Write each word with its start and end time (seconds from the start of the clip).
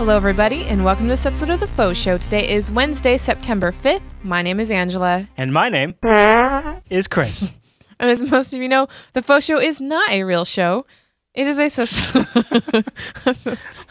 Hello, 0.00 0.16
everybody, 0.16 0.64
and 0.64 0.82
welcome 0.82 1.04
to 1.04 1.10
this 1.10 1.26
episode 1.26 1.50
of 1.50 1.60
The 1.60 1.66
Faux 1.66 1.94
Show. 1.94 2.16
Today 2.16 2.48
is 2.48 2.72
Wednesday, 2.72 3.18
September 3.18 3.70
5th. 3.70 4.00
My 4.22 4.40
name 4.40 4.58
is 4.58 4.70
Angela. 4.70 5.28
And 5.36 5.52
my 5.52 5.68
name 5.68 5.94
is 6.88 7.06
Chris. 7.06 7.52
And 7.98 8.10
as 8.10 8.24
most 8.30 8.54
of 8.54 8.62
you 8.62 8.68
know, 8.70 8.88
The 9.12 9.20
Faux 9.20 9.44
Show 9.44 9.60
is 9.60 9.78
not 9.78 10.10
a 10.10 10.22
real 10.22 10.46
show. 10.46 10.86
It 11.34 11.46
is 11.46 11.58
a 11.58 11.68
social. 11.68 12.24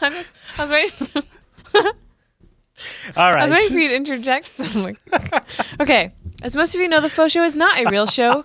I 0.00 0.08
was, 0.08 0.32
I 0.58 0.64
was 0.64 0.70
waiting. 0.70 1.22
All 1.74 3.32
I 3.32 3.44
was 3.44 3.52
waiting 3.52 3.72
for 3.72 3.78
you 3.78 3.88
to 3.90 3.94
interject. 3.94 4.46
So 4.46 4.64
I'm 4.74 4.82
like, 4.82 4.98
okay, 5.78 6.12
as 6.42 6.56
most 6.56 6.74
of 6.74 6.80
you 6.80 6.88
know, 6.88 7.00
the 7.00 7.08
faux 7.08 7.32
show 7.32 7.44
is 7.44 7.54
not 7.54 7.78
a 7.78 7.88
real 7.88 8.06
show. 8.06 8.44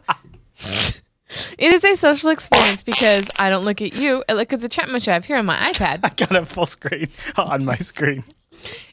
It 1.57 1.73
is 1.73 1.84
a 1.84 1.95
social 1.95 2.30
experience 2.30 2.84
because 2.84 3.30
I 3.35 3.49
don't 3.49 3.66
look 3.66 3.81
at 3.81 3.94
you. 3.95 4.23
I 4.30 4.34
look 4.34 4.53
at 4.53 4.62
the 4.62 4.70
chat 4.70 4.89
much 4.89 5.07
I 5.07 5.13
have 5.13 5.25
here 5.25 5.38
on 5.38 5.45
my 5.45 5.58
iPad. 5.71 5.99
I 6.03 6.09
got 6.09 6.35
a 6.35 6.45
full 6.45 6.66
screen 6.66 7.09
on 7.35 7.66
my 7.66 7.77
screen. 7.77 8.23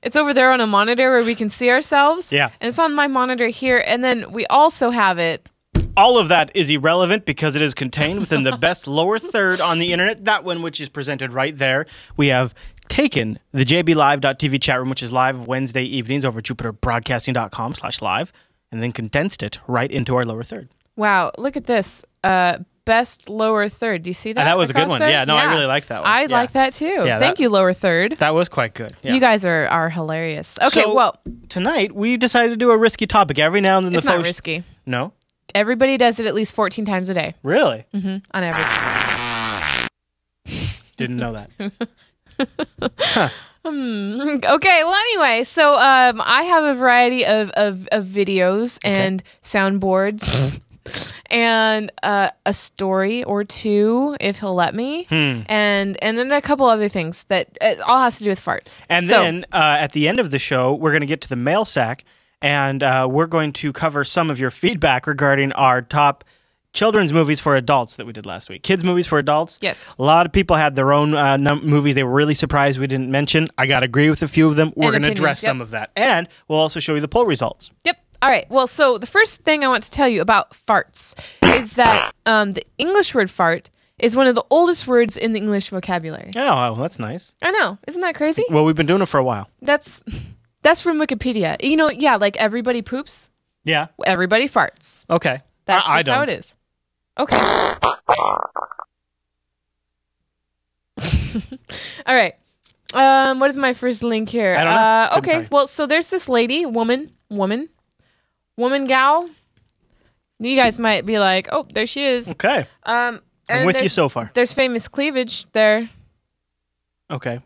It's 0.02 0.16
over 0.16 0.34
there 0.34 0.50
on 0.50 0.60
a 0.60 0.66
monitor 0.66 1.10
where 1.10 1.24
we 1.24 1.34
can 1.34 1.50
see 1.50 1.70
ourselves. 1.70 2.32
Yeah. 2.32 2.50
And 2.60 2.68
it's 2.68 2.78
on 2.78 2.94
my 2.94 3.06
monitor 3.06 3.48
here. 3.48 3.82
And 3.86 4.02
then 4.02 4.32
we 4.32 4.46
also 4.46 4.90
have 4.90 5.18
it. 5.18 5.48
All 5.96 6.18
of 6.18 6.28
that 6.28 6.50
is 6.54 6.70
irrelevant 6.70 7.26
because 7.26 7.54
it 7.54 7.62
is 7.62 7.74
contained 7.74 8.20
within 8.20 8.44
the 8.44 8.56
best 8.56 8.86
lower 8.86 9.18
third 9.18 9.60
on 9.60 9.78
the 9.78 9.92
internet, 9.92 10.24
that 10.24 10.42
one 10.42 10.62
which 10.62 10.80
is 10.80 10.88
presented 10.88 11.32
right 11.32 11.56
there. 11.56 11.86
We 12.16 12.28
have 12.28 12.54
taken 12.88 13.38
the 13.52 13.64
jblive.tv 13.64 14.60
chat 14.62 14.78
room, 14.78 14.88
which 14.88 15.02
is 15.02 15.12
live 15.12 15.46
Wednesday 15.46 15.84
evenings 15.84 16.24
over 16.24 16.40
jupiterbroadcasting.com 16.40 17.74
slash 17.74 18.00
live, 18.00 18.32
and 18.70 18.82
then 18.82 18.92
condensed 18.92 19.42
it 19.42 19.58
right 19.66 19.90
into 19.90 20.16
our 20.16 20.24
lower 20.24 20.42
third. 20.42 20.68
Wow, 20.96 21.32
look 21.38 21.56
at 21.56 21.64
this. 21.64 22.04
Uh, 22.24 22.58
best 22.84 23.28
lower 23.28 23.68
third. 23.68 24.02
Do 24.02 24.10
you 24.10 24.14
see 24.14 24.32
that? 24.32 24.40
And 24.40 24.46
that 24.48 24.58
was 24.58 24.70
a 24.70 24.72
good 24.72 24.88
one. 24.88 24.98
there? 24.98 25.08
Yeah, 25.08 25.24
no, 25.24 25.36
I 25.36 25.44
really 25.54 25.66
like 25.66 25.86
that 25.86 26.02
one. 26.02 26.10
I 26.10 26.22
Yeah. 26.22 26.26
like 26.30 26.52
that 26.52 26.72
too. 26.72 26.86
Yeah, 26.86 27.18
Thank 27.20 27.36
that- 27.36 27.42
you, 27.42 27.48
lower 27.48 27.72
third. 27.72 28.16
That 28.18 28.34
was 28.34 28.48
quite 28.48 28.74
good. 28.74 28.92
Yeah. 29.02 29.14
You 29.14 29.20
guys 29.20 29.44
are, 29.44 29.66
are 29.68 29.88
hilarious. 29.88 30.58
Okay, 30.60 30.82
So, 30.82 30.94
well, 30.94 31.14
Tonight, 31.48 31.94
we 31.94 32.16
decided 32.16 32.50
to 32.50 32.56
do 32.56 32.70
a 32.70 32.76
risky 32.76 33.06
topic. 33.06 33.38
Every 33.38 33.60
now 33.60 33.78
and 33.78 33.86
then 33.86 33.94
it's 33.94 34.04
the 34.04 34.16
not 34.16 34.24
risky. 34.24 34.64
No? 34.86 35.12
Everybody 35.54 35.96
does 35.96 36.18
it 36.18 36.26
at 36.26 36.34
least 36.34 36.54
14 36.56 36.84
times 36.84 37.08
a 37.10 37.14
day 37.14 37.34
Really? 37.42 37.84
Mm-hmm. 37.94 38.16
on 38.34 38.42
average. 38.42 39.88
Didn't 40.96 41.16
know 41.18 41.32
that. 41.34 41.50
Hmm. 43.64 44.38
Okay, 44.44 44.82
well, 44.82 44.92
anyway, 44.94 45.44
so 45.44 45.74
um, 45.76 46.20
I 46.24 46.42
have 46.42 46.64
a 46.64 46.74
variety 46.74 47.24
of, 47.24 47.50
of, 47.50 47.86
of 47.92 48.06
videos 48.06 48.80
and 48.82 49.22
soundboards 49.40 50.60
and 51.30 51.90
uh, 52.02 52.30
a 52.46 52.52
story 52.52 53.24
or 53.24 53.44
two, 53.44 54.16
if 54.20 54.40
he'll 54.40 54.54
let 54.54 54.74
me, 54.74 55.04
Hmm. 55.04 55.40
and, 55.46 56.02
and 56.02 56.18
then 56.18 56.30
a 56.32 56.42
couple 56.42 56.66
other 56.66 56.88
things 56.88 57.24
that 57.24 57.48
it 57.60 57.80
all 57.80 58.02
has 58.02 58.18
to 58.18 58.24
do 58.24 58.30
with 58.30 58.40
farts. 58.40 58.82
And 58.88 59.06
So- 59.06 59.22
then 59.22 59.44
uh, 59.52 59.76
at 59.80 59.92
the 59.92 60.08
end 60.08 60.20
of 60.20 60.30
the 60.30 60.38
show, 60.38 60.74
we're 60.74 60.90
going 60.90 61.00
to 61.00 61.06
get 61.06 61.20
to 61.22 61.28
the 61.28 61.36
mail 61.36 61.64
sack, 61.64 62.04
and 62.40 62.82
uh, 62.82 63.06
we're 63.10 63.26
going 63.26 63.52
to 63.54 63.72
cover 63.72 64.04
some 64.04 64.30
of 64.30 64.40
your 64.40 64.50
feedback 64.50 65.06
regarding 65.06 65.52
our 65.52 65.80
top 65.82 66.24
children's 66.72 67.12
movies 67.12 67.38
for 67.38 67.54
adults 67.54 67.96
that 67.96 68.06
we 68.06 68.14
did 68.14 68.24
last 68.24 68.48
week. 68.48 68.62
Kids' 68.62 68.82
movies 68.82 69.06
for 69.06 69.18
adults. 69.18 69.58
Yes. 69.60 69.94
A 69.98 70.02
lot 70.02 70.24
of 70.24 70.32
people 70.32 70.56
had 70.56 70.74
their 70.74 70.92
own 70.92 71.14
uh, 71.14 71.36
num- 71.36 71.66
movies 71.66 71.94
they 71.94 72.02
were 72.02 72.10
really 72.14 72.32
surprised 72.32 72.78
we 72.78 72.86
didn't 72.86 73.10
mention. 73.10 73.48
I 73.58 73.66
got 73.66 73.80
to 73.80 73.84
agree 73.84 74.08
with 74.08 74.22
a 74.22 74.28
few 74.28 74.46
of 74.48 74.56
them. 74.56 74.72
We're 74.74 74.90
going 74.90 75.02
to 75.02 75.10
address 75.10 75.42
yep. 75.42 75.50
some 75.50 75.60
of 75.60 75.70
that. 75.72 75.90
And 75.96 76.28
we'll 76.48 76.58
also 76.58 76.80
show 76.80 76.94
you 76.94 77.00
the 77.02 77.08
poll 77.08 77.26
results. 77.26 77.70
Yep. 77.84 77.98
All 78.22 78.28
right. 78.28 78.48
Well, 78.48 78.68
so 78.68 78.98
the 78.98 79.06
first 79.06 79.42
thing 79.42 79.64
I 79.64 79.68
want 79.68 79.82
to 79.84 79.90
tell 79.90 80.08
you 80.08 80.20
about 80.22 80.52
farts 80.52 81.14
is 81.42 81.72
that 81.72 82.14
um, 82.24 82.52
the 82.52 82.62
English 82.78 83.14
word 83.14 83.30
fart 83.30 83.68
is 83.98 84.14
one 84.16 84.28
of 84.28 84.36
the 84.36 84.44
oldest 84.48 84.86
words 84.86 85.16
in 85.16 85.32
the 85.32 85.40
English 85.40 85.70
vocabulary. 85.70 86.30
Oh, 86.36 86.54
well, 86.54 86.76
that's 86.76 87.00
nice. 87.00 87.32
I 87.42 87.50
know. 87.50 87.78
Isn't 87.88 88.00
that 88.02 88.14
crazy? 88.14 88.44
Well, 88.48 88.64
we've 88.64 88.76
been 88.76 88.86
doing 88.86 89.02
it 89.02 89.06
for 89.06 89.18
a 89.18 89.24
while. 89.24 89.48
That's 89.60 90.04
that's 90.62 90.80
from 90.82 91.00
Wikipedia. 91.00 91.60
You 91.62 91.76
know, 91.76 91.90
yeah, 91.90 92.14
like 92.16 92.36
everybody 92.36 92.80
poops, 92.80 93.28
Yeah. 93.64 93.88
everybody 94.06 94.48
farts. 94.48 95.04
Okay. 95.10 95.40
That's 95.64 95.86
I, 95.88 95.98
just 95.98 96.08
I 96.08 96.14
how 96.14 96.22
it 96.22 96.28
is. 96.28 96.54
Okay. 97.18 97.36
All 102.06 102.14
right. 102.14 102.34
Um, 102.94 103.40
what 103.40 103.50
is 103.50 103.56
my 103.56 103.72
first 103.72 104.02
link 104.04 104.28
here? 104.28 104.54
I 104.54 104.64
don't 104.64 104.74
know. 104.74 104.80
Uh, 104.80 105.14
okay. 105.18 105.48
Well, 105.50 105.66
so 105.66 105.86
there's 105.86 106.10
this 106.10 106.28
lady, 106.28 106.66
woman, 106.66 107.10
woman, 107.30 107.68
woman, 108.56 108.86
gal. 108.86 109.28
You 110.38 110.56
guys 110.56 110.78
might 110.78 111.06
be 111.06 111.18
like, 111.18 111.48
oh, 111.52 111.66
there 111.72 111.86
she 111.86 112.04
is. 112.04 112.28
Okay. 112.30 112.66
Um, 112.82 113.20
I'm 113.48 113.66
with 113.66 113.80
you 113.82 113.88
so 113.88 114.08
far. 114.08 114.30
There's 114.34 114.52
famous 114.54 114.88
cleavage 114.88 115.46
there 115.52 115.88
Okay. 117.10 117.40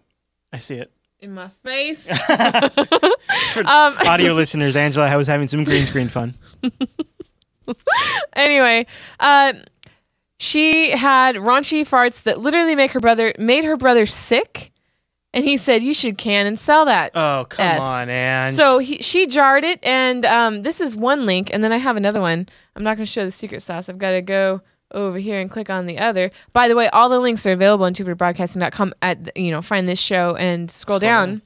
I 0.53 0.59
see 0.59 0.77
it. 0.77 0.91
in 1.19 1.33
my 1.35 1.49
face. 1.65 2.07
For 3.53 3.61
um, 3.67 3.97
audio 4.07 4.33
listeners, 4.33 4.77
Angela 4.77 5.07
I 5.09 5.17
was 5.17 5.27
having 5.27 5.49
some 5.49 5.65
green 5.65 5.85
screen 5.85 6.09
fun. 6.09 6.35
anyway, 8.35 8.87
uh, 9.19 9.55
she 10.39 10.91
had 10.91 11.37
raunchy 11.37 11.83
farts 11.87 12.23
that 12.23 12.39
literally 12.41 12.75
make 12.77 12.93
her 12.93 13.01
brother 13.01 13.35
made 13.39 13.65
her 13.65 13.77
brother 13.77 14.07
sick, 14.07 14.71
and 15.37 15.45
he 15.45 15.57
said 15.57 15.85
you 15.85 15.95
should 15.95 16.19
can 16.19 16.47
and 16.47 16.59
sell 16.59 16.85
that. 16.87 17.13
Oh, 17.15 17.45
come 17.49 17.63
Yes. 17.65 17.81
on, 17.83 18.11
Ange. 18.11 18.57
so 18.57 18.79
he, 18.79 18.99
she 18.99 19.27
jarred 19.29 19.63
it, 19.63 19.79
and 19.87 20.25
um, 20.27 20.63
this 20.65 20.81
is 20.81 20.97
one 20.97 21.27
link, 21.27 21.51
and 21.53 21.63
then 21.63 21.71
I 21.73 21.77
have 21.77 21.97
another 21.97 22.21
one. 22.21 22.49
I'm 22.75 22.83
not 22.83 22.97
going 22.97 23.07
to 23.07 23.13
show 23.13 23.25
the 23.25 23.31
secret 23.31 23.63
sauce. 23.63 23.89
I've 23.89 23.99
got 23.99 24.11
to 24.13 24.23
go 24.23 24.63
over 24.93 25.19
here 25.19 25.39
and 25.41 25.51
click 25.51 25.69
on 25.71 25.87
the 25.87 25.99
other. 25.99 26.31
By 26.53 26.69
the 26.69 26.75
way, 26.75 26.89
all 26.89 27.09
the 27.09 27.19
links 27.21 27.47
are 27.47 27.53
available 27.53 27.85
on 27.85 27.95
jupiterbroadcasting.com. 27.95 28.95
At 29.03 29.37
you 29.37 29.51
know, 29.53 29.61
find 29.63 29.89
this 29.89 30.01
show 30.01 30.35
and 30.37 30.71
scroll, 30.71 30.99
Scroll 30.99 31.01
down. 31.01 31.29
down. 31.29 31.43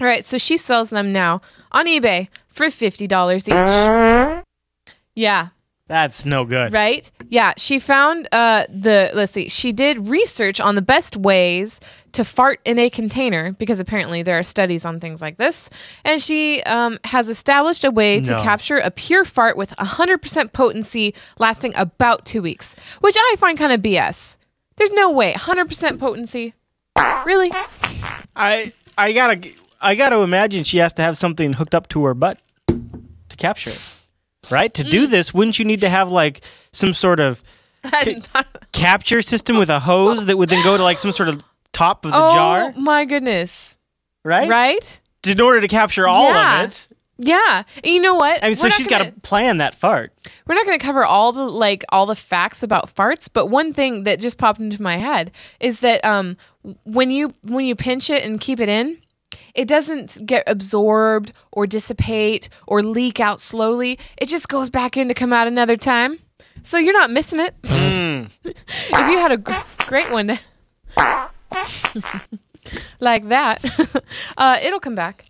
All 0.00 0.06
right, 0.06 0.24
so 0.24 0.38
she 0.38 0.56
sells 0.56 0.88
them 0.90 1.12
now 1.12 1.42
on 1.72 1.86
eBay 1.86 2.28
for 2.48 2.70
fifty 2.70 3.06
dollars 3.06 3.46
each. 3.48 3.54
Yeah, 5.14 5.48
That's 5.88 6.24
no 6.24 6.44
good. 6.44 6.72
right? 6.72 7.10
Yeah, 7.28 7.52
she 7.58 7.78
found 7.78 8.28
uh 8.32 8.64
the 8.70 9.10
let's 9.14 9.32
see, 9.32 9.48
she 9.48 9.72
did 9.72 10.06
research 10.06 10.60
on 10.60 10.74
the 10.74 10.82
best 10.82 11.16
ways 11.16 11.80
to 12.12 12.24
fart 12.24 12.60
in 12.64 12.78
a 12.78 12.90
container 12.90 13.52
because 13.52 13.80
apparently 13.80 14.22
there 14.22 14.38
are 14.38 14.42
studies 14.42 14.84
on 14.84 14.98
things 15.00 15.20
like 15.22 15.36
this, 15.38 15.70
and 16.04 16.20
she 16.22 16.62
um, 16.64 16.98
has 17.04 17.28
established 17.28 17.84
a 17.84 17.90
way 17.90 18.20
to 18.20 18.32
No. 18.32 18.42
capture 18.42 18.78
a 18.78 18.90
pure 18.90 19.24
fart 19.24 19.56
with 19.56 19.70
100% 19.76 20.52
potency 20.52 21.14
lasting 21.38 21.72
about 21.76 22.24
two 22.24 22.42
weeks, 22.42 22.74
which 23.00 23.16
I 23.18 23.34
find 23.38 23.56
kind 23.58 23.72
of 23.72 23.80
BS. 23.80 24.36
There's 24.76 24.92
no 24.92 25.10
way 25.10 25.32
100% 25.34 25.98
potency. 25.98 26.54
Really? 27.24 27.50
I 28.36 28.72
I 28.98 29.12
gotta 29.12 29.50
I 29.80 29.94
gotta 29.94 30.16
imagine 30.20 30.64
she 30.64 30.78
has 30.78 30.92
to 30.94 31.02
have 31.02 31.16
something 31.16 31.52
hooked 31.54 31.74
up 31.74 31.88
to 31.90 32.04
her 32.04 32.14
butt 32.14 32.38
to 32.68 33.36
capture 33.36 33.70
it, 33.70 33.96
right? 34.50 34.72
To 34.74 34.82
Mm. 34.84 34.90
do 34.90 35.06
this, 35.06 35.32
wouldn't 35.32 35.58
you 35.58 35.64
need 35.64 35.80
to 35.82 35.88
have 35.88 36.10
like 36.10 36.40
some 36.72 36.92
sort 36.94 37.20
of 37.20 37.42
I 37.84 38.20
capture 38.72 39.22
system 39.22 39.56
with 39.56 39.70
a 39.70 39.80
hose 39.80 40.26
that 40.26 40.36
would 40.36 40.48
then 40.50 40.62
go 40.64 40.76
to 40.76 40.82
like 40.82 40.98
some 40.98 41.12
sort 41.12 41.28
of 41.28 41.42
top 41.72 42.04
of 42.04 42.12
the 42.12 42.18
jar. 42.18 42.62
oh 42.62 42.70
jar, 42.72 42.80
my 42.80 43.04
goodness! 43.04 43.78
right? 44.24 44.48
Right? 44.48 45.00
In 45.26 45.40
order 45.40 45.60
to 45.60 45.68
capture 45.68 46.06
all 46.08 46.30
Yeah. 46.32 46.62
of 46.64 46.70
it. 46.70 46.86
Yeah. 47.22 47.64
And 47.84 47.86
you 47.94 48.00
know 48.00 48.14
what? 48.14 48.42
I 48.42 48.46
mean, 48.48 48.56
so 48.56 48.64
We're 48.66 48.70
she's 48.70 48.86
got 48.86 49.04
to 49.04 49.12
plan 49.20 49.58
that 49.58 49.74
fart. 49.74 50.14
We're 50.46 50.54
not 50.54 50.64
going 50.64 50.78
to 50.78 50.84
cover 50.84 51.04
all 51.04 51.32
the 51.32 51.42
like 51.44 51.84
all 51.90 52.06
the 52.06 52.16
facts 52.16 52.62
about 52.62 52.94
farts, 52.94 53.28
but 53.30 53.46
one 53.48 53.74
thing 53.74 54.04
that 54.04 54.18
just 54.20 54.38
popped 54.38 54.58
into 54.60 54.80
my 54.80 54.96
head 54.96 55.30
is 55.60 55.80
that 55.80 56.02
um 56.04 56.38
when 56.84 57.10
you 57.10 57.32
when 57.44 57.66
you 57.66 57.76
pinch 57.76 58.08
it 58.08 58.24
and 58.24 58.40
keep 58.40 58.58
it 58.60 58.70
in, 58.70 58.98
it 59.54 59.68
doesn't 59.68 60.24
get 60.24 60.44
absorbed 60.46 61.32
or 61.52 61.66
dissipate 61.66 62.48
or 62.66 62.82
leak 62.82 63.20
out 63.20 63.40
slowly. 63.42 63.98
It 64.16 64.30
just 64.30 64.48
goes 64.48 64.70
back 64.70 64.96
in 64.96 65.08
to 65.08 65.14
come 65.14 65.32
out 65.34 65.46
another 65.46 65.76
time. 65.76 66.18
So 66.62 66.78
you're 66.78 66.94
not 66.94 67.10
missing 67.10 67.40
it. 67.40 67.54
Mm. 67.62 68.30
if 68.44 69.10
you 69.10 69.18
had 69.18 69.32
a 69.32 69.36
gr- 69.36 69.52
great 69.86 70.10
one 70.10 70.38
like 73.00 73.28
that, 73.28 73.64
uh, 74.36 74.58
it'll 74.62 74.80
come 74.80 74.94
back. 74.94 75.26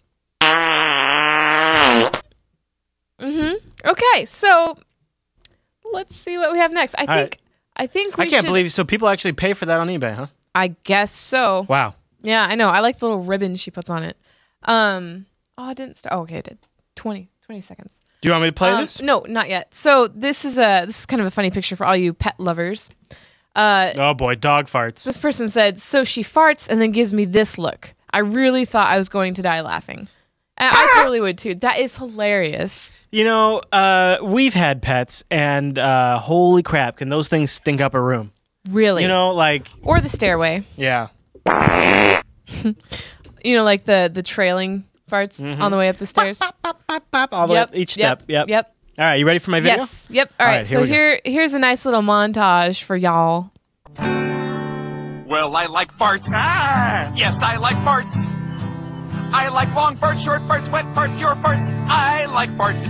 Mm-hmm. 3.20 3.54
Okay, 3.88 4.24
so 4.24 4.78
let's 5.92 6.16
see 6.16 6.38
what 6.38 6.52
we 6.52 6.58
have 6.58 6.72
next. 6.72 6.94
I 6.98 7.02
All 7.02 7.06
think 7.06 7.18
right. 7.32 7.36
I 7.76 7.86
think 7.86 8.16
we 8.16 8.24
I 8.24 8.28
can't 8.28 8.42
should- 8.42 8.46
believe 8.48 8.72
so 8.72 8.84
people 8.84 9.08
actually 9.08 9.32
pay 9.32 9.52
for 9.52 9.66
that 9.66 9.78
on 9.80 9.88
eBay, 9.88 10.14
huh? 10.14 10.26
I 10.54 10.68
guess 10.84 11.12
so. 11.12 11.66
Wow. 11.68 11.94
Yeah, 12.22 12.46
I 12.48 12.54
know. 12.54 12.68
I 12.68 12.80
like 12.80 12.98
the 12.98 13.06
little 13.06 13.22
ribbon 13.22 13.56
she 13.56 13.70
puts 13.70 13.88
on 13.90 14.02
it. 14.02 14.16
Um. 14.64 15.26
Oh, 15.56 15.64
I 15.64 15.74
didn't 15.74 15.96
start. 15.96 16.14
Oh, 16.14 16.20
okay, 16.22 16.38
I 16.38 16.40
did. 16.40 16.58
20, 16.96 17.28
20 17.46 17.60
seconds. 17.60 18.02
Do 18.20 18.28
you 18.28 18.32
want 18.32 18.42
me 18.44 18.48
to 18.48 18.52
play 18.54 18.70
Um, 18.70 18.80
this? 18.80 19.00
No, 19.00 19.24
not 19.28 19.48
yet. 19.48 19.74
So 19.74 20.08
this 20.08 20.44
is 20.44 20.58
a 20.58 20.84
this 20.86 21.00
is 21.00 21.06
kind 21.06 21.20
of 21.20 21.26
a 21.26 21.30
funny 21.30 21.50
picture 21.50 21.76
for 21.76 21.86
all 21.86 21.96
you 21.96 22.12
pet 22.12 22.38
lovers. 22.38 22.90
Uh, 23.56 23.92
Oh 23.96 24.14
boy, 24.14 24.34
dog 24.36 24.66
farts. 24.68 25.04
this 25.04 25.18
person 25.18 25.48
said, 25.48 25.80
"So 25.80 26.04
she 26.04 26.22
farts 26.22 26.68
and 26.68 26.80
then 26.80 26.92
gives 26.92 27.12
me 27.12 27.24
this 27.24 27.58
look." 27.58 27.92
I 28.12 28.18
really 28.20 28.64
thought 28.64 28.88
I 28.88 28.96
was 28.98 29.08
going 29.08 29.34
to 29.34 29.42
die 29.42 29.60
laughing. 29.60 30.08
And 30.56 30.70
I 30.76 30.88
totally 30.96 31.20
would 31.20 31.38
too. 31.38 31.54
That 31.56 31.78
is 31.78 31.96
hilarious. 31.96 32.90
You 33.10 33.24
know, 33.24 33.62
uh, 33.72 34.18
we've 34.22 34.52
had 34.54 34.82
pets, 34.82 35.24
and 35.30 35.78
uh, 35.78 36.18
holy 36.18 36.62
crap, 36.62 36.98
can 36.98 37.08
those 37.08 37.28
things 37.28 37.50
stink 37.50 37.80
up 37.80 37.94
a 37.94 38.00
room? 38.00 38.30
Really. 38.68 39.02
You 39.02 39.08
know, 39.08 39.30
like 39.32 39.68
or 39.82 40.00
the 40.00 40.08
stairway. 40.10 40.62
yeah. 40.76 41.08
You 43.42 43.56
know, 43.56 43.64
like 43.64 43.84
the 43.84 44.10
the 44.12 44.22
trailing 44.22 44.84
farts 45.10 45.40
on 45.60 45.70
the 45.70 45.78
way 45.78 45.88
up 45.88 45.96
the 45.96 46.04
stairs. 46.06 46.38
Pop, 46.38 46.56
pop, 46.86 47.10
pop, 47.10 47.32
all 47.32 47.46
the 47.46 47.54
Yep. 47.54 47.72
way, 47.72 47.78
each 47.80 47.94
step. 47.94 48.22
Yep. 48.28 48.48
Yep. 48.48 48.74
All 49.00 49.06
right, 49.06 49.14
you 49.18 49.24
ready 49.26 49.38
for 49.38 49.50
my 49.50 49.60
video? 49.60 49.78
Yes. 49.78 50.06
Yep. 50.10 50.32
All 50.38 50.44
All 50.46 50.52
right. 50.52 50.56
right, 50.58 50.66
so 50.66 50.82
we 50.82 50.86
go. 50.86 50.92
here 50.92 51.20
here's 51.24 51.54
a 51.54 51.58
nice 51.58 51.86
little 51.86 52.02
montage 52.02 52.82
for 52.82 52.94
y'all. 52.96 53.50
Well, 53.96 55.56
I 55.56 55.66
like 55.70 55.90
farts. 55.92 56.24
Ah! 56.28 57.10
Yes, 57.14 57.34
I 57.40 57.56
like 57.56 57.76
farts. 57.76 58.12
I 59.32 59.48
like 59.48 59.74
long 59.74 59.96
farts, 59.96 60.22
short 60.22 60.42
farts, 60.42 60.70
wet 60.70 60.84
farts, 60.94 61.18
your 61.18 61.34
farts. 61.36 61.64
I 61.88 62.26
like 62.26 62.50
farts. 62.58 62.82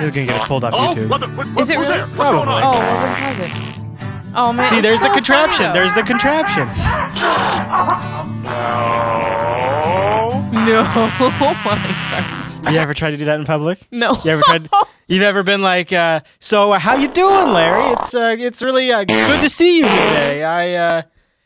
This 0.00 0.08
is 0.08 0.14
gonna 0.16 0.26
get 0.26 0.40
us 0.40 0.48
pulled 0.48 0.64
off 0.64 0.72
Oh, 0.72 0.94
YouTube. 0.94 1.10
what 1.10 1.20
the, 1.20 1.28
what, 1.28 1.48
what, 1.48 1.60
Is 1.60 1.68
it 1.68 1.74
really? 1.74 1.88
there? 1.88 2.06
What's 2.06 2.16
going 2.16 2.44
Probably. 2.46 2.62
Oh, 2.62 2.68
on? 2.68 2.78
well 2.78 3.00
then 3.02 3.14
pause 3.16 3.38
it. 3.40 3.50
Oh 4.34 4.52
man. 4.54 4.70
See, 4.70 4.76
it's 4.78 4.82
there's 4.86 5.00
the 5.02 5.10
contraption. 5.10 5.66
funny, 5.66 5.78
There's 5.78 5.92
the 5.92 6.02
contraption. 6.02 6.66
No, 10.52 10.82
my 10.84 11.56
farts. 11.64 12.72
You 12.72 12.78
ever 12.78 12.92
tried 12.94 13.12
to 13.12 13.16
do 13.16 13.24
that 13.26 13.38
in 13.38 13.46
public? 13.46 13.78
No. 13.90 14.16
You 14.24 14.32
ever 14.32 14.42
tried? 14.42 14.68
You've 15.08 15.22
ever 15.22 15.42
been 15.42 15.62
like, 15.62 15.92
uh, 15.92 16.20
"So, 16.40 16.72
uh, 16.72 16.78
how 16.78 16.96
you 16.96 17.08
doing, 17.08 17.52
Larry? 17.52 17.92
It's 17.92 18.14
uh, 18.14 18.36
it's 18.38 18.62
really 18.62 18.92
uh, 18.92 19.04
good 19.04 19.40
to 19.42 19.48
see 19.48 19.78
you 19.78 19.82
today. 19.84 20.42
I 20.44 20.74
uh, 20.74 21.02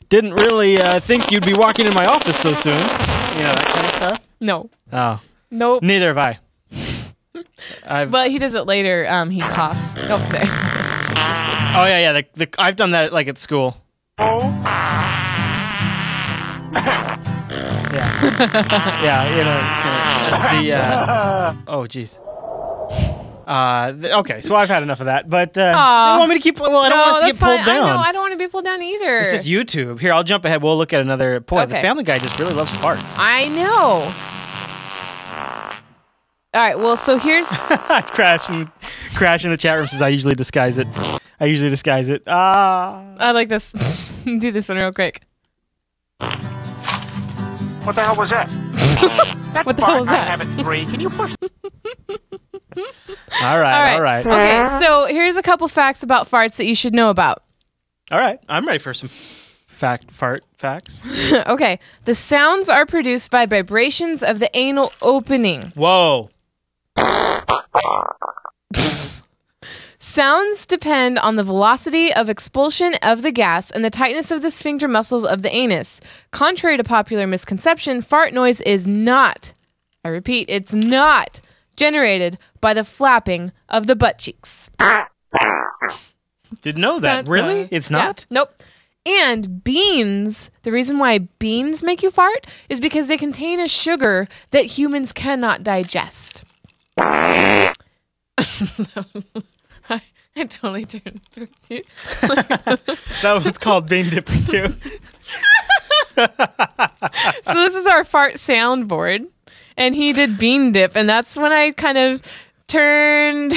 didn't 0.08 0.34
really 0.34 0.80
uh, 0.80 1.00
think 1.00 1.30
you'd 1.30 1.44
be 1.44 1.54
walking 1.54 1.86
in 1.86 1.94
my 1.94 2.06
office 2.06 2.38
so 2.38 2.52
soon. 2.54 2.78
You 2.80 2.84
know 3.42 3.54
that 3.54 3.68
kind 3.72 3.86
of 3.86 3.92
stuff." 3.94 4.20
no. 4.40 4.70
Oh, 4.92 5.20
Nope. 5.50 5.82
neither 5.82 6.08
have 6.14 6.18
I. 6.18 6.38
I've 7.86 8.10
But 8.10 8.30
he 8.30 8.38
does 8.38 8.54
it 8.54 8.66
later. 8.66 9.06
Um, 9.08 9.30
he 9.30 9.40
coughs. 9.40 9.94
Oh, 9.96 10.18
there. 10.30 10.42
oh 11.76 11.84
yeah 11.86 11.98
yeah 11.98 12.12
the, 12.12 12.24
the 12.34 12.48
I've 12.58 12.76
done 12.76 12.90
that 12.92 13.12
like 13.12 13.28
at 13.28 13.38
school. 13.38 13.76
Yeah, 17.94 19.02
yeah, 19.02 19.36
you 19.36 19.44
know 19.44 19.56
it's 19.58 20.32
kind 20.36 20.58
of 20.58 20.64
the 20.64 20.72
uh, 20.72 21.54
oh 21.68 21.82
jeez. 21.86 22.18
Uh, 23.46 23.92
th- 23.92 24.12
okay, 24.14 24.40
so 24.40 24.54
I've 24.54 24.70
had 24.70 24.82
enough 24.82 25.00
of 25.00 25.06
that, 25.06 25.28
but 25.28 25.56
uh, 25.58 25.72
Aw. 25.76 26.14
you 26.14 26.18
want 26.20 26.30
me 26.30 26.36
to 26.36 26.42
keep? 26.42 26.58
Well, 26.58 26.76
I 26.78 26.88
don't 26.88 26.96
no, 26.96 27.02
want 27.04 27.16
us 27.16 27.20
to 27.22 27.26
that's 27.26 27.40
get 27.40 27.46
pulled 27.46 27.58
fine. 27.58 27.66
down. 27.66 27.88
I 27.88 27.92
know. 27.92 27.98
I 27.98 28.12
don't 28.12 28.22
want 28.22 28.32
to 28.32 28.38
be 28.38 28.48
pulled 28.48 28.64
down 28.64 28.82
either. 28.82 29.18
This 29.20 29.34
is 29.34 29.46
YouTube. 29.48 30.00
Here, 30.00 30.12
I'll 30.14 30.24
jump 30.24 30.44
ahead. 30.46 30.62
We'll 30.62 30.78
look 30.78 30.94
at 30.94 31.00
another. 31.02 31.40
Boy, 31.40 31.66
the 31.66 31.74
Okay. 31.74 31.82
Family 31.82 32.04
Guy 32.04 32.18
just 32.18 32.38
really 32.38 32.54
loves 32.54 32.70
farts. 32.72 33.14
I 33.18 33.48
know. 33.48 34.10
All 36.54 36.60
right. 36.60 36.78
Well, 36.78 36.96
so 36.96 37.18
here's 37.18 37.48
crash 37.48 38.48
in, 38.48 38.70
crash 39.14 39.44
in 39.44 39.50
the 39.50 39.56
chat 39.56 39.76
room 39.76 39.88
says 39.88 40.00
I 40.00 40.08
usually 40.08 40.34
disguise 40.36 40.78
it. 40.78 40.86
I 41.40 41.44
usually 41.46 41.68
disguise 41.70 42.08
it. 42.08 42.22
Ah, 42.26 43.04
I 43.18 43.32
like 43.32 43.48
this. 43.48 43.72
Do 44.24 44.52
this 44.52 44.68
one 44.68 44.78
real 44.78 44.92
quick. 44.92 45.20
What 47.84 47.94
the 47.96 48.02
hell 48.02 48.16
was 48.16 48.30
that? 48.30 48.48
That's 49.54 49.66
What 49.66 49.76
the 49.76 49.82
fart. 49.82 49.90
hell 49.92 50.00
was 50.00 50.08
that? 50.08 50.20
I 50.20 50.24
have 50.36 50.40
it 50.40 50.62
three. 50.62 50.86
Can 50.86 51.00
you 51.00 51.10
push? 51.10 51.34
all 53.42 53.60
right, 53.60 53.94
all 53.94 54.00
right, 54.02 54.26
Okay. 54.26 54.78
So 54.84 55.06
here's 55.06 55.36
a 55.36 55.42
couple 55.42 55.68
facts 55.68 56.02
about 56.02 56.28
farts 56.30 56.56
that 56.56 56.66
you 56.66 56.74
should 56.74 56.94
know 56.94 57.10
about. 57.10 57.42
all 58.10 58.18
right. 58.18 58.38
I'm 58.48 58.66
ready 58.66 58.78
for 58.78 58.94
some 58.94 59.08
fact 59.10 60.10
fart 60.12 60.44
facts. 60.56 61.02
okay. 61.46 61.78
The 62.04 62.14
sounds 62.14 62.68
are 62.68 62.86
produced 62.86 63.30
by 63.30 63.46
vibrations 63.46 64.22
of 64.22 64.38
the 64.38 64.50
anal 64.56 64.92
opening. 65.02 65.72
Whoa. 65.74 66.30
Sounds 70.06 70.66
depend 70.66 71.18
on 71.18 71.36
the 71.36 71.42
velocity 71.42 72.12
of 72.12 72.28
expulsion 72.28 72.92
of 72.96 73.22
the 73.22 73.32
gas 73.32 73.70
and 73.70 73.82
the 73.82 73.88
tightness 73.88 74.30
of 74.30 74.42
the 74.42 74.50
sphincter 74.50 74.86
muscles 74.86 75.24
of 75.24 75.40
the 75.40 75.50
anus. 75.50 75.98
Contrary 76.30 76.76
to 76.76 76.84
popular 76.84 77.26
misconception, 77.26 78.02
fart 78.02 78.34
noise 78.34 78.60
is 78.60 78.86
not, 78.86 79.54
I 80.04 80.08
repeat, 80.08 80.50
it's 80.50 80.74
not 80.74 81.40
generated 81.76 82.36
by 82.60 82.74
the 82.74 82.84
flapping 82.84 83.50
of 83.70 83.86
the 83.86 83.96
butt 83.96 84.18
cheeks. 84.18 84.68
Didn't 86.60 86.82
know 86.82 87.00
that. 87.00 87.24
Dun, 87.24 87.32
really? 87.32 87.60
dun. 87.62 87.68
It's 87.70 87.90
Yeah. 87.90 87.96
not. 87.96 88.26
Nope. 88.28 88.50
And 89.06 89.64
beans, 89.64 90.50
the 90.64 90.70
reason 90.72 90.98
why 90.98 91.20
beans 91.38 91.82
make 91.82 92.02
you 92.02 92.10
fart 92.10 92.46
is 92.68 92.78
because 92.78 93.06
they 93.06 93.16
contain 93.16 93.58
a 93.58 93.68
sugar 93.68 94.28
that 94.50 94.66
humans 94.66 95.14
cannot 95.14 95.62
digest. 95.62 96.44
I, 100.36 100.44
totally 100.46 100.84
turned 100.84 101.20
towards 101.32 101.52
you. 101.70 101.82
That 102.22 103.40
one's 103.44 103.58
called 103.58 103.88
bean 103.88 104.10
dipping 104.10 104.44
too. 104.44 104.74
so 106.16 107.54
this 107.54 107.74
is 107.74 107.86
our 107.86 108.04
fart 108.04 108.34
soundboard, 108.34 109.26
and 109.76 109.94
he 109.94 110.12
did 110.12 110.38
bean 110.38 110.72
dip, 110.72 110.96
and 110.96 111.08
that's 111.08 111.36
when 111.36 111.52
I 111.52 111.70
kind 111.72 111.98
of 111.98 112.22
turned. 112.66 113.54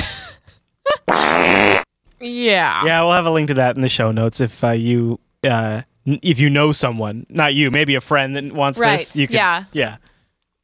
yeah. 1.08 1.66
Yeah, 2.20 3.02
we'll 3.02 3.12
have 3.12 3.26
a 3.26 3.32
link 3.32 3.48
to 3.50 3.54
that 3.56 3.76
in 3.76 3.82
the 3.82 3.90
show 3.90 4.12
notes 4.12 4.40
if 4.40 4.64
uh, 4.64 4.72
you 4.72 5.20
uh, 5.44 5.82
if 6.06 6.40
you 6.40 6.50
know 6.50 6.72
someone, 6.72 7.26
not 7.30 7.54
you, 7.54 7.70
maybe 7.72 7.96
a 7.96 8.02
friend 8.02 8.36
that 8.36 8.52
wants 8.54 8.80
Right, 8.80 9.00
this. 9.00 9.16
You 9.16 9.28
can, 9.28 9.36
yeah. 9.36 9.64
yeah. 9.74 9.98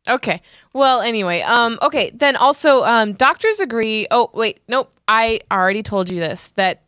Okay. 0.07 0.41
Well, 0.73 1.01
anyway, 1.01 1.41
um, 1.41 1.79
okay. 1.81 2.11
Then 2.13 2.35
also, 2.35 2.83
um, 2.83 3.13
doctors 3.13 3.59
agree. 3.59 4.07
Oh, 4.11 4.29
wait, 4.33 4.59
nope. 4.67 4.91
I 5.07 5.39
already 5.51 5.83
told 5.83 6.09
you 6.09 6.19
this 6.19 6.50
that 6.55 6.81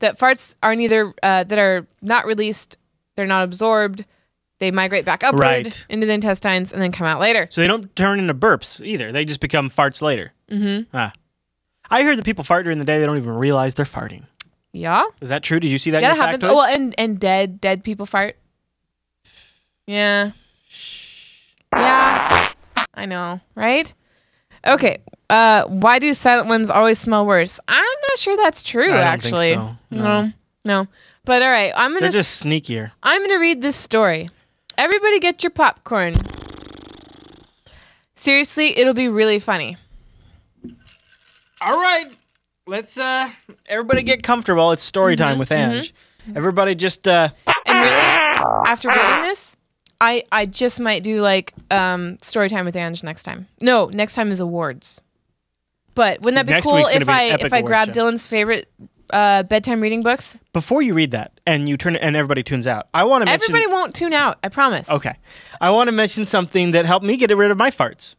that 0.00 0.18
farts 0.18 0.56
are 0.62 0.74
neither 0.74 1.14
uh, 1.22 1.44
that 1.44 1.58
are 1.58 1.86
not 2.02 2.26
released, 2.26 2.76
they're 3.14 3.26
not 3.26 3.44
absorbed, 3.44 4.04
they 4.58 4.70
migrate 4.70 5.04
back 5.04 5.22
upward 5.24 5.42
Right. 5.42 5.86
into 5.88 6.06
the 6.06 6.12
intestines 6.12 6.72
and 6.72 6.82
then 6.82 6.92
come 6.92 7.06
out 7.06 7.20
later. 7.20 7.46
So 7.50 7.60
they 7.60 7.66
don't 7.68 7.94
turn 7.96 8.18
into 8.18 8.34
burps 8.34 8.84
either. 8.84 9.12
They 9.12 9.24
just 9.24 9.40
become 9.40 9.68
farts 9.70 10.02
later. 10.02 10.32
Mm-hmm. 10.50 10.94
Ah. 10.96 11.12
I 11.90 12.02
heard 12.04 12.16
that 12.18 12.24
people 12.24 12.44
fart 12.44 12.64
during 12.64 12.78
the 12.78 12.84
day. 12.84 12.98
They 12.98 13.06
don't 13.06 13.16
even 13.18 13.34
realize 13.34 13.74
they're 13.74 13.84
farting. 13.84 14.24
Yeah. 14.72 15.04
Is 15.20 15.28
that 15.28 15.42
true? 15.42 15.60
Did 15.60 15.70
you 15.70 15.78
see 15.78 15.90
that? 15.90 16.00
Yeah, 16.02 16.12
in 16.12 16.18
that 16.18 16.24
happens. 16.26 16.44
factoid? 16.44 16.54
Well, 16.54 16.64
and 16.64 16.94
and 16.98 17.18
dead 17.20 17.60
dead 17.60 17.84
people 17.84 18.06
fart. 18.06 18.36
Yeah. 19.86 20.30
Yeah. 21.72 22.52
I 22.94 23.06
know, 23.06 23.40
right? 23.54 23.92
Okay. 24.66 24.98
Uh, 25.30 25.64
why 25.66 25.98
do 25.98 26.12
silent 26.14 26.48
ones 26.48 26.70
always 26.70 26.98
smell 26.98 27.26
worse? 27.26 27.58
I'm 27.66 27.82
not 28.08 28.18
sure 28.18 28.36
that's 28.36 28.62
true. 28.64 28.84
I 28.84 28.86
don't 28.88 29.22
think 29.22 29.34
actually, 29.34 29.54
so, 29.54 29.76
no. 29.90 30.02
no, 30.02 30.32
no. 30.64 30.86
But 31.24 31.42
all 31.42 31.50
right, 31.50 31.72
I'm 31.74 31.92
gonna. 31.92 32.00
They're 32.02 32.10
just 32.10 32.42
sneakier. 32.42 32.90
I'm 33.02 33.22
gonna 33.22 33.38
read 33.38 33.62
this 33.62 33.76
story. 33.76 34.28
Everybody, 34.76 35.20
get 35.20 35.42
your 35.42 35.50
popcorn. 35.50 36.16
Seriously, 38.14 38.78
it'll 38.78 38.94
be 38.94 39.08
really 39.08 39.38
funny. 39.38 39.76
All 41.60 41.76
right, 41.80 42.06
let's 42.66 42.98
uh, 42.98 43.30
everybody 43.66 44.02
get 44.02 44.22
comfortable. 44.22 44.72
It's 44.72 44.82
story 44.82 45.14
Mm-hmm, 45.16 45.22
time 45.24 45.38
with 45.38 45.52
Ange. 45.52 45.94
Everybody 46.36 46.74
just 46.74 47.08
uh, 47.08 47.30
And 47.66 47.78
really, 47.78 48.68
after 48.68 48.88
reading 48.88 49.22
this, 49.22 49.56
I 50.02 50.24
I 50.32 50.46
just 50.46 50.80
might 50.80 51.02
do 51.02 51.20
like 51.22 51.54
um 51.70 52.18
story 52.20 52.48
time 52.50 52.64
with 52.66 52.76
Ange 52.76 53.02
next 53.02 53.22
time. 53.22 53.46
No, 53.60 53.86
next 53.86 54.14
time 54.14 54.30
is 54.32 54.40
awards. 54.40 55.00
But 55.94 56.20
wouldn't 56.22 56.36
that 56.36 56.46
be 56.46 56.52
Next 56.52 56.64
cool 56.66 56.74
week's 56.74 56.88
gonna 56.90 57.02
if 57.02 57.06
be 57.06 57.12
an 57.12 57.18
I 57.18 57.26
epic 57.28 57.46
if 57.46 57.52
I 57.52 57.58
award 57.58 57.72
show. 57.86 57.92
Dylan's 57.92 58.26
favorite 58.26 58.68
uh, 59.10 59.42
bedtime 59.44 59.80
reading 59.80 60.02
books? 60.02 60.36
before 60.54 60.80
you 60.82 60.94
read 60.94 61.10
that 61.12 61.32
and 61.46 61.68
you 61.68 61.76
turn 61.76 61.96
and 61.96 62.16
everybody 62.16 62.42
tunes 62.42 62.66
out. 62.66 62.88
I 62.94 63.04
want 63.04 63.22
to 63.22 63.26
mention. 63.26 63.44
Everybody 63.54 63.72
won't 63.72 63.94
tune 63.94 64.12
out. 64.12 64.38
I 64.42 64.48
promise. 64.48 64.88
Okay. 64.90 65.14
I 65.60 65.70
want 65.70 65.88
to 65.88 65.92
mention 65.92 66.24
something 66.24 66.70
that 66.72 66.84
helped 66.86 67.04
me 67.06 67.16
get 67.16 67.34
rid 67.36 67.50
of 67.50 67.58
my 67.58 67.70
farts. 67.70 68.14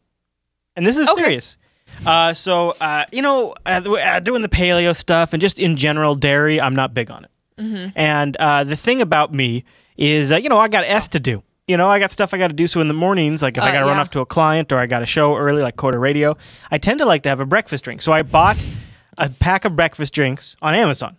And 0.75 0.85
this 0.85 0.95
is 0.97 1.09
Okay. 1.09 1.21
serious. 1.21 1.57
Uh, 2.05 2.33
so, 2.33 2.75
uh, 2.81 3.05
you 3.11 3.21
know, 3.21 3.53
uh, 3.65 3.79
the- 3.79 3.91
uh, 3.93 4.19
doing 4.19 4.41
the 4.41 4.49
paleo 4.49 4.95
stuff 4.95 5.33
and 5.33 5.41
just 5.41 5.59
in 5.59 5.77
general, 5.77 6.15
dairy, 6.15 6.61
I'm 6.61 6.75
not 6.75 6.93
big 6.93 7.11
on 7.11 7.25
it. 7.25 7.31
Mm-hmm. 7.59 7.89
And 7.95 8.37
uh, 8.37 8.63
the 8.63 8.75
thing 8.75 9.01
about 9.01 9.33
me 9.33 9.63
is, 9.97 10.31
uh, 10.31 10.37
you 10.37 10.47
know, 10.49 10.57
I 10.59 10.67
got 10.69 10.85
S 10.85 11.07
to 11.09 11.19
do. 11.19 11.43
You 11.67 11.77
know, 11.77 11.87
I 11.89 11.99
got 11.99 12.11
stuff 12.11 12.33
I 12.33 12.37
got 12.37 12.47
to 12.47 12.53
do. 12.53 12.67
So 12.67 12.81
in 12.81 12.89
the 12.89 12.93
mornings, 12.93 13.41
like 13.41 13.57
if 13.57 13.63
I 13.63 13.69
Uh, 13.69 13.71
got 13.71 13.79
to 13.81 13.85
run 13.85 13.97
off 13.97 14.09
to 14.11 14.19
a 14.19 14.25
client 14.25 14.71
or 14.73 14.79
I 14.79 14.85
got 14.85 15.01
a 15.01 15.05
show 15.05 15.37
early, 15.37 15.61
like 15.61 15.77
Coder 15.77 15.99
Radio, 15.99 16.35
I 16.71 16.77
tend 16.77 16.99
to 16.99 17.05
like 17.05 17.23
to 17.23 17.29
have 17.29 17.39
a 17.39 17.45
breakfast 17.45 17.85
drink. 17.85 18.01
So 18.01 18.11
I 18.11 18.21
bought 18.21 18.63
a 19.17 19.29
pack 19.29 19.63
of 19.63 19.75
breakfast 19.75 20.13
drinks 20.13 20.57
on 20.61 20.73
Amazon, 20.75 21.15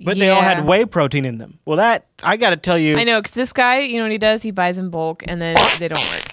but 0.00 0.16
they 0.16 0.30
all 0.30 0.42
had 0.42 0.64
whey 0.64 0.84
protein 0.84 1.24
in 1.24 1.38
them. 1.38 1.58
Well, 1.64 1.78
that 1.78 2.06
I 2.22 2.36
got 2.36 2.50
to 2.50 2.56
tell 2.56 2.78
you, 2.78 2.96
I 2.96 3.02
know, 3.04 3.18
because 3.20 3.34
this 3.34 3.52
guy, 3.52 3.80
you 3.80 3.96
know 3.96 4.04
what 4.04 4.12
he 4.12 4.18
does? 4.18 4.42
He 4.42 4.52
buys 4.52 4.78
in 4.78 4.90
bulk 4.90 5.24
and 5.26 5.42
then 5.42 5.56
they 5.80 5.88
don't 5.88 6.06
work. 6.08 6.30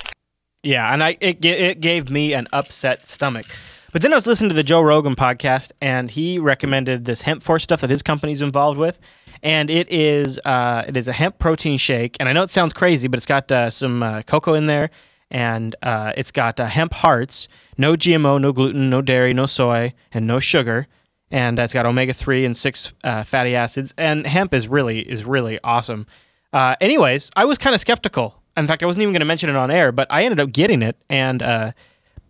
Yeah, 0.61 0.93
and 0.93 1.03
I 1.03 1.17
it 1.19 1.43
it 1.43 1.79
gave 1.79 2.09
me 2.11 2.33
an 2.33 2.47
upset 2.53 3.07
stomach. 3.07 3.45
But 3.91 4.01
then 4.01 4.11
I 4.11 4.17
was 4.17 4.27
listening 4.27 4.49
to 4.49 4.55
the 4.55 4.63
Joe 4.63 4.81
Rogan 4.81 5.15
podcast, 5.15 5.71
and 5.81 6.11
he 6.11 6.37
recommended 6.37 7.05
this 7.05 7.21
hemp 7.21 7.41
force 7.41 7.63
stuff 7.63 7.79
that 7.81 7.89
his 7.89 8.01
company's 8.01 8.41
involved 8.41 8.77
with, 8.77 8.99
and 9.45 9.69
it 9.69 9.87
is 9.91 10.39
uh, 10.43 10.83
it 10.87 10.97
is 10.97 11.07
a 11.07 11.13
hemp 11.13 11.37
protein 11.37 11.77
shake. 11.77 12.17
And 12.19 12.27
I 12.27 12.33
know 12.33 12.41
it 12.41 12.49
sounds 12.49 12.73
crazy, 12.73 13.07
but 13.07 13.17
it's 13.17 13.27
got 13.27 13.49
uh, 13.51 13.69
some 13.69 14.01
uh, 14.01 14.23
cocoa 14.23 14.55
in 14.55 14.65
there, 14.65 14.89
and 15.29 15.75
uh, 15.83 16.13
it's 16.17 16.31
got 16.31 16.59
uh, 16.59 16.65
hemp 16.65 16.93
hearts, 16.93 17.47
no 17.77 17.95
GMO, 17.95 18.41
no 18.41 18.51
gluten, 18.51 18.89
no 18.89 19.03
dairy, 19.03 19.33
no 19.33 19.45
soy, 19.45 19.93
and 20.11 20.25
no 20.25 20.39
sugar. 20.39 20.87
And 21.29 21.59
it's 21.59 21.73
got 21.73 21.85
omega 21.85 22.13
three 22.13 22.43
and 22.43 22.57
six 22.57 22.93
uh, 23.03 23.23
fatty 23.23 23.55
acids. 23.55 23.93
And 23.97 24.25
hemp 24.25 24.53
is 24.53 24.67
really 24.67 24.99
is 24.99 25.25
really 25.25 25.59
awesome. 25.63 26.07
Anyways, 26.53 27.29
I 27.35 27.45
was 27.45 27.57
kind 27.57 27.75
of 27.75 27.81
skeptical. 27.81 28.41
In 28.57 28.65
fact, 28.65 28.81
I 28.81 28.85
wasn't 28.85 29.03
even 29.03 29.13
going 29.13 29.19
to 29.19 29.25
mention 29.25 29.49
it 29.49 29.57
on 29.57 29.69
air, 29.69 29.91
but 29.91 30.07
I 30.09 30.23
ended 30.23 30.39
up 30.39 30.53
getting 30.53 30.81
it, 30.81 30.95
and 31.09 31.73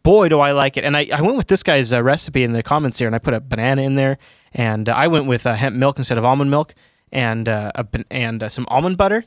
boy, 0.03 0.27
do 0.29 0.39
I 0.39 0.51
like 0.51 0.75
it. 0.77 0.83
And 0.83 0.97
I, 0.97 1.07
I 1.13 1.21
went 1.21 1.37
with 1.37 1.47
this 1.47 1.63
guy's 1.63 1.93
recipe 1.93 2.43
in 2.43 2.51
the 2.51 2.63
comments 2.63 2.97
here, 2.97 3.07
and 3.07 3.15
I 3.15 3.19
put 3.19 3.35
a 3.35 3.39
banana 3.39 3.83
in 3.83 3.95
there, 3.95 4.17
and 4.51 4.89
I 4.89 5.07
went 5.07 5.27
with 5.27 5.43
hemp 5.43 5.75
milk 5.75 5.99
instead 5.99 6.17
of 6.17 6.25
almond 6.25 6.49
milk, 6.49 6.73
and 7.11 7.47
uh, 7.49 7.71
a 7.75 7.85
and 8.11 8.43
uh, 8.43 8.49
some 8.49 8.65
almond 8.69 8.97
butter. 8.97 9.25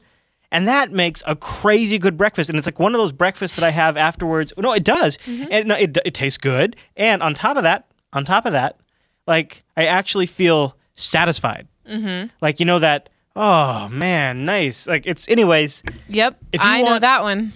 And 0.50 0.66
that 0.66 0.90
makes 0.92 1.22
a 1.26 1.36
crazy 1.36 1.98
good 1.98 2.16
breakfast, 2.16 2.48
and 2.48 2.56
it's 2.58 2.66
like 2.66 2.78
one 2.78 2.94
of 2.94 2.98
those 2.98 3.12
breakfasts 3.12 3.56
that 3.56 3.64
I 3.66 3.70
have 3.70 3.98
afterwards. 3.98 4.52
No, 4.56 4.72
it 4.72 4.82
does, 4.84 5.18
and 5.26 5.68
no, 5.68 5.74
it 5.74 5.98
it 6.06 6.14
tastes 6.14 6.38
good. 6.38 6.74
And 6.96 7.22
on 7.22 7.34
top 7.34 7.56
of 7.58 7.64
that, 7.64 7.86
on 8.14 8.24
top 8.24 8.46
of 8.46 8.52
that, 8.52 8.80
like 9.26 9.62
I 9.76 9.84
actually 9.86 10.24
feel 10.26 10.74
satisfied. 10.94 11.68
Mm-hmm. 11.88 12.28
Like 12.40 12.60
you 12.60 12.66
know 12.66 12.78
that. 12.78 13.10
Oh 13.36 13.88
man, 13.90 14.44
nice. 14.46 14.86
Like 14.86 15.06
it's 15.06 15.28
anyways. 15.28 15.82
Yep. 16.08 16.38
If 16.52 16.62
you 16.62 16.68
I 16.68 16.78
know 16.78 16.84
want- 16.92 17.00
that 17.02 17.22
one. 17.22 17.52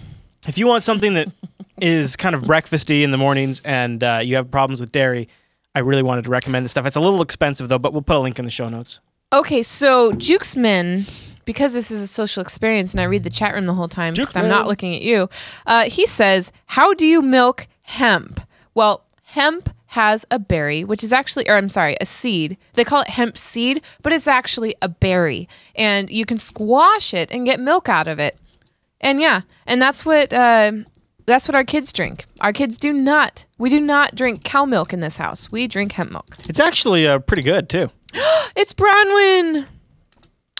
If 0.47 0.57
you 0.57 0.67
want 0.67 0.83
something 0.83 1.13
that 1.15 1.29
is 1.81 2.15
kind 2.15 2.35
of 2.35 2.43
breakfasty 2.43 3.01
in 3.03 3.11
the 3.11 3.17
mornings 3.17 3.61
and 3.65 4.03
uh, 4.03 4.19
you 4.23 4.35
have 4.35 4.51
problems 4.51 4.79
with 4.79 4.91
dairy, 4.91 5.29
I 5.73 5.79
really 5.79 6.03
wanted 6.03 6.25
to 6.25 6.29
recommend 6.29 6.63
this 6.65 6.71
stuff. 6.71 6.85
It's 6.85 6.95
a 6.97 6.99
little 7.01 7.21
expensive 7.21 7.69
though, 7.69 7.79
but 7.79 7.91
we'll 7.93 8.01
put 8.01 8.17
a 8.17 8.19
link 8.19 8.37
in 8.39 8.45
the 8.45 8.51
show 8.51 8.67
notes. 8.69 8.99
Okay, 9.33 9.63
so 9.63 10.11
Jukesman, 10.11 11.09
because 11.43 11.73
this 11.73 11.89
is 11.89 12.03
a 12.03 12.07
social 12.07 12.41
experience 12.41 12.91
and 12.93 13.01
I 13.01 13.05
read 13.05 13.23
the 13.23 13.31
chat 13.31 13.55
room 13.55 13.65
the 13.65 13.73
whole 13.73 13.87
time 13.87 14.13
because 14.13 14.35
I'm 14.35 14.47
not 14.47 14.67
looking 14.67 14.95
at 14.95 15.01
you, 15.01 15.27
uh, 15.65 15.89
he 15.89 16.05
says, 16.05 16.51
How 16.67 16.93
do 16.93 17.07
you 17.07 17.19
milk 17.19 17.65
hemp? 17.81 18.39
Well, 18.75 19.03
hemp 19.23 19.71
has 19.87 20.23
a 20.29 20.37
berry, 20.37 20.83
which 20.83 21.03
is 21.03 21.11
actually, 21.11 21.49
or 21.49 21.55
I'm 21.55 21.67
sorry, 21.67 21.97
a 21.99 22.05
seed. 22.05 22.57
They 22.73 22.83
call 22.83 23.01
it 23.01 23.09
hemp 23.09 23.35
seed, 23.35 23.81
but 24.03 24.13
it's 24.13 24.27
actually 24.27 24.75
a 24.83 24.87
berry. 24.87 25.49
And 25.75 26.11
you 26.11 26.27
can 26.27 26.37
squash 26.37 27.11
it 27.11 27.31
and 27.31 27.43
get 27.43 27.59
milk 27.59 27.89
out 27.89 28.07
of 28.07 28.19
it. 28.19 28.37
And 29.01 29.19
yeah, 29.19 29.41
and 29.65 29.81
that's 29.81 30.05
what. 30.05 30.31
Uh, 30.31 30.73
that's 31.25 31.47
what 31.47 31.55
our 31.55 31.63
kids 31.63 31.93
drink. 31.93 32.25
Our 32.41 32.51
kids 32.51 32.77
do 32.77 32.91
not. 32.91 33.45
We 33.57 33.69
do 33.69 33.79
not 33.79 34.13
drink 34.13 34.43
cow 34.43 34.65
milk 34.65 34.91
in 34.91 34.99
this 34.99 35.15
house. 35.15 35.49
We 35.49 35.67
drink 35.67 35.93
hemp 35.93 36.11
milk. 36.11 36.35
It's 36.49 36.59
actually 36.59 37.07
uh, 37.07 37.19
pretty 37.19 37.43
good 37.43 37.69
too. 37.69 37.89
It's 38.55 38.73
Bronwyn. 38.73 39.67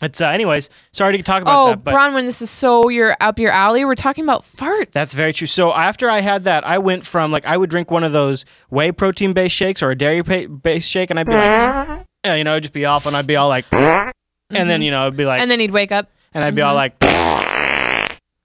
It's 0.02 0.20
uh, 0.20 0.28
anyways. 0.28 0.70
Sorry 0.92 1.16
to 1.16 1.24
talk 1.24 1.42
about 1.44 1.56
Oh, 1.64 1.70
that, 1.70 1.84
but 1.84 1.94
Bronwyn, 1.94 2.26
this 2.26 2.42
is 2.42 2.50
so 2.50 2.90
you're 2.90 3.16
up 3.22 3.40
your 3.40 3.52
alley. 3.52 3.86
We're 3.86 3.96
talking 3.96 4.26
about 4.26 4.42
farts. 4.44 4.92
That's 4.92 5.14
very 5.14 5.32
true. 5.32 5.48
So 5.48 5.72
after 5.74 6.10
I 6.10 6.20
had 6.20 6.44
that, 6.44 6.66
I 6.68 6.78
went 6.80 7.06
from 7.06 7.32
like 7.32 7.46
I 7.46 7.56
would 7.56 7.70
drink 7.70 7.90
one 7.92 8.04
of 8.04 8.12
those 8.12 8.44
whey 8.70 8.92
protein 8.92 9.32
based 9.34 9.56
shakes 9.56 9.82
or 9.82 9.92
a 9.92 9.96
dairy 9.96 10.22
based 10.22 10.90
shake, 10.90 11.10
and 11.10 11.20
I'd 11.20 11.28
be 11.28 11.34
like, 11.34 12.06
yeah, 12.26 12.36
you 12.36 12.44
know, 12.44 12.54
it'd 12.54 12.64
just 12.64 12.74
be 12.74 12.84
off, 12.86 13.06
and 13.06 13.16
I'd 13.16 13.28
be 13.28 13.36
all 13.38 13.48
like, 13.48 13.66
and 13.72 14.12
then 14.50 14.82
you 14.82 14.92
know, 14.92 15.06
I'd 15.08 15.16
be 15.16 15.26
like, 15.26 15.42
and 15.42 15.50
then 15.50 15.60
he'd 15.62 15.72
wake 15.72 15.92
up. 15.94 16.10
and 16.34 16.44
I'd 16.44 16.56
be 16.56 16.62
all 16.62 16.76
like, 16.76 17.00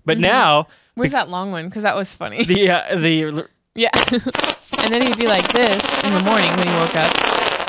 but 0.04 0.18
now 0.18 0.68
Where's 0.94 1.12
that 1.12 1.28
long 1.28 1.50
one? 1.52 1.66
Because 1.68 1.82
that 1.84 1.96
was 1.96 2.14
funny. 2.14 2.44
the 2.44 2.70
uh, 2.70 2.96
the 2.96 3.48
yeah. 3.74 3.90
and 4.78 4.92
then 4.92 5.02
he'd 5.02 5.16
be 5.18 5.26
like 5.26 5.52
this 5.52 5.84
in 6.04 6.12
the 6.14 6.20
morning 6.20 6.50
when 6.56 6.68
he 6.68 6.74
woke 6.74 6.94
up, 6.94 7.14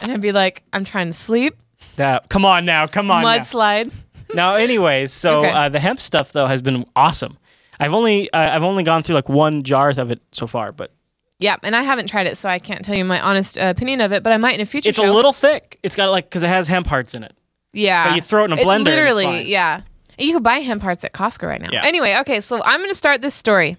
and 0.01 0.11
I'd 0.11 0.21
be 0.21 0.31
like, 0.31 0.63
I'm 0.73 0.85
trying 0.85 1.07
to 1.07 1.13
sleep. 1.13 1.55
that 1.95 2.29
come 2.29 2.45
on 2.45 2.65
now, 2.65 2.87
come 2.87 3.09
on. 3.11 3.23
Mudslide. 3.23 3.91
Now, 4.33 4.55
anyways, 4.55 5.11
so 5.11 5.37
Okay. 5.39 5.49
uh, 5.49 5.69
the 5.69 5.79
hemp 5.79 5.99
stuff 5.99 6.31
though 6.33 6.45
has 6.45 6.61
been 6.61 6.85
awesome. 6.95 7.37
I've 7.79 7.93
only 7.93 8.29
uh, 8.31 8.55
I've 8.55 8.63
only 8.63 8.83
gone 8.83 9.03
through 9.03 9.15
like 9.15 9.29
one 9.29 9.63
jar 9.63 9.89
of 9.89 10.11
it 10.11 10.21
so 10.31 10.45
far, 10.47 10.71
but 10.71 10.91
Yeah, 11.39 11.55
and 11.63 11.75
I 11.75 11.81
haven't 11.83 12.07
tried 12.07 12.27
it, 12.27 12.37
so 12.37 12.49
I 12.49 12.59
can't 12.59 12.83
tell 12.83 12.95
you 12.95 13.05
my 13.05 13.19
honest 13.21 13.57
uh, 13.57 13.73
opinion 13.75 14.01
of 14.01 14.11
it. 14.11 14.21
But 14.23 14.33
I 14.33 14.37
might 14.37 14.55
in 14.55 14.61
a 14.61 14.65
future 14.65 14.89
it's 14.89 14.97
show. 14.97 15.09
a 15.09 15.13
little 15.13 15.33
thick. 15.33 15.79
It's 15.83 15.95
got 15.95 16.09
like 16.11 16.25
because 16.25 16.43
it 16.43 16.47
has 16.49 16.67
hemp 16.67 16.87
hearts 16.87 17.15
in 17.15 17.23
it. 17.23 17.33
Yeah. 17.73 18.09
But 18.09 18.15
you 18.15 18.21
throw 18.21 18.43
it 18.43 18.51
in 18.51 18.53
a 18.53 18.55
blender 18.57 18.71
and 18.75 18.87
it's 18.87 18.95
literally, 18.95 19.41
yeah. 19.43 19.81
You 20.17 20.33
can 20.33 20.43
buy 20.43 20.57
hemp 20.59 20.81
hearts 20.81 21.03
at 21.05 21.13
Costco 21.13 21.47
right 21.47 21.61
now. 21.61 21.69
Yeah. 21.71 21.85
Anyway, 21.85 22.15
okay, 22.21 22.41
so 22.41 22.61
I'm 22.63 22.79
going 22.81 22.89
to 22.89 22.95
start 22.95 23.21
this 23.21 23.33
story. 23.35 23.77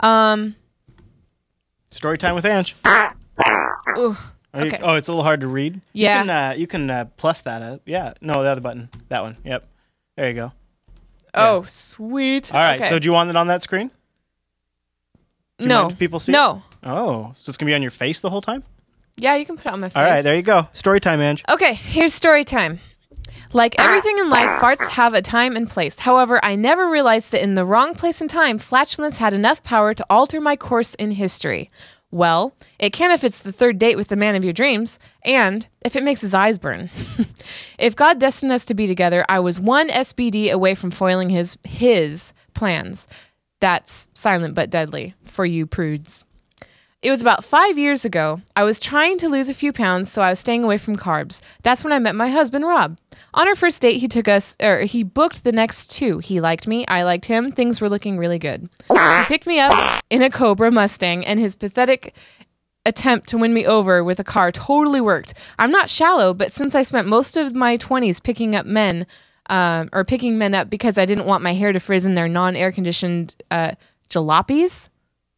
Um, 0.00 0.56
Story 1.90 2.18
time 2.18 2.34
with 2.34 2.44
Ange. 2.44 2.74
ooh, 3.96 4.16
you- 4.54 4.66
Okay. 4.66 4.78
oh, 4.82 4.94
it's 4.94 5.08
a 5.08 5.10
little 5.12 5.24
hard 5.24 5.40
to 5.42 5.48
read. 5.48 5.80
Yeah. 5.92 6.18
You 6.18 6.20
can, 6.26 6.30
uh, 6.30 6.54
you 6.56 6.66
can 6.66 6.90
uh, 6.90 7.04
plus 7.16 7.40
that 7.42 7.62
up. 7.62 7.80
Yeah. 7.86 8.14
No, 8.20 8.42
the 8.42 8.48
other 8.50 8.60
button. 8.60 8.88
That 9.08 9.22
one. 9.22 9.36
Yep. 9.44 9.66
There 10.16 10.28
you 10.28 10.34
go. 10.34 10.52
oh, 11.34 11.62
sweet. 11.64 12.54
All 12.54 12.60
right. 12.60 12.80
Okay. 12.80 12.88
So 12.88 12.98
do 12.98 13.06
you 13.06 13.12
want 13.12 13.30
it 13.30 13.36
on 13.36 13.48
that 13.48 13.62
screen? 13.62 13.90
you 15.58 15.68
no, 15.68 15.88
people 15.90 16.20
see 16.20 16.32
no. 16.32 16.62
Oh, 16.82 17.34
so 17.38 17.50
it's 17.50 17.56
gonna 17.56 17.70
be 17.70 17.74
on 17.74 17.82
your 17.82 17.90
face 17.90 18.20
the 18.20 18.30
whole 18.30 18.40
time. 18.40 18.64
Yeah, 19.16 19.36
you 19.36 19.46
can 19.46 19.56
put 19.56 19.66
it 19.66 19.72
on 19.72 19.80
my 19.80 19.88
face. 19.88 19.96
All 19.96 20.02
right. 20.02 20.22
There 20.22 20.34
you 20.34 20.42
go. 20.42 20.68
Story 20.72 21.00
time, 21.00 21.20
Ange. 21.20 21.44
Okay, 21.48 21.74
here's 21.74 22.12
story 22.12 22.44
time. 22.44 22.80
Like 23.52 23.76
everything 23.78 24.18
in 24.18 24.28
life, 24.30 24.60
farts 24.60 24.88
have 24.88 25.14
a 25.14 25.22
time 25.22 25.54
and 25.54 25.70
place. 25.70 26.00
However, 26.00 26.44
I 26.44 26.56
never 26.56 26.90
realized 26.90 27.30
that 27.30 27.42
in 27.42 27.54
the 27.54 27.64
wrong 27.64 27.94
place 27.94 28.20
and 28.20 28.28
time, 28.28 28.58
flatulence 28.58 29.18
had 29.18 29.32
enough 29.32 29.62
power 29.62 29.94
to 29.94 30.04
alter 30.10 30.40
my 30.40 30.56
course 30.56 30.94
in 30.94 31.12
history. 31.12 31.70
Well, 32.14 32.54
it 32.78 32.92
can 32.92 33.10
if 33.10 33.24
it's 33.24 33.40
the 33.40 33.50
third 33.50 33.80
date 33.80 33.96
with 33.96 34.06
the 34.06 34.14
man 34.14 34.36
of 34.36 34.44
your 34.44 34.52
dreams, 34.52 35.00
and 35.24 35.66
if 35.84 35.96
it 35.96 36.04
makes 36.04 36.20
his 36.20 36.32
eyes 36.32 36.58
burn. 36.58 36.88
if 37.78 37.96
God 37.96 38.20
destined 38.20 38.52
us 38.52 38.64
to 38.66 38.74
be 38.74 38.86
together, 38.86 39.24
I 39.28 39.40
was 39.40 39.58
one 39.58 39.88
SBD 39.88 40.52
away 40.52 40.76
from 40.76 40.92
foiling 40.92 41.28
his 41.28 41.58
his 41.64 42.32
plans. 42.54 43.08
That's 43.60 44.08
silent 44.12 44.54
but 44.54 44.70
deadly 44.70 45.16
for 45.24 45.44
you 45.44 45.66
prudes. 45.66 46.24
It 47.04 47.10
was 47.10 47.20
about 47.20 47.44
five 47.44 47.76
years 47.76 48.06
ago. 48.06 48.40
I 48.56 48.64
was 48.64 48.80
trying 48.80 49.18
to 49.18 49.28
lose 49.28 49.50
a 49.50 49.54
few 49.54 49.74
pounds, 49.74 50.10
so 50.10 50.22
I 50.22 50.30
was 50.30 50.40
staying 50.40 50.64
away 50.64 50.78
from 50.78 50.96
carbs. 50.96 51.42
That's 51.62 51.84
when 51.84 51.92
I 51.92 51.98
met 51.98 52.14
my 52.14 52.30
husband, 52.30 52.64
Rob. 52.66 52.98
On 53.34 53.46
our 53.46 53.54
first 53.54 53.82
date, 53.82 53.98
he 54.00 54.08
took 54.08 54.26
us, 54.26 54.56
or 54.58 54.80
he 54.80 55.02
booked 55.02 55.44
the 55.44 55.52
next 55.52 55.90
two. 55.90 56.18
He 56.20 56.40
liked 56.40 56.66
me, 56.66 56.86
I 56.86 57.02
liked 57.02 57.26
him. 57.26 57.50
Things 57.52 57.78
were 57.78 57.90
looking 57.90 58.16
really 58.16 58.38
good. 58.38 58.70
He 58.88 59.24
picked 59.26 59.46
me 59.46 59.60
up 59.60 60.02
in 60.08 60.22
a 60.22 60.30
Cobra 60.30 60.70
Mustang, 60.70 61.26
and 61.26 61.38
his 61.38 61.54
pathetic 61.54 62.14
attempt 62.86 63.28
to 63.28 63.36
win 63.36 63.52
me 63.52 63.66
over 63.66 64.02
with 64.02 64.18
a 64.18 64.24
car 64.24 64.50
totally 64.50 65.02
worked. 65.02 65.34
I'm 65.58 65.70
not 65.70 65.90
shallow, 65.90 66.32
but 66.32 66.52
since 66.52 66.74
I 66.74 66.84
spent 66.84 67.06
most 67.06 67.36
of 67.36 67.54
my 67.54 67.76
20s 67.76 68.22
picking 68.22 68.56
up 68.56 68.64
men, 68.64 69.06
um, 69.50 69.90
or 69.92 70.06
picking 70.06 70.38
men 70.38 70.54
up 70.54 70.70
because 70.70 70.96
I 70.96 71.04
didn't 71.04 71.26
want 71.26 71.42
my 71.42 71.52
hair 71.52 71.70
to 71.70 71.80
frizz 71.80 72.06
in 72.06 72.14
their 72.14 72.28
non 72.28 72.56
air 72.56 72.72
conditioned 72.72 73.34
uh, 73.50 73.72
jalopies, 74.08 74.88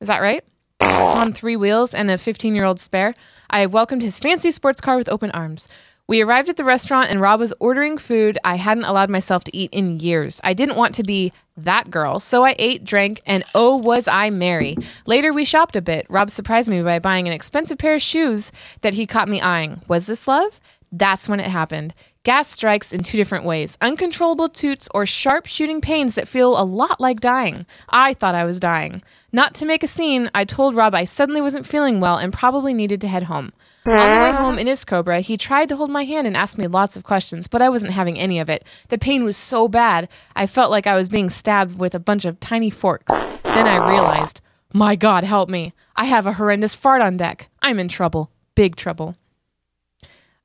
is 0.01 0.07
that 0.07 0.23
right? 0.23 0.45
On 0.81 1.33
three 1.33 1.57
wheels 1.57 1.95
and 1.95 2.11
a 2.11 2.19
15 2.19 2.55
year 2.55 2.65
old 2.65 2.81
spare, 2.81 3.15
I 3.49 3.67
welcomed 3.67 4.03
his 4.03 4.19
fancy 4.19 4.51
sports 4.51 4.81
car 4.81 4.97
with 4.97 5.09
open 5.09 5.31
arms. 5.33 5.69
We 6.09 6.23
arrived 6.23 6.49
at 6.49 6.57
the 6.57 6.65
restaurant 6.65 7.11
and 7.11 7.21
Rob 7.21 7.41
was 7.41 7.53
ordering 7.59 7.99
food 7.99 8.39
I 8.45 8.55
hadn't 8.57 8.85
allowed 8.85 9.11
myself 9.11 9.43
to 9.45 9.57
eat 9.57 9.71
in 9.73 9.99
years. 9.99 10.41
I 10.45 10.55
didn't 10.55 10.77
want 10.77 10.95
to 10.97 11.03
be 11.03 11.33
that 11.57 11.91
girl, 11.91 12.21
so 12.21 12.45
I 12.45 12.55
ate, 12.59 12.85
drank, 12.85 13.23
and 13.27 13.43
oh, 13.55 13.77
was 13.77 14.07
I 14.07 14.31
merry. 14.31 14.77
Later, 15.07 15.33
we 15.33 15.45
shopped 15.45 15.75
a 15.75 15.83
bit. 15.83 16.07
Rob 16.09 16.31
surprised 16.31 16.69
me 16.69 16.83
by 16.83 17.01
buying 17.01 17.27
an 17.27 17.33
expensive 17.33 17.79
pair 17.79 17.97
of 17.97 18.03
shoes 18.03 18.53
that 18.83 18.95
he 18.95 19.07
caught 19.07 19.29
me 19.29 19.41
eyeing. 19.41 19.81
Was 19.89 20.07
this 20.07 20.29
love? 20.29 20.61
That's 20.93 21.29
when 21.29 21.41
it 21.41 21.47
happened. 21.47 21.93
Gas 22.23 22.49
strikes 22.49 22.93
in 22.93 23.05
two 23.05 23.17
different 23.17 23.45
ways 23.45 23.79
uncontrollable 23.81 24.49
toots 24.49 24.89
or 24.93 25.07
sharp 25.07 25.47
shooting 25.47 25.81
pains 25.81 26.17
that 26.17 26.27
feel 26.27 26.61
a 26.61 26.65
lot 26.65 27.01
like 27.01 27.21
dying. 27.21 27.67
I 27.89 28.15
thought 28.15 28.35
I 28.35 28.45
was 28.45 28.59
dying. 28.59 29.03
Not 29.37 29.53
to 29.57 29.67
make 29.67 29.83
a 29.83 29.87
scene, 29.87 30.31
I 30.35 30.47
told 30.47 30.75
Rob 30.75 30.95
I 30.95 31.05
suddenly 31.05 31.43
wasn't 31.43 31.67
feeling 31.67 32.01
well 32.01 32.17
and 32.17 32.33
probably 32.33 32.73
needed 32.73 33.03
to 33.03 33.09
head 33.09 33.25
home. 33.25 33.53
On 33.85 33.95
the 33.95 34.23
way 34.23 34.33
home 34.33 34.59
in 34.59 34.67
his 34.67 34.83
Cobra, 34.83 35.21
he 35.21 35.37
tried 35.37 35.69
to 35.69 35.77
hold 35.77 35.91
my 35.91 36.05
hand 36.05 36.27
and 36.27 36.35
ask 36.35 36.57
me 36.57 36.67
lots 36.67 36.97
of 36.97 37.05
questions, 37.05 37.47
but 37.47 37.61
I 37.61 37.69
wasn't 37.69 37.93
having 37.93 38.19
any 38.19 38.39
of 38.39 38.49
it. 38.49 38.65
The 38.89 38.97
pain 38.97 39.25
was 39.25 39.37
so 39.37 39.69
bad, 39.69 40.09
I 40.35 40.47
felt 40.47 40.71
like 40.71 40.87
I 40.87 40.95
was 40.95 41.11
being 41.11 41.29
stabbed 41.29 41.79
with 41.79 41.95
a 41.95 41.99
bunch 41.99 42.25
of 42.25 42.41
tiny 42.41 42.71
forks. 42.71 43.15
Then 43.45 43.69
I 43.69 43.87
realized, 43.87 44.41
my 44.73 44.97
God, 44.97 45.23
help 45.23 45.51
me. 45.51 45.75
I 45.97 46.07
have 46.07 46.27
a 46.27 46.33
horrendous 46.33 46.75
fart 46.75 47.03
on 47.03 47.19
deck. 47.19 47.51
I'm 47.61 47.79
in 47.79 47.89
trouble. 47.89 48.31
Big 48.55 48.75
trouble. 48.75 49.17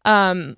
Um, 0.03 0.57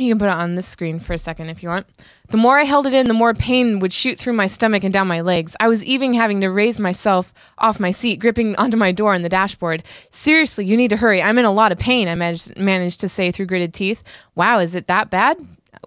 you 0.00 0.12
can 0.12 0.18
put 0.18 0.26
it 0.26 0.32
on 0.32 0.54
this 0.54 0.66
screen 0.66 1.00
for 1.00 1.12
a 1.12 1.18
second 1.18 1.48
if 1.48 1.62
you 1.62 1.68
want. 1.68 1.86
The 2.28 2.36
more 2.36 2.58
I 2.58 2.64
held 2.64 2.86
it 2.86 2.94
in, 2.94 3.06
the 3.06 3.14
more 3.14 3.34
pain 3.34 3.78
would 3.78 3.92
shoot 3.92 4.18
through 4.18 4.32
my 4.32 4.46
stomach 4.46 4.84
and 4.84 4.92
down 4.92 5.06
my 5.06 5.20
legs. 5.20 5.56
I 5.60 5.68
was 5.68 5.84
even 5.84 6.14
having 6.14 6.40
to 6.40 6.48
raise 6.48 6.78
myself 6.78 7.32
off 7.58 7.80
my 7.80 7.92
seat, 7.92 8.18
gripping 8.18 8.56
onto 8.56 8.76
my 8.76 8.92
door 8.92 9.14
on 9.14 9.22
the 9.22 9.28
dashboard. 9.28 9.82
Seriously, 10.10 10.64
you 10.64 10.76
need 10.76 10.90
to 10.90 10.96
hurry. 10.96 11.22
I'm 11.22 11.38
in 11.38 11.44
a 11.44 11.52
lot 11.52 11.72
of 11.72 11.78
pain, 11.78 12.08
I 12.08 12.14
managed, 12.14 12.58
managed 12.58 13.00
to 13.00 13.08
say 13.08 13.30
through 13.30 13.46
gritted 13.46 13.74
teeth. 13.74 14.02
Wow, 14.34 14.58
is 14.58 14.74
it 14.74 14.86
that 14.88 15.10
bad? 15.10 15.38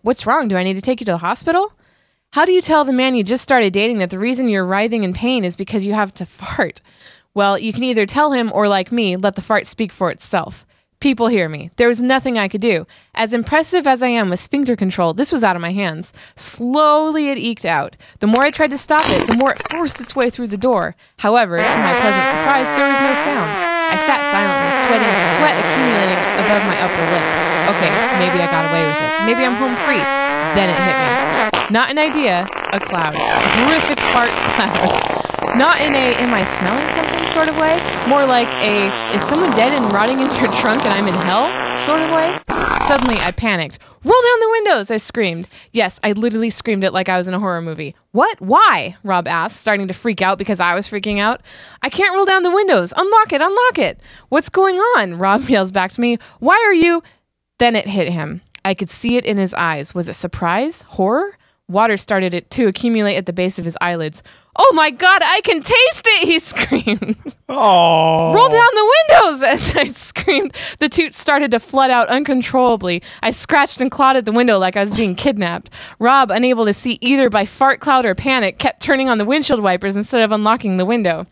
What's 0.01 0.25
wrong? 0.25 0.48
Do 0.48 0.58
I 0.58 0.63
need 0.63 0.75
to 0.75 0.82
take 0.82 1.01
you 1.01 1.06
to 1.06 1.12
the 1.12 1.18
hospital? 1.18 1.74
How 2.32 2.46
do 2.46 2.54
you 2.54 2.62
tell 2.62 2.86
the 2.86 2.94
man 2.94 3.16
you 3.16 3.24
just 3.24 3.44
started 3.44 3.74
dating 3.74 3.98
that 3.98 4.12
the 4.12 4.20
reason 4.20 4.50
you're 4.50 4.66
writhing 4.66 5.04
in 5.04 5.13
pain 5.13 5.44
is 5.44 5.56
because 5.56 5.84
you 5.84 5.94
have 5.94 6.13
to 6.16 6.25
fart? 6.28 6.82
Well, 7.34 7.58
you 7.58 7.74
can 7.74 7.84
either 7.84 8.06
tell 8.06 8.32
him 8.32 8.51
or, 8.54 8.68
like 8.68 8.92
me, 8.92 9.16
let 9.16 9.36
the 9.36 9.42
fart 9.42 9.68
speak 9.68 9.92
for 9.92 10.10
itself. 10.12 10.66
People 11.00 11.27
hear 11.29 11.48
me. 11.48 11.72
There 11.77 11.88
was 11.88 12.01
nothing 12.01 12.38
I 12.38 12.50
could 12.50 12.60
do. 12.60 12.86
As 13.15 13.34
impressive 13.34 13.88
as 13.88 14.03
I 14.03 14.10
am 14.10 14.29
with 14.29 14.41
sphincter 14.41 14.75
control, 14.75 15.13
this 15.13 15.32
was 15.32 15.46
out 15.46 15.56
of 15.56 15.62
my 15.62 15.72
hands. 15.72 16.12
Slowly 16.36 17.29
it 17.29 17.38
eked 17.38 17.63
out. 17.63 17.96
The 18.20 18.27
more 18.27 18.44
I 18.44 18.51
tried 18.51 18.72
to 18.72 18.77
stop 18.77 19.08
it, 19.08 19.25
the 19.25 19.38
more 19.38 19.53
it 19.53 19.63
forced 19.72 20.01
its 20.01 20.13
way 20.13 20.29
through 20.29 20.48
the 20.48 20.58
door. 20.58 20.98
However, 21.15 21.56
to 21.56 21.77
my 21.79 21.96
pleasant 22.01 22.27
surprise, 22.36 22.68
there 22.75 22.89
was 22.89 23.00
no 23.00 23.13
sound. 23.13 23.48
I 23.48 23.96
sat 24.03 24.27
silently, 24.27 24.75
sweating, 24.84 25.15
sweat 25.39 25.56
accumulating 25.63 26.20
above 26.36 26.68
my 26.68 26.75
upper 26.84 27.03
lip. 27.08 27.24
Okay, 27.79 27.91
maybe 28.20 28.44
I 28.44 28.51
got 28.51 28.68
away 28.68 28.84
with 28.84 29.00
it. 29.00 29.12
Maybe 29.24 29.46
I'm 29.48 29.56
home 29.56 29.79
free. 29.88 30.03
Then 30.03 30.68
it 30.68 30.75
hit 30.84 31.00
me. 31.00 31.72
Not 31.72 31.91
an 31.91 31.98
idea, 31.98 32.46
a 32.74 32.79
cloud. 32.82 33.15
A 33.15 33.48
horrific 33.63 34.01
fart 34.12 34.36
cloud. 34.51 35.15
Not 35.55 35.81
in 35.81 35.96
a 35.96 36.15
am 36.15 36.34
I 36.34 36.43
smelling 36.43 36.89
something 36.89 37.27
sort 37.27 37.50
of 37.50 37.55
way, 37.55 37.79
more 38.08 38.24
like 38.24 38.51
a 38.63 39.13
is 39.15 39.22
someone 39.24 39.51
dead 39.51 39.74
and 39.74 39.91
rotting 39.91 40.19
in 40.19 40.27
your 40.27 40.51
trunk 40.62 40.84
and 40.84 40.93
I'm 40.93 41.08
in 41.08 41.13
hell 41.13 41.79
sort 41.79 42.01
of 42.01 42.12
way. 42.12 42.39
Suddenly 42.88 43.17
I 43.17 43.31
panicked. 43.31 43.79
Roll 44.03 44.22
down 44.22 44.39
the 44.39 44.50
windows, 44.51 44.91
I 44.91 44.98
screamed. 44.98 45.48
Yes, 45.72 46.00
I 46.03 46.13
literally 46.13 46.50
screamed 46.50 46.84
it 46.84 46.93
like 46.93 47.10
I 47.10 47.17
was 47.17 47.27
in 47.27 47.34
a 47.34 47.39
horror 47.39 47.62
movie. 47.62 47.96
What? 48.12 48.39
Why? 48.39 48.96
Rob 49.03 49.27
asked, 49.27 49.60
starting 49.60 49.88
to 49.89 49.93
freak 49.93 50.22
out 50.22 50.38
because 50.38 50.60
I 50.60 50.74
was 50.74 50.88
freaking 50.88 51.19
out. 51.19 51.41
I 51.81 51.89
can't 51.89 52.15
roll 52.15 52.25
down 52.25 52.43
the 52.43 52.51
windows. 52.51 52.93
Unlock 52.96 53.34
it, 53.34 53.41
unlock 53.41 53.77
it. 53.77 54.00
What's 54.29 54.50
going 54.50 54.77
on? 54.77 55.17
Rob 55.17 55.41
yells 55.50 55.72
back 55.72 55.91
to 55.93 56.01
me. 56.01 56.17
Why 56.39 56.55
are 56.65 56.74
you? 56.74 57.03
Then 57.58 57.75
it 57.75 57.86
hit 57.88 58.10
him. 58.12 58.41
I 58.65 58.74
could 58.74 58.89
see 58.89 59.17
it 59.17 59.25
in 59.25 59.38
his 59.38 59.53
eyes. 59.53 59.93
Was 59.93 60.10
it 60.10 60.13
surprise? 60.15 60.84
Horror? 60.84 61.38
Water 61.67 61.98
started 61.98 62.50
to 62.50 62.65
accumulate 62.67 63.15
at 63.15 63.25
the 63.25 63.34
base 63.34 63.60
of 63.60 63.65
his 63.65 63.77
eyelids. 63.79 64.24
Oh 64.62 64.74
my 64.74 64.89
god, 64.89 65.22
I 65.24 65.39
can 65.42 65.63
taste 65.63 66.06
it! 66.06 66.28
He 66.28 66.38
screamed. 66.39 67.16
Oh. 67.48 68.34
Roll 68.34 68.50
down 68.50 68.68
the 68.74 68.94
windows! 69.10 69.44
As 69.48 69.78
I 69.78 69.86
screamed, 69.86 70.54
the 70.80 70.89
toot 70.89 71.13
started 71.13 71.51
to 71.51 71.60
flood 71.60 71.89
out 71.89 72.10
uncontrollably. 72.10 73.01
I 73.24 73.32
scratched 73.32 73.80
and 73.80 73.89
clawed 73.89 74.18
at 74.18 74.25
the 74.25 74.34
window 74.34 74.60
like 74.60 74.75
I 74.75 74.84
was 74.84 74.94
being 74.94 75.16
kidnapped. 75.16 75.70
Rob, 75.98 76.30
unable 76.30 76.66
to 76.66 76.74
see 76.74 76.98
either 77.00 77.30
by 77.30 77.46
fart 77.46 77.80
cloud 77.80 78.06
or 78.06 78.16
panic, 78.16 78.60
kept 78.60 78.82
turning 78.82 79.08
on 79.08 79.18
the 79.18 79.25
windshield 79.25 79.62
wipers 79.62 79.96
instead 79.96 80.22
of 80.22 80.34
unlocking 80.34 80.75
the 80.75 80.86
window. 80.86 81.25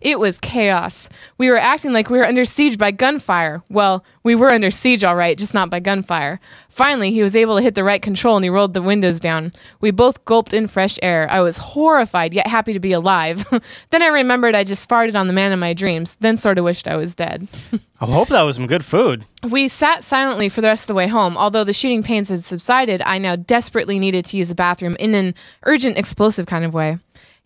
It 0.00 0.18
was 0.18 0.38
chaos. 0.38 1.08
We 1.36 1.50
were 1.50 1.58
acting 1.58 1.92
like 1.92 2.08
we 2.08 2.18
were 2.18 2.26
under 2.26 2.44
siege 2.44 2.78
by 2.78 2.90
gunfire. 2.90 3.62
Well, 3.68 4.04
we 4.22 4.34
were 4.34 4.52
under 4.52 4.70
siege, 4.70 5.04
all 5.04 5.16
right, 5.16 5.36
just 5.36 5.52
not 5.52 5.68
by 5.68 5.80
gunfire. 5.80 6.40
Finally, 6.70 7.10
he 7.10 7.22
was 7.22 7.36
able 7.36 7.56
to 7.56 7.62
hit 7.62 7.74
the 7.74 7.84
right 7.84 8.00
control 8.00 8.36
and 8.36 8.44
he 8.44 8.48
rolled 8.48 8.72
the 8.72 8.80
windows 8.80 9.20
down. 9.20 9.50
We 9.80 9.90
both 9.90 10.24
gulped 10.24 10.54
in 10.54 10.68
fresh 10.68 10.98
air. 11.02 11.28
I 11.30 11.40
was 11.40 11.58
horrified, 11.58 12.32
yet 12.32 12.46
happy 12.46 12.72
to 12.72 12.80
be 12.80 12.92
alive. 12.92 13.44
then 13.90 14.02
I 14.02 14.06
remembered 14.06 14.54
I 14.54 14.64
just 14.64 14.88
farted 14.88 15.14
on 15.14 15.26
the 15.26 15.32
man 15.34 15.52
in 15.52 15.58
my 15.58 15.74
dreams, 15.74 16.16
then 16.20 16.36
sort 16.36 16.56
of 16.56 16.64
wished 16.64 16.88
I 16.88 16.96
was 16.96 17.14
dead. 17.14 17.48
I 18.00 18.06
hope 18.06 18.28
that 18.28 18.42
was 18.42 18.56
some 18.56 18.66
good 18.66 18.84
food. 18.84 19.26
We 19.50 19.68
sat 19.68 20.04
silently 20.04 20.48
for 20.48 20.62
the 20.62 20.68
rest 20.68 20.84
of 20.84 20.88
the 20.88 20.94
way 20.94 21.08
home. 21.08 21.36
Although 21.36 21.64
the 21.64 21.74
shooting 21.74 22.02
pains 22.02 22.30
had 22.30 22.42
subsided, 22.42 23.02
I 23.04 23.18
now 23.18 23.36
desperately 23.36 23.98
needed 23.98 24.24
to 24.26 24.38
use 24.38 24.48
the 24.48 24.54
bathroom 24.54 24.96
in 24.98 25.14
an 25.14 25.34
urgent, 25.64 25.98
explosive 25.98 26.46
kind 26.46 26.64
of 26.64 26.72
way. 26.72 26.98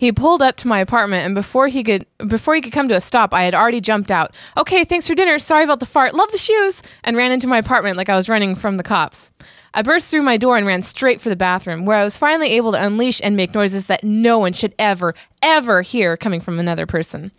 He 0.04 0.12
pulled 0.12 0.42
up 0.42 0.56
to 0.56 0.68
my 0.68 0.80
apartment, 0.80 1.24
and 1.24 1.34
before 1.34 1.66
he 1.66 1.82
could 1.82 2.04
before 2.28 2.54
he 2.54 2.60
could 2.60 2.74
come 2.74 2.88
to 2.88 2.94
a 2.94 3.00
stop, 3.00 3.32
I 3.32 3.44
had 3.44 3.54
already 3.54 3.80
jumped 3.80 4.10
out. 4.10 4.34
Okay, 4.54 4.84
thanks 4.84 5.08
for 5.08 5.14
dinner. 5.14 5.38
Sorry 5.38 5.64
about 5.64 5.80
the 5.80 5.86
fart. 5.86 6.14
Love 6.14 6.30
the 6.30 6.36
shoes, 6.36 6.82
and 7.04 7.16
ran 7.16 7.32
into 7.32 7.46
my 7.46 7.56
apartment 7.56 7.96
like 7.96 8.10
I 8.10 8.14
was 8.14 8.28
running 8.28 8.54
from 8.54 8.76
the 8.76 8.82
cops. 8.82 9.32
I 9.72 9.80
burst 9.80 10.10
through 10.10 10.20
my 10.20 10.36
door 10.36 10.58
and 10.58 10.66
ran 10.66 10.82
straight 10.82 11.22
for 11.22 11.30
the 11.30 11.36
bathroom, 11.36 11.86
where 11.86 11.96
I 11.96 12.04
was 12.04 12.18
finally 12.18 12.50
able 12.50 12.72
to 12.72 12.86
unleash 12.86 13.18
and 13.24 13.34
make 13.34 13.54
noises 13.54 13.86
that 13.86 14.04
no 14.04 14.38
one 14.38 14.52
should 14.52 14.74
ever, 14.78 15.14
ever 15.40 15.80
hear 15.80 16.18
coming 16.18 16.40
from 16.40 16.58
another 16.58 16.84
person. 16.84 17.32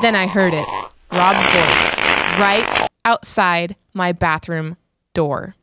Then 0.00 0.16
I 0.16 0.26
heard 0.26 0.54
it 0.54 0.66
Rob's 1.12 1.44
voice, 1.44 1.92
right 2.40 2.88
outside 3.04 3.76
my 3.94 4.10
bathroom 4.10 4.76
door. 5.14 5.54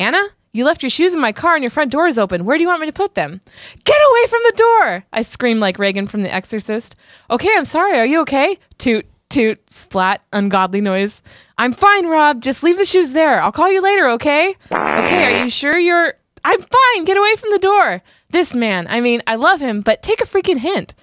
Anna, 0.00 0.24
you 0.56 0.64
left 0.64 0.82
your 0.82 0.90
shoes 0.90 1.14
in 1.14 1.20
my 1.20 1.32
car 1.32 1.54
and 1.54 1.62
your 1.62 1.70
front 1.70 1.92
door 1.92 2.06
is 2.06 2.18
open. 2.18 2.46
Where 2.46 2.56
do 2.56 2.62
you 2.62 2.68
want 2.68 2.80
me 2.80 2.86
to 2.86 2.92
put 2.92 3.14
them? 3.14 3.40
Get 3.84 3.96
away 4.10 4.26
from 4.28 4.40
the 4.44 4.56
door! 4.56 5.04
I 5.12 5.22
screamed 5.22 5.60
like 5.60 5.78
Regan 5.78 6.06
from 6.06 6.22
The 6.22 6.32
Exorcist. 6.32 6.96
Okay, 7.30 7.50
I'm 7.54 7.64
sorry. 7.64 7.98
Are 7.98 8.06
you 8.06 8.20
okay? 8.22 8.58
Toot, 8.78 9.06
toot, 9.28 9.70
splat, 9.70 10.22
ungodly 10.32 10.80
noise. 10.80 11.22
I'm 11.58 11.72
fine, 11.72 12.06
Rob. 12.08 12.40
Just 12.40 12.62
leave 12.62 12.78
the 12.78 12.84
shoes 12.84 13.12
there. 13.12 13.40
I'll 13.42 13.52
call 13.52 13.70
you 13.70 13.82
later, 13.82 14.08
okay? 14.10 14.54
Okay, 14.70 15.24
are 15.24 15.44
you 15.44 15.50
sure 15.50 15.78
you're. 15.78 16.14
I'm 16.44 16.60
fine. 16.60 17.04
Get 17.04 17.18
away 17.18 17.36
from 17.36 17.50
the 17.50 17.58
door. 17.58 18.02
This 18.30 18.54
man, 18.54 18.86
I 18.88 19.00
mean, 19.00 19.22
I 19.26 19.36
love 19.36 19.60
him, 19.60 19.82
but 19.82 20.02
take 20.02 20.20
a 20.20 20.26
freaking 20.26 20.58
hint. 20.58 20.94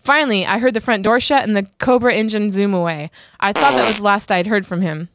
Finally, 0.00 0.46
I 0.46 0.58
heard 0.58 0.74
the 0.74 0.80
front 0.80 1.02
door 1.02 1.20
shut 1.20 1.44
and 1.44 1.56
the 1.56 1.66
Cobra 1.78 2.14
engine 2.14 2.50
zoom 2.50 2.74
away. 2.74 3.10
I 3.38 3.52
thought 3.52 3.74
that 3.76 3.86
was 3.86 3.98
the 3.98 4.02
last 4.02 4.32
I'd 4.32 4.46
heard 4.46 4.66
from 4.66 4.80
him. 4.80 5.08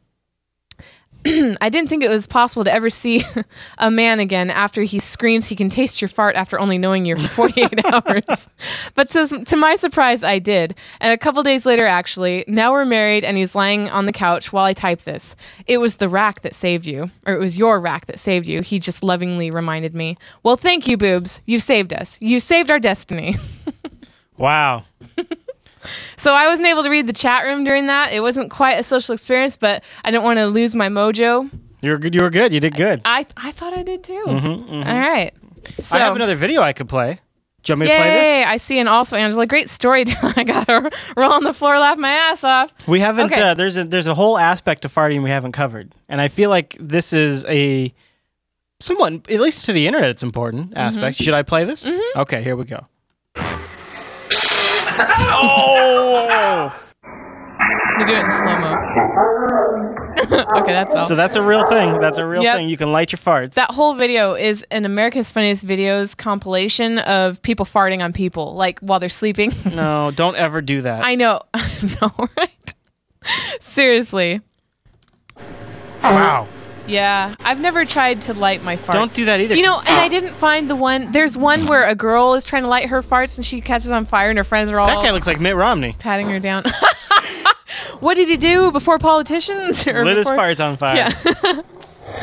I 1.60 1.68
didn't 1.68 1.88
think 1.88 2.04
it 2.04 2.10
was 2.10 2.26
possible 2.26 2.62
to 2.64 2.72
ever 2.72 2.88
see 2.88 3.24
a 3.78 3.90
man 3.90 4.20
again 4.20 4.50
after 4.50 4.82
he 4.82 4.98
screams 4.98 5.46
he 5.46 5.56
can 5.56 5.70
taste 5.70 6.00
your 6.00 6.08
fart 6.08 6.36
after 6.36 6.58
only 6.58 6.78
knowing 6.78 7.04
you 7.04 7.16
for 7.16 7.28
48 7.50 7.84
hours. 7.86 8.48
But 8.94 9.10
to, 9.10 9.44
to 9.44 9.56
my 9.56 9.76
surprise, 9.76 10.22
I 10.22 10.38
did. 10.38 10.74
And 11.00 11.12
a 11.12 11.18
couple 11.18 11.42
days 11.42 11.66
later, 11.66 11.84
actually, 11.86 12.44
now 12.46 12.72
we're 12.72 12.84
married 12.84 13.24
and 13.24 13.36
he's 13.36 13.54
lying 13.54 13.88
on 13.88 14.06
the 14.06 14.12
couch 14.12 14.52
while 14.52 14.64
I 14.64 14.72
type 14.72 15.02
this. 15.02 15.34
It 15.66 15.78
was 15.78 15.96
the 15.96 16.08
rack 16.08 16.42
that 16.42 16.54
saved 16.54 16.86
you, 16.86 17.10
or 17.26 17.34
it 17.34 17.40
was 17.40 17.58
your 17.58 17.80
rack 17.80 18.06
that 18.06 18.20
saved 18.20 18.46
you. 18.46 18.62
He 18.62 18.78
just 18.78 19.02
lovingly 19.02 19.50
reminded 19.50 19.94
me. 19.94 20.16
Well, 20.42 20.56
thank 20.56 20.86
you, 20.86 20.96
boobs. 20.96 21.40
You 21.44 21.58
saved 21.58 21.92
us. 21.92 22.18
You 22.20 22.38
saved 22.38 22.70
our 22.70 22.78
destiny. 22.78 23.36
Wow. 24.38 24.84
So 26.16 26.32
I 26.32 26.46
wasn't 26.48 26.68
able 26.68 26.82
to 26.82 26.90
read 26.90 27.06
the 27.06 27.12
chat 27.12 27.44
room 27.44 27.64
during 27.64 27.86
that. 27.86 28.12
It 28.12 28.20
wasn't 28.20 28.50
quite 28.50 28.74
a 28.78 28.82
social 28.82 29.14
experience, 29.14 29.56
but 29.56 29.82
I 30.04 30.10
didn't 30.10 30.24
want 30.24 30.38
to 30.38 30.46
lose 30.46 30.74
my 30.74 30.88
mojo. 30.88 31.50
You 31.82 31.90
were 31.92 31.98
good. 31.98 32.14
You 32.14 32.22
were 32.22 32.30
good. 32.30 32.52
You 32.52 32.60
did 32.60 32.74
good. 32.76 33.00
I 33.04 33.26
I 33.36 33.52
thought 33.52 33.72
I 33.76 33.82
did 33.82 34.02
too. 34.04 34.24
All 34.26 34.82
right. 34.82 35.32
So, 35.80 35.96
I 35.96 36.00
have 36.00 36.14
another 36.16 36.34
video 36.36 36.62
I 36.62 36.72
could 36.72 36.88
play. 36.88 37.20
Do 37.62 37.72
you 37.72 37.74
want 37.74 37.80
me 37.80 37.86
to 37.88 37.96
play 37.96 38.10
this? 38.12 38.46
I 38.46 38.56
see, 38.58 38.78
and 38.78 38.88
also 38.88 39.16
Angela, 39.16 39.44
great 39.46 39.68
story. 39.68 40.04
I 40.22 40.44
got 40.44 40.66
to 40.68 40.90
roll 41.16 41.32
on 41.32 41.42
the 41.42 41.52
floor, 41.52 41.78
laugh 41.80 41.98
my 41.98 42.10
ass 42.10 42.44
off. 42.44 42.72
We 42.86 43.00
haven't. 43.00 43.32
Okay. 43.32 43.42
Uh, 43.42 43.54
there's 43.54 43.76
a 43.76 43.82
there's 43.84 44.06
a 44.06 44.14
whole 44.14 44.38
aspect 44.38 44.84
of 44.84 44.94
farting 44.94 45.22
we 45.24 45.30
haven't 45.30 45.52
covered, 45.52 45.92
and 46.08 46.20
I 46.20 46.28
feel 46.28 46.48
like 46.48 46.76
this 46.78 47.12
is 47.12 47.44
a 47.46 47.92
somewhat, 48.78 49.28
at 49.30 49.40
least 49.40 49.64
to 49.64 49.72
the 49.72 49.86
internet, 49.86 50.10
it's 50.10 50.22
important 50.22 50.70
Mm-hmm. 50.70 50.78
aspect. 50.78 51.16
Should 51.16 51.34
I 51.34 51.42
play 51.42 51.64
this? 51.64 51.90
Okay, 52.14 52.42
here 52.42 52.54
we 52.56 52.64
go. 52.64 52.86
Oh! 54.98 56.74
You 57.98 58.04
do 58.06 58.12
it 58.14 58.24
in 58.24 58.30
slow 58.30 58.56
mo. 58.58 58.76
okay, 60.60 60.72
that's 60.72 60.94
all. 60.94 61.06
So 61.06 61.14
that's 61.14 61.36
a 61.36 61.42
real 61.42 61.64
thing. 61.64 61.98
That's 62.00 62.18
a 62.18 62.26
real 62.26 62.42
Yep. 62.42 62.56
thing. 62.56 62.68
You 62.68 62.76
can 62.76 62.92
light 62.92 63.12
your 63.12 63.18
farts. 63.18 63.54
that 63.54 63.70
whole 63.70 63.94
video 63.94 64.34
is 64.34 64.64
an 64.70 64.84
America's 64.84 65.30
Funniest 65.32 65.66
Videos 65.66 66.16
compilation 66.16 66.98
of 67.00 67.40
people 67.42 67.64
farting 67.66 68.02
on 68.02 68.12
people, 68.12 68.54
like 68.54 68.78
while 68.80 68.98
they're 69.00 69.08
sleeping. 69.08 69.52
no, 69.74 70.10
don't 70.14 70.36
ever 70.36 70.60
do 70.60 70.82
that. 70.82 71.04
I 71.04 71.14
know, 71.14 71.40
I 71.54 71.96
know, 72.00 72.28
right? 72.36 72.74
Seriously, 73.60 74.40
wow. 76.02 76.46
Yeah. 76.86 77.34
I've 77.40 77.60
never 77.60 77.84
tried 77.84 78.22
to 78.22 78.34
light 78.34 78.62
my 78.62 78.76
farts. 78.76 78.92
Don't 78.94 79.12
do 79.14 79.24
that 79.26 79.40
either. 79.40 79.54
You 79.54 79.62
know, 79.62 79.78
and 79.78 79.88
I 79.88 80.08
didn't 80.08 80.34
find 80.34 80.68
the 80.70 80.76
one. 80.76 81.12
There's 81.12 81.36
one 81.36 81.66
where 81.66 81.84
a 81.84 81.94
girl 81.94 82.34
is 82.34 82.44
trying 82.44 82.62
to 82.62 82.68
light 82.68 82.88
her 82.88 83.02
farts 83.02 83.36
and 83.38 83.44
she 83.44 83.60
catches 83.60 83.90
on 83.90 84.04
fire, 84.06 84.28
and 84.30 84.38
her 84.38 84.44
friends 84.44 84.70
are 84.70 84.78
all 84.80 84.86
that 84.86 85.02
guy 85.02 85.10
looks 85.10 85.26
like 85.26 85.40
Mitt 85.40 85.56
Romney. 85.56 85.94
patting 85.98 86.28
her 86.28 86.38
down. 86.40 86.64
what 88.00 88.14
did 88.14 88.28
he 88.28 88.36
do 88.36 88.70
before 88.70 88.98
politicians? 88.98 89.86
Or 89.86 90.04
Lit 90.04 90.16
his 90.16 90.28
before- 90.28 90.38
farts 90.44 90.64
on 90.64 90.76
fire. 90.76 90.96
Yeah, 90.96 91.62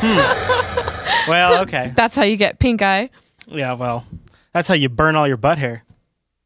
Well, 1.28 1.62
okay. 1.62 1.92
that's 1.96 2.14
how 2.14 2.22
you 2.22 2.36
get 2.36 2.58
pink 2.58 2.82
eye. 2.82 3.10
Yeah, 3.46 3.74
well, 3.74 4.06
that's 4.52 4.68
how 4.68 4.74
you 4.74 4.88
burn 4.88 5.16
all 5.16 5.26
your 5.26 5.36
butt 5.36 5.58
hair. 5.58 5.84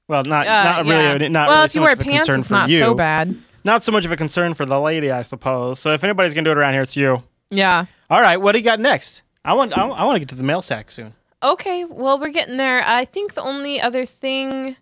Well, 0.09 0.23
not 0.25 0.47
Uh, 0.47 0.63
not 0.65 0.87
yeah. 0.87 1.13
really. 1.13 1.29
Not 1.29 1.49
well, 1.49 1.57
really 1.57 1.65
if 1.67 1.73
so 1.73 1.79
you 1.79 1.81
much 1.83 1.87
wear 1.89 1.93
of 1.95 2.01
a 2.01 2.05
pants, 2.05 2.27
concern 2.27 2.41
it's 2.41 2.49
for 2.49 2.55
not 2.55 2.69
you. 2.71 2.79
so 2.79 2.95
bad. 2.95 3.37
Not 3.65 3.83
so 3.83 3.93
much 3.93 4.05
of 4.05 4.13
a 4.13 4.17
concern 4.17 4.55
for 4.55 4.65
the 4.65 4.79
lady, 4.81 5.11
I 5.11 5.23
suppose. 5.23 5.81
So 5.81 5.93
if 5.93 6.03
anybody's 6.05 6.33
gonna 6.35 6.45
do 6.45 6.51
it 6.53 6.59
around 6.59 6.75
here, 6.75 6.83
it's 6.83 6.97
you. 6.97 7.23
Yeah. 7.51 7.87
All 8.11 8.21
right, 8.21 8.37
what 8.37 8.53
do 8.53 8.59
you 8.59 8.65
got 8.65 8.81
next? 8.81 9.23
I 9.45 9.55
want 9.55 9.77
I, 9.77 9.83
I 9.87 10.05
want 10.05 10.17
to 10.17 10.21
get 10.21 10.29
to 10.31 10.35
the 10.35 10.43
mail 10.43 10.63
sack 10.63 10.91
soon. 10.91 11.15
Okay, 11.43 11.85
well, 11.85 12.19
we're 12.19 12.31
getting 12.31 12.57
there. 12.57 12.83
I 12.85 13.05
think 13.05 13.35
the 13.35 13.43
only 13.43 13.81
other 13.81 14.05
thing. 14.05 14.77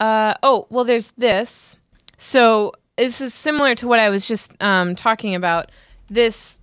Uh, 0.00 0.34
oh, 0.42 0.66
well, 0.70 0.84
there's 0.84 1.08
this. 1.18 1.76
So 2.18 2.72
this 2.96 3.20
is 3.20 3.34
similar 3.34 3.74
to 3.76 3.86
what 3.86 3.98
I 4.00 4.08
was 4.08 4.26
just 4.26 4.52
um, 4.62 4.96
talking 4.96 5.34
about. 5.34 5.70
This 6.08 6.60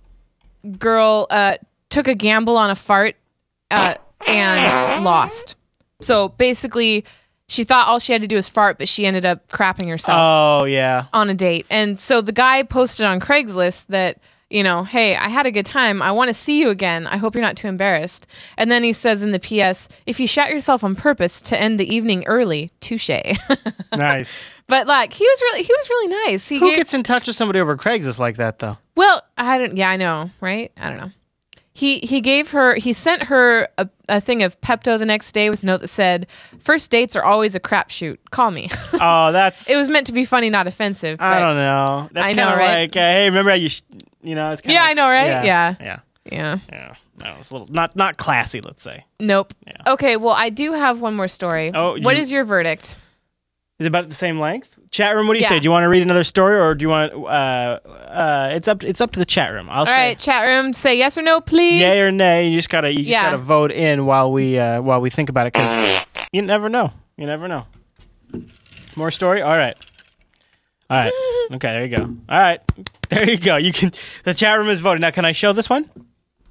girl 0.78 1.26
uh, 1.30 1.56
took 1.88 2.08
a 2.08 2.14
gamble 2.14 2.56
on 2.56 2.70
a 2.70 2.74
fart 2.76 3.16
uh, 3.70 3.94
and 4.26 5.04
lost. 5.04 5.56
So 6.02 6.28
basically, 6.28 7.04
she 7.48 7.64
thought 7.64 7.88
all 7.88 7.98
she 7.98 8.12
had 8.12 8.22
to 8.22 8.28
do 8.28 8.36
was 8.36 8.48
fart, 8.48 8.78
but 8.78 8.88
she 8.88 9.06
ended 9.06 9.24
up 9.24 9.48
crapping 9.48 9.88
herself 9.88 10.18
Oh 10.20 10.64
yeah. 10.64 11.06
on 11.12 11.30
a 11.30 11.34
date. 11.34 11.66
And 11.70 11.98
so 11.98 12.20
the 12.20 12.32
guy 12.32 12.62
posted 12.62 13.06
on 13.06 13.20
Craigslist 13.20 13.86
that, 13.88 14.18
you 14.50 14.62
know, 14.62 14.82
hey, 14.84 15.14
I 15.16 15.28
had 15.28 15.46
a 15.46 15.50
good 15.50 15.64
time. 15.66 16.02
I 16.02 16.10
want 16.12 16.28
to 16.28 16.34
see 16.34 16.58
you 16.60 16.70
again. 16.70 17.06
I 17.06 17.16
hope 17.16 17.34
you're 17.34 17.42
not 17.42 17.56
too 17.56 17.68
embarrassed. 17.68 18.26
And 18.58 18.70
then 18.70 18.82
he 18.82 18.92
says 18.92 19.22
in 19.22 19.30
the 19.30 19.38
PS, 19.38 19.88
if 20.06 20.18
you 20.18 20.26
shot 20.26 20.50
yourself 20.50 20.82
on 20.82 20.96
purpose 20.96 21.40
to 21.42 21.60
end 21.60 21.78
the 21.78 21.88
evening 21.94 22.24
early, 22.26 22.70
touche. 22.80 23.10
Nice. 23.96 24.32
but 24.66 24.86
like 24.86 25.12
he 25.12 25.24
was 25.24 25.40
really 25.42 25.62
he 25.62 25.72
was 25.72 25.88
really 25.90 26.08
nice. 26.26 26.48
He 26.48 26.58
Who 26.58 26.68
gave, 26.68 26.76
gets 26.76 26.94
in 26.94 27.02
touch 27.02 27.26
with 27.26 27.36
somebody 27.36 27.60
over 27.60 27.76
Craigslist 27.76 28.18
like 28.18 28.36
that 28.36 28.58
though? 28.60 28.76
well, 28.96 29.22
I 29.38 29.58
don't 29.58 29.76
yeah, 29.76 29.88
I 29.90 29.96
know, 29.96 30.30
right? 30.40 30.70
I 30.78 30.88
don't 30.90 30.98
know. 30.98 31.10
he 31.72 31.98
he 32.00 32.20
gave 32.20 32.50
her 32.52 32.74
he 32.76 32.92
sent 32.92 33.24
her 33.24 33.68
a, 33.78 33.88
a 34.08 34.20
thing 34.20 34.42
of 34.42 34.60
Pepto 34.60 34.98
the 34.98 35.06
next 35.06 35.32
day 35.32 35.50
with 35.50 35.62
a 35.62 35.66
note 35.66 35.80
that 35.80 35.88
said, 35.88 36.26
First 36.58 36.90
dates 36.90 37.14
are 37.16 37.24
always 37.24 37.54
a 37.54 37.60
crapshoot. 37.60 38.18
Call 38.30 38.50
me." 38.50 38.68
Oh, 39.02 39.32
that's. 39.32 39.68
it 39.70 39.76
was 39.76 39.88
meant 39.88 40.06
to 40.08 40.12
be 40.12 40.24
funny, 40.24 40.50
not 40.50 40.66
offensive. 40.66 41.20
I 41.20 41.40
don't 41.40 41.56
know. 41.56 42.08
That's 42.12 42.24
I 42.24 42.28
kind 42.28 42.36
know, 42.36 42.48
of 42.52 42.58
right? 42.58 42.80
like, 42.82 42.96
uh, 42.96 43.00
hey, 43.00 43.24
remember 43.30 43.50
how 43.50 43.56
you, 43.56 43.70
sh- 43.70 43.82
you 44.22 44.34
know, 44.34 44.50
it's 44.52 44.60
kind 44.62 44.74
Yeah, 44.74 44.82
I 44.84 44.94
know, 44.94 45.08
right? 45.08 45.26
Yeah. 45.44 45.74
yeah, 45.80 46.00
Yeah. 46.30 46.58
yeah. 46.70 46.94
No, 47.22 47.36
it's 47.38 47.50
a 47.50 47.54
little 47.54 47.72
not 47.72 47.96
not 47.96 48.16
classy. 48.16 48.60
Let's 48.60 48.82
say. 48.82 49.04
Nope. 49.18 49.52
Yeah. 49.66 49.92
Okay, 49.94 50.16
well, 50.16 50.32
I 50.34 50.48
do 50.50 50.72
have 50.72 51.00
one 51.00 51.14
more 51.14 51.28
story. 51.28 51.70
Oh, 51.74 51.98
what 52.00 52.16
you- 52.16 52.22
is 52.22 52.30
your 52.32 52.44
verdict? 52.44 52.96
Is 53.78 53.84
it 53.86 53.88
about 53.88 54.08
the 54.08 54.14
same 54.14 54.38
length? 54.38 54.78
Chat 54.90 55.14
room. 55.16 55.26
What 55.26 55.34
do 55.34 55.38
you 55.40 55.44
Yeah. 55.44 55.48
say? 55.50 55.60
Do 55.60 55.64
you 55.64 55.70
want 55.70 55.84
to 55.84 55.88
read 55.88 56.02
another 56.02 56.24
story, 56.24 56.58
or 56.58 56.74
do 56.74 56.82
you 56.82 56.88
want? 56.90 57.12
Uh, 57.14 57.78
uh, 57.86 58.50
it's 58.52 58.68
up. 58.68 58.82
It's 58.84 59.00
up 59.00 59.12
to 59.12 59.18
the 59.18 59.24
chat 59.24 59.52
room. 59.52 59.68
I'll 59.70 59.80
All 59.80 59.86
say 59.86 59.92
right, 60.08 60.18
chat 60.18 60.46
room, 60.48 60.72
say 60.74 60.98
yes 60.98 61.16
or 61.16 61.22
no, 61.22 61.40
please. 61.40 61.80
yay 61.80 62.00
or 62.02 62.10
nay. 62.10 62.48
You 62.48 62.56
just 62.58 62.68
gotta. 62.68 62.90
You 62.90 62.98
just 62.98 63.08
Yeah. 63.10 63.26
gotta 63.30 63.38
vote 63.38 63.70
in 63.72 64.04
while 64.04 64.30
we 64.32 64.58
uh, 64.58 64.82
while 64.82 65.00
we 65.00 65.08
think 65.08 65.28
about 65.30 65.46
it, 65.46 65.52
because 65.54 66.00
you 66.32 66.42
never 66.42 66.68
know. 66.68 66.92
You 67.16 67.26
never 67.26 67.48
know. 67.48 67.64
More 68.96 69.10
story. 69.10 69.40
All 69.42 69.56
right. 69.56 69.74
All 70.90 70.96
right. 70.98 71.12
Okay. 71.52 71.68
There 71.68 71.84
you 71.86 71.96
go. 71.96 72.02
All 72.02 72.38
right. 72.38 72.60
There 73.10 73.28
you 73.28 73.38
go. 73.38 73.56
You 73.56 73.72
can. 73.72 73.92
The 74.24 74.34
chat 74.34 74.58
room 74.58 74.68
is 74.68 74.80
voting 74.80 75.02
now. 75.02 75.10
Can 75.10 75.24
I 75.24 75.32
show 75.32 75.52
this 75.52 75.68
one? 75.68 75.84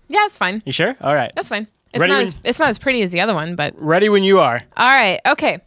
yeah, 0.08 0.26
it's 0.26 0.38
fine. 0.38 0.62
You 0.65 0.72
sure? 0.72 0.95
All 1.02 1.15
right. 1.15 1.32
That's 1.36 1.50
fine. 1.50 1.67
It's 1.93 2.00
Ready 2.02 2.12
not 2.12 2.17
when- 2.17 2.26
as 2.28 2.36
it's 2.43 2.60
not 2.60 2.69
as 2.69 2.78
pretty 2.80 3.02
as 3.02 3.12
the 3.12 3.22
other 3.22 3.34
one, 3.34 3.56
but 3.56 3.74
Ready 3.78 4.10
when 4.10 4.24
you 4.24 4.39
are. 4.39 4.60
all 4.78 4.95
right. 4.95 5.19
Okay. 5.28 5.60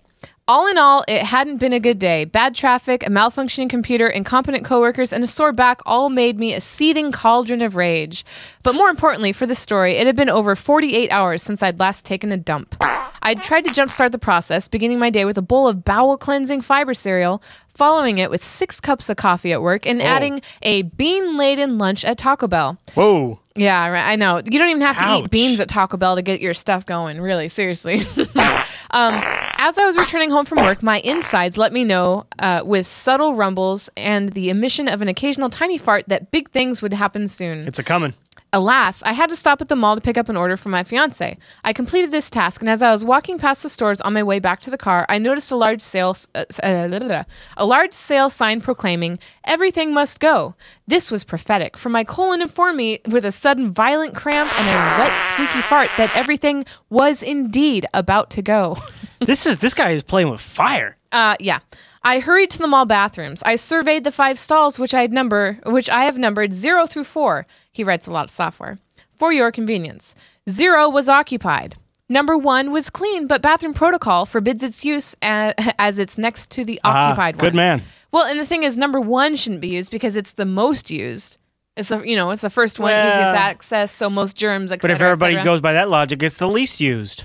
All 0.49 0.67
in 0.67 0.77
all, 0.77 1.05
it 1.07 1.23
hadn't 1.23 1.59
been 1.59 1.73
a 1.73 1.79
good 1.79 2.01
day. 2.01 2.25
Bad 2.25 2.57
traffic, 2.57 3.07
a 3.07 3.11
malfunctioning 3.11 3.71
computer, 3.71 4.09
incompetent 4.09 4.65
coworkers, 4.65 5.13
and 5.13 5.23
a 5.23 5.29
sore 5.29 5.53
back 5.53 5.81
all 5.87 6.09
made 6.09 6.41
me 6.41 6.53
a 6.53 6.61
seething 6.61 7.13
cauldron 7.13 7.63
of 7.63 7.77
rage. 7.77 8.25
But 8.65 8.75
more 8.75 8.89
importantly, 8.89 9.31
for 9.33 9.47
the 9.47 9.55
story, 9.55 9.99
it 9.99 10.07
had 10.07 10.17
been 10.17 10.29
over 10.29 10.57
48 10.57 11.11
hours 11.11 11.45
since 11.45 11.63
I'd 11.63 11.79
last 11.79 12.05
taken 12.05 12.33
a 12.33 12.37
dump. 12.37 12.75
I'd 13.23 13.41
tried 13.41 13.67
to 13.67 13.71
jumpstart 13.71 14.11
the 14.11 14.19
process, 14.19 14.67
beginning 14.67 14.99
my 14.99 15.11
day 15.11 15.25
with 15.25 15.39
a 15.39 15.43
bowl 15.43 15.69
of 15.69 15.85
bowel 15.85 16.17
cleansing 16.17 16.63
fiber 16.63 16.93
cereal, 16.93 17.41
following 17.75 18.19
it 18.19 18.29
with 18.29 18.43
six 18.43 18.81
cups 18.81 19.09
of 19.09 19.17
coffee 19.17 19.53
at 19.53 19.63
work, 19.63 19.87
and 19.87 20.03
adding 20.03 20.43
a 20.63 20.83
bean 20.83 21.37
laden 21.37 21.79
lunch 21.79 22.05
at 22.05 22.19
Taco 22.19 22.49
Bell. 22.49 22.79
Whoa. 22.95 23.39
Yeah. 23.55 23.81
I 23.81 24.17
know. 24.17 24.39
You 24.45 24.59
don't 24.59 24.71
even 24.71 24.83
have 24.83 24.99
to 24.99 25.05
Ouch. 25.05 25.25
eat 25.25 25.31
beans 25.31 25.61
at 25.61 25.69
Taco 25.69 25.97
Bell 25.97 26.17
to 26.17 26.23
get 26.23 26.41
your 26.41 26.55
stuff 26.55 26.85
going. 26.85 27.21
Really, 27.21 27.49
seriously. 27.49 28.01
um, 28.91 29.23
as 29.63 29.79
I 29.79 29.85
was 29.85 29.97
returning 29.97 30.31
home 30.31 30.45
from 30.45 30.59
work, 30.59 30.83
my 30.83 30.99
insides 31.01 31.57
let 31.57 31.73
me 31.73 31.85
know, 31.85 32.27
uh, 32.41 32.63
with 32.65 32.85
subtle 32.85 33.35
rumbles 33.35 33.89
and 33.97 34.31
the 34.31 34.51
emission 34.51 34.89
of 34.89 35.01
an 35.01 35.07
occasional 35.07 35.51
tiny 35.51 35.79
fart, 35.79 36.05
that 36.09 36.33
big 36.33 36.51
things 36.51 36.83
would 36.83 36.93
happen 36.93 37.29
soon. 37.29 37.61
It's 37.61 37.79
a 37.79 37.85
coming. 37.85 38.15
Alas, 38.53 39.03
I 39.05 39.13
had 39.13 39.31
to 39.31 39.37
stop 39.37 39.63
at 39.63 39.69
the 39.69 39.77
mall 39.77 39.95
to 39.95 40.01
pick 40.01 40.19
up 40.19 40.29
an 40.29 40.37
order 40.37 40.57
for 40.57 40.69
my 40.69 40.83
fiance. 40.83 41.39
I 41.65 41.73
completed 41.73 42.11
this 42.11 42.29
task, 42.29 42.61
and 42.61 42.69
as 42.69 42.83
I 42.83 42.91
was 42.91 43.05
walking 43.05 43.39
past 43.39 43.63
the 43.63 43.69
stores 43.69 44.01
on 44.01 44.13
my 44.13 44.23
way 44.25 44.41
back 44.41 44.61
to 44.61 44.71
the 44.71 44.77
car, 44.77 45.07
I 45.09 45.19
noticed 45.19 45.53
a 45.53 45.57
large 45.57 45.81
sale, 45.81 46.17
uh, 46.35 46.45
uh, 46.63 47.25
a 47.57 47.65
large 47.65 47.93
sale 47.93 48.31
sign 48.31 48.61
proclaiming 48.61 49.21
"Everything 49.45 49.93
must 49.93 50.21
go." 50.21 50.55
This 50.87 51.11
was 51.11 51.25
prophetic, 51.25 51.77
for 51.77 51.89
my 51.89 52.05
colon 52.05 52.43
informed 52.43 52.77
me 52.77 53.01
with 53.09 53.25
a 53.25 53.33
sudden 53.33 53.71
violent 53.73 54.15
cramp 54.15 54.51
and 54.59 54.69
a 54.69 54.99
wet, 54.99 55.23
squeaky 55.29 55.63
fart 55.63 55.91
that 55.99 56.17
everything 56.17 56.65
was 56.91 57.23
indeed 57.23 57.87
about 57.95 58.31
to 58.31 58.43
go. 58.43 58.77
This 59.21 59.47
is 59.47 59.59
this 59.59 59.73
guy 59.73 59.91
is 59.91 60.03
playing 60.03 60.31
with 60.31 60.41
fire. 60.41 60.97
Uh, 61.13 61.37
yeah. 61.39 61.61
I 62.03 62.19
hurried 62.19 62.51
to 62.51 62.59
the 62.59 62.67
mall 62.67 62.87
bathrooms. 62.87 63.41
I 63.45 63.55
surveyed 63.55 64.03
the 64.03 64.11
five 64.11 64.37
stalls, 64.37 64.81
which 64.81 64.93
I 64.95 65.01
had 65.03 65.13
number, 65.13 65.61
which 65.65 65.89
I 65.89 66.07
have 66.07 66.19
numbered 66.19 66.53
zero 66.53 66.87
through 66.87 67.05
four. 67.05 67.47
He 67.71 67.85
writes 67.85 68.09
a 68.09 68.13
lot 68.13 68.25
of 68.25 68.31
software 68.31 68.79
for 69.21 69.33
your 69.33 69.53
convenience. 69.53 70.17
Zero 70.51 70.89
was 70.91 71.09
occupied. 71.09 71.77
Number 72.09 72.37
one 72.37 72.73
was 72.73 72.91
clean, 72.91 73.29
but 73.29 73.43
bathroom 73.43 73.75
protocol 73.75 74.27
forbids 74.27 74.65
its 74.65 74.85
use 74.85 75.15
a- 75.23 75.55
as 75.81 76.01
it's 76.01 76.19
next 76.19 76.51
to 76.51 76.65
the 76.65 76.81
Ah, 76.83 77.11
occupied 77.11 77.37
one. 77.37 77.45
good 77.45 77.55
man. 77.55 77.83
Well, 78.13 78.25
and 78.25 78.39
the 78.39 78.47
thing 78.47 78.63
is, 78.63 78.77
number 78.77 79.01
one 79.01 79.37
shouldn't 79.37 79.61
be 79.63 79.69
used 79.69 79.91
because 79.91 80.17
it's 80.17 80.33
the 80.33 80.45
most 80.45 80.91
used. 80.91 81.39
It's 81.77 81.89
the 81.89 82.03
you 82.03 82.15
know 82.17 82.31
it's 82.31 82.43
the 82.43 82.51
first 82.51 82.79
one, 82.79 82.93
Well- 82.93 83.09
easiest 83.09 83.35
access, 83.35 83.91
so 83.91 84.11
most 84.11 84.37
germs. 84.37 84.71
Et 84.71 84.81
But 84.81 84.91
if 84.91 85.01
et 85.01 85.05
everybody 85.05 85.35
cetera. 85.35 85.45
goes 85.45 85.61
by 85.63 85.73
that 85.73 85.89
logic, 85.89 86.23
it's 86.23 86.37
the 86.37 86.49
least 86.49 86.81
used. 86.81 87.25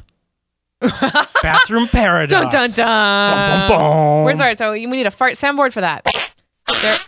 Bathroom 1.42 1.88
paradise. 1.88 2.30
dun 2.40 2.50
dun 2.50 2.70
dun. 2.72 3.68
Bum, 3.68 3.70
bum, 3.70 3.80
bum. 3.80 4.24
Where's 4.24 4.40
our 4.40 4.56
so 4.56 4.72
we 4.72 4.86
need 4.86 5.06
a 5.08 5.12
fart 5.12 5.34
soundboard 5.34 5.74
for 5.74 5.82
that. 5.82 6.06
There. 6.82 7.00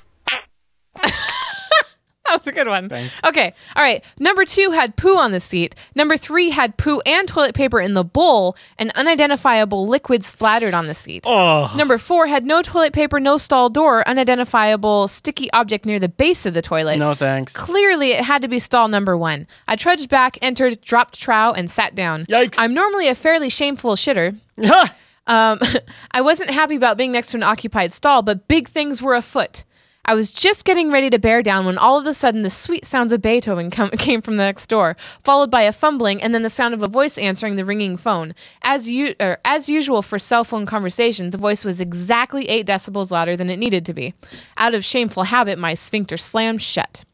that 2.32 2.40
was 2.40 2.48
a 2.48 2.52
good 2.52 2.68
one. 2.68 2.90
Thanks. 2.90 3.14
Okay. 3.26 3.54
All 3.76 3.84
right. 3.84 4.04
Number 4.20 4.46
two 4.46 4.72
had 4.72 4.96
poo 4.96 5.18
on 5.18 5.32
the 5.32 5.40
seat. 5.40 5.76
Number 5.96 6.18
three 6.18 6.50
had 6.52 6.78
poo 6.78 7.02
and 7.06 7.28
toilet 7.28 7.56
paper 7.56 7.80
in 7.80 7.94
the 7.94 8.04
bowl, 8.04 8.56
and 8.78 8.92
unidentifiable 8.96 9.88
liquid 9.88 10.24
splattered 10.24 10.74
on 10.74 10.88
the 10.88 10.96
seat. 10.96 11.24
Oh, 11.28 11.74
Number 11.76 11.98
four 11.98 12.28
had 12.28 12.46
no 12.46 12.62
toilet 12.62 12.94
paper, 12.94 13.20
no 13.20 13.38
stall 13.38 13.70
door, 13.70 14.08
unidentifiable 14.08 15.08
sticky 15.08 15.52
object 15.52 15.86
near 15.86 16.00
the 16.00 16.10
base 16.10 16.46
of 16.46 16.54
the 16.54 16.62
toilet. 16.62 16.98
no 16.98 17.14
thanks. 17.16 17.54
Clearly, 17.54 18.12
it 18.12 18.24
had 18.24 18.42
to 18.42 18.48
be 18.48 18.60
stall 18.60 18.88
number 18.88 19.18
one. 19.18 19.48
I 19.68 19.76
trudged 19.76 20.10
back, 20.10 20.38
entered, 20.42 20.82
dropped 20.82 21.20
trow, 21.20 21.52
and 21.52 21.70
sat 21.70 21.96
down. 21.96 22.26
Yikes. 22.26 22.56
I'm 22.58 22.74
normally 22.74 23.08
a 23.08 23.16
fairly 23.16 23.50
shameful 23.50 23.96
shitter. 23.96 24.38
Um, 25.28 25.60
I 26.12 26.22
wasn't 26.22 26.50
happy 26.50 26.76
about 26.76 26.98
being 26.98 27.12
next 27.12 27.32
to 27.32 27.38
an 27.38 27.44
occupied 27.44 27.94
stall, 27.94 28.24
but 28.24 28.48
big 28.48 28.68
things 28.68 29.00
were 29.00 29.14
afoot. 29.14 29.64
I 30.10 30.16
was 30.16 30.34
just 30.34 30.66
getting 30.66 30.90
ready 30.90 31.12
to 31.12 31.20
bear 31.20 31.44
down 31.44 31.68
when 31.68 31.78
all 31.78 32.00
of 32.00 32.08
a 32.08 32.16
sudden 32.16 32.42
the 32.42 32.50
sweet 32.50 32.84
sounds 32.84 33.14
of 33.14 33.22
Beethoven 33.22 33.70
came 34.00 34.24
from 34.24 34.38
the 34.38 34.44
next 34.44 34.66
door, 34.66 34.98
followed 35.24 35.52
by 35.52 35.62
a 35.62 35.72
fumbling 35.72 36.20
and 36.20 36.34
then 36.34 36.42
the 36.42 36.50
sound 36.50 36.74
of 36.74 36.82
a 36.82 36.88
voice 36.88 37.20
answering 37.20 37.58
the 37.58 37.64
ringing 37.64 37.96
phone. 37.96 38.34
As, 38.64 38.90
u- 38.90 39.14
er, 39.22 39.38
as 39.46 39.70
usual 39.70 40.02
for 40.02 40.18
cell 40.18 40.44
phone 40.44 40.66
conversation, 40.66 41.30
the 41.30 41.38
voice 41.38 41.64
was 41.64 41.80
exactly 41.80 42.50
8 42.50 42.66
decibels 42.66 43.12
louder 43.12 43.38
than 43.38 43.52
it 43.52 43.60
needed 43.60 43.86
to 43.86 43.94
be. 43.94 44.16
Out 44.58 44.74
of 44.74 44.84
shameful 44.84 45.26
habit, 45.26 45.60
my 45.60 45.76
sphincter 45.76 46.18
slammed 46.18 46.64
shut. 46.64 47.06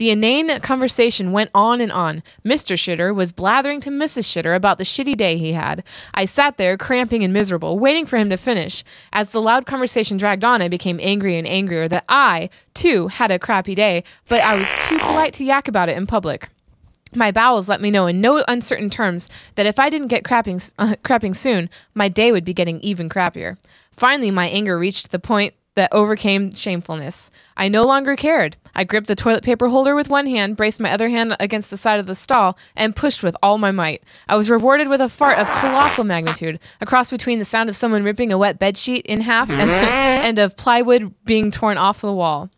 The 0.00 0.08
inane 0.08 0.60
conversation 0.60 1.30
went 1.30 1.50
on 1.54 1.82
and 1.82 1.92
on. 1.92 2.22
Mr. 2.42 2.74
Shitter 2.74 3.14
was 3.14 3.32
blathering 3.32 3.82
to 3.82 3.90
Mrs. 3.90 4.24
Shitter 4.24 4.56
about 4.56 4.78
the 4.78 4.84
shitty 4.84 5.14
day 5.14 5.36
he 5.36 5.52
had. 5.52 5.84
I 6.14 6.24
sat 6.24 6.56
there, 6.56 6.78
cramping 6.78 7.22
and 7.22 7.34
miserable, 7.34 7.78
waiting 7.78 8.06
for 8.06 8.16
him 8.16 8.30
to 8.30 8.38
finish. 8.38 8.82
As 9.12 9.32
the 9.32 9.42
loud 9.42 9.66
conversation 9.66 10.16
dragged 10.16 10.42
on, 10.42 10.62
I 10.62 10.68
became 10.68 10.98
angry 11.02 11.36
and 11.36 11.46
angrier 11.46 11.86
that 11.88 12.06
I, 12.08 12.48
too, 12.72 13.08
had 13.08 13.30
a 13.30 13.38
crappy 13.38 13.74
day, 13.74 14.02
but 14.26 14.40
I 14.40 14.56
was 14.56 14.74
too 14.88 14.98
polite 15.00 15.34
to 15.34 15.44
yak 15.44 15.68
about 15.68 15.90
it 15.90 15.98
in 15.98 16.06
public. 16.06 16.48
My 17.14 17.30
bowels 17.30 17.68
let 17.68 17.82
me 17.82 17.90
know 17.90 18.06
in 18.06 18.22
no 18.22 18.42
uncertain 18.48 18.88
terms 18.88 19.28
that 19.56 19.66
if 19.66 19.78
I 19.78 19.90
didn't 19.90 20.08
get 20.08 20.24
crapping, 20.24 20.72
uh, 20.78 20.94
crapping 21.04 21.36
soon, 21.36 21.68
my 21.92 22.08
day 22.08 22.32
would 22.32 22.46
be 22.46 22.54
getting 22.54 22.80
even 22.80 23.10
crappier. 23.10 23.58
Finally, 23.92 24.30
my 24.30 24.48
anger 24.48 24.78
reached 24.78 25.10
the 25.10 25.18
point 25.18 25.52
that 25.80 25.94
overcame 25.94 26.52
shamefulness. 26.52 27.30
I 27.56 27.70
no 27.70 27.84
longer 27.84 28.14
cared. 28.14 28.58
I 28.74 28.84
gripped 28.84 29.06
the 29.06 29.14
toilet 29.14 29.42
paper 29.42 29.70
holder 29.70 29.94
with 29.94 30.10
one 30.10 30.26
hand, 30.26 30.54
braced 30.54 30.78
my 30.78 30.92
other 30.92 31.08
hand 31.08 31.34
against 31.40 31.70
the 31.70 31.78
side 31.78 31.98
of 31.98 32.04
the 32.04 32.14
stall, 32.14 32.58
and 32.76 32.94
pushed 32.94 33.22
with 33.22 33.34
all 33.42 33.56
my 33.56 33.70
might. 33.70 34.02
I 34.28 34.36
was 34.36 34.50
rewarded 34.50 34.90
with 34.90 35.00
a 35.00 35.08
fart 35.08 35.38
of 35.38 35.50
colossal 35.52 36.04
magnitude, 36.04 36.60
a 36.82 36.86
cross 36.86 37.10
between 37.10 37.38
the 37.38 37.46
sound 37.46 37.70
of 37.70 37.76
someone 37.76 38.04
ripping 38.04 38.30
a 38.30 38.36
wet 38.36 38.60
bedsheet 38.60 39.06
in 39.06 39.22
half 39.22 39.48
and, 39.48 39.70
and 40.26 40.38
of 40.38 40.54
plywood 40.58 41.14
being 41.24 41.50
torn 41.50 41.78
off 41.78 42.02
the 42.02 42.12
wall. 42.12 42.50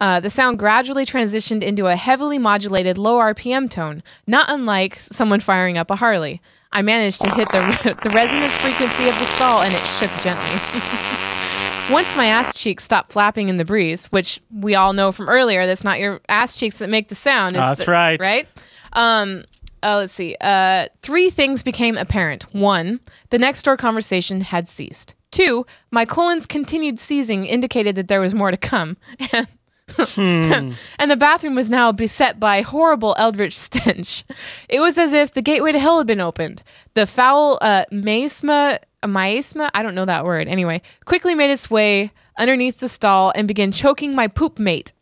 Uh, 0.00 0.20
the 0.20 0.30
sound 0.30 0.58
gradually 0.58 1.04
transitioned 1.04 1.62
into 1.62 1.86
a 1.86 1.96
heavily 1.96 2.38
modulated 2.38 2.96
low 2.96 3.16
RPM 3.16 3.70
tone, 3.70 4.02
not 4.26 4.46
unlike 4.48 4.98
someone 4.98 5.40
firing 5.40 5.76
up 5.76 5.90
a 5.90 5.96
Harley. 5.96 6.40
I 6.72 6.80
managed 6.80 7.20
to 7.20 7.28
hit 7.28 7.48
the, 7.52 7.98
the 8.02 8.10
resonance 8.10 8.56
frequency 8.56 9.06
of 9.10 9.18
the 9.18 9.26
stall 9.26 9.60
and 9.60 9.74
it 9.74 9.86
shook 9.86 10.10
gently. 10.18 11.20
Once 11.90 12.14
my 12.16 12.26
ass 12.26 12.54
cheeks 12.54 12.82
stopped 12.82 13.12
flapping 13.12 13.48
in 13.48 13.56
the 13.56 13.64
breeze, 13.64 14.06
which 14.06 14.40
we 14.52 14.74
all 14.74 14.92
know 14.92 15.12
from 15.12 15.28
earlier, 15.28 15.66
that's 15.66 15.84
not 15.84 15.98
your 15.98 16.20
ass 16.28 16.58
cheeks 16.58 16.78
that 16.78 16.88
make 16.88 17.08
the 17.08 17.14
sound. 17.14 17.52
it's 17.52 17.60
that's 17.60 17.84
the- 17.84 17.90
right. 17.92 18.18
Right? 18.20 18.48
Um, 18.94 19.44
uh, 19.82 19.96
let's 19.98 20.14
see. 20.14 20.34
Uh, 20.40 20.86
three 21.02 21.28
things 21.28 21.62
became 21.62 21.98
apparent. 21.98 22.44
One, 22.54 23.00
the 23.30 23.38
next 23.38 23.64
door 23.64 23.76
conversation 23.76 24.40
had 24.40 24.66
ceased. 24.66 25.14
Two, 25.30 25.66
my 25.90 26.04
colon's 26.06 26.46
continued 26.46 26.98
seizing 26.98 27.44
indicated 27.44 27.96
that 27.96 28.08
there 28.08 28.20
was 28.20 28.34
more 28.34 28.50
to 28.50 28.56
come. 28.56 28.96
and 30.16 30.74
the 31.10 31.16
bathroom 31.16 31.54
was 31.54 31.68
now 31.68 31.92
beset 31.92 32.40
by 32.40 32.62
horrible 32.62 33.14
eldritch 33.18 33.56
stench. 33.58 34.24
It 34.70 34.80
was 34.80 34.96
as 34.96 35.12
if 35.12 35.34
the 35.34 35.42
gateway 35.42 35.72
to 35.72 35.78
hell 35.78 35.98
had 35.98 36.06
been 36.06 36.20
opened. 36.20 36.62
The 36.94 37.06
foul 37.06 37.58
uh, 37.60 37.84
miasma, 37.92 38.78
miasma, 39.08 39.70
I 39.74 39.82
don't 39.82 39.94
know 39.94 40.04
that 40.04 40.24
word. 40.24 40.48
Anyway, 40.48 40.82
quickly 41.04 41.34
made 41.34 41.50
its 41.50 41.70
way 41.70 42.12
underneath 42.36 42.80
the 42.80 42.88
stall 42.88 43.32
and 43.34 43.48
began 43.48 43.72
choking 43.72 44.14
my 44.14 44.28
poop 44.28 44.58
mate. 44.58 44.92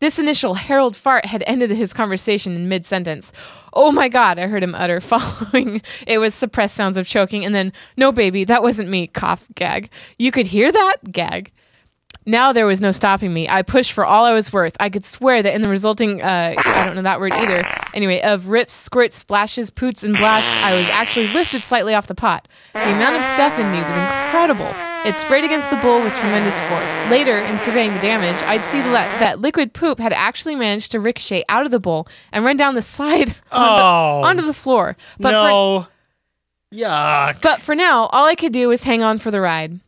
This 0.00 0.18
initial 0.18 0.54
Harold 0.54 0.96
fart 0.96 1.24
had 1.24 1.42
ended 1.46 1.70
his 1.70 1.92
conversation 1.92 2.54
in 2.54 2.68
mid 2.68 2.86
sentence. 2.86 3.32
Oh 3.72 3.90
my 3.90 4.08
god, 4.08 4.38
I 4.38 4.46
heard 4.46 4.62
him 4.62 4.74
utter, 4.74 5.00
following 5.02 5.82
it 6.06 6.18
was 6.18 6.34
suppressed 6.34 6.76
sounds 6.76 6.96
of 6.96 7.06
choking, 7.06 7.44
and 7.44 7.54
then, 7.54 7.72
no, 7.96 8.12
baby, 8.12 8.44
that 8.44 8.62
wasn't 8.62 8.90
me, 8.90 9.08
cough, 9.08 9.44
gag. 9.54 9.90
You 10.18 10.30
could 10.30 10.46
hear 10.46 10.70
that? 10.70 10.96
Gag. 11.10 11.52
Now 12.28 12.52
there 12.52 12.66
was 12.66 12.82
no 12.82 12.90
stopping 12.92 13.32
me. 13.32 13.48
I 13.48 13.62
pushed 13.62 13.92
for 13.92 14.04
all 14.04 14.26
I 14.26 14.34
was 14.34 14.52
worth. 14.52 14.76
I 14.78 14.90
could 14.90 15.02
swear 15.04 15.42
that 15.42 15.54
in 15.54 15.62
the 15.62 15.68
resulting, 15.68 16.20
uh, 16.20 16.54
I 16.58 16.84
don't 16.84 16.94
know 16.94 17.00
that 17.00 17.20
word 17.20 17.32
either. 17.32 17.64
Anyway, 17.94 18.20
of 18.20 18.48
rips, 18.48 18.74
squirts, 18.74 19.16
splashes, 19.16 19.70
poots, 19.70 20.02
and 20.04 20.14
blasts, 20.14 20.54
I 20.62 20.74
was 20.74 20.86
actually 20.88 21.28
lifted 21.28 21.62
slightly 21.62 21.94
off 21.94 22.06
the 22.06 22.14
pot. 22.14 22.46
The 22.74 22.82
amount 22.92 23.16
of 23.16 23.24
stuff 23.24 23.58
in 23.58 23.72
me 23.72 23.82
was 23.82 23.96
incredible. 23.96 24.70
It 25.08 25.16
sprayed 25.16 25.44
against 25.44 25.70
the 25.70 25.76
bowl 25.76 26.02
with 26.02 26.14
tremendous 26.16 26.60
force. 26.60 26.90
Later, 27.10 27.38
in 27.40 27.56
surveying 27.56 27.94
the 27.94 28.00
damage, 28.00 28.36
I'd 28.42 28.64
see 28.66 28.82
that 28.82 29.20
that 29.20 29.40
liquid 29.40 29.72
poop 29.72 29.98
had 29.98 30.12
actually 30.12 30.54
managed 30.54 30.92
to 30.92 31.00
ricochet 31.00 31.44
out 31.48 31.64
of 31.64 31.70
the 31.70 31.80
bowl 31.80 32.08
and 32.30 32.44
run 32.44 32.58
down 32.58 32.74
the 32.74 32.82
side 32.82 33.30
onto, 33.50 33.82
Oh. 33.82 34.20
onto 34.22 34.42
the 34.42 34.52
floor. 34.52 34.98
But 35.18 35.30
for, 35.30 35.32
no. 35.32 35.86
Yuck. 36.74 37.40
but 37.40 37.62
for 37.62 37.74
now, 37.74 38.02
all 38.12 38.26
I 38.26 38.34
could 38.34 38.52
do 38.52 38.68
was 38.68 38.82
hang 38.82 39.02
on 39.02 39.16
for 39.16 39.30
the 39.30 39.40
ride. 39.40 39.80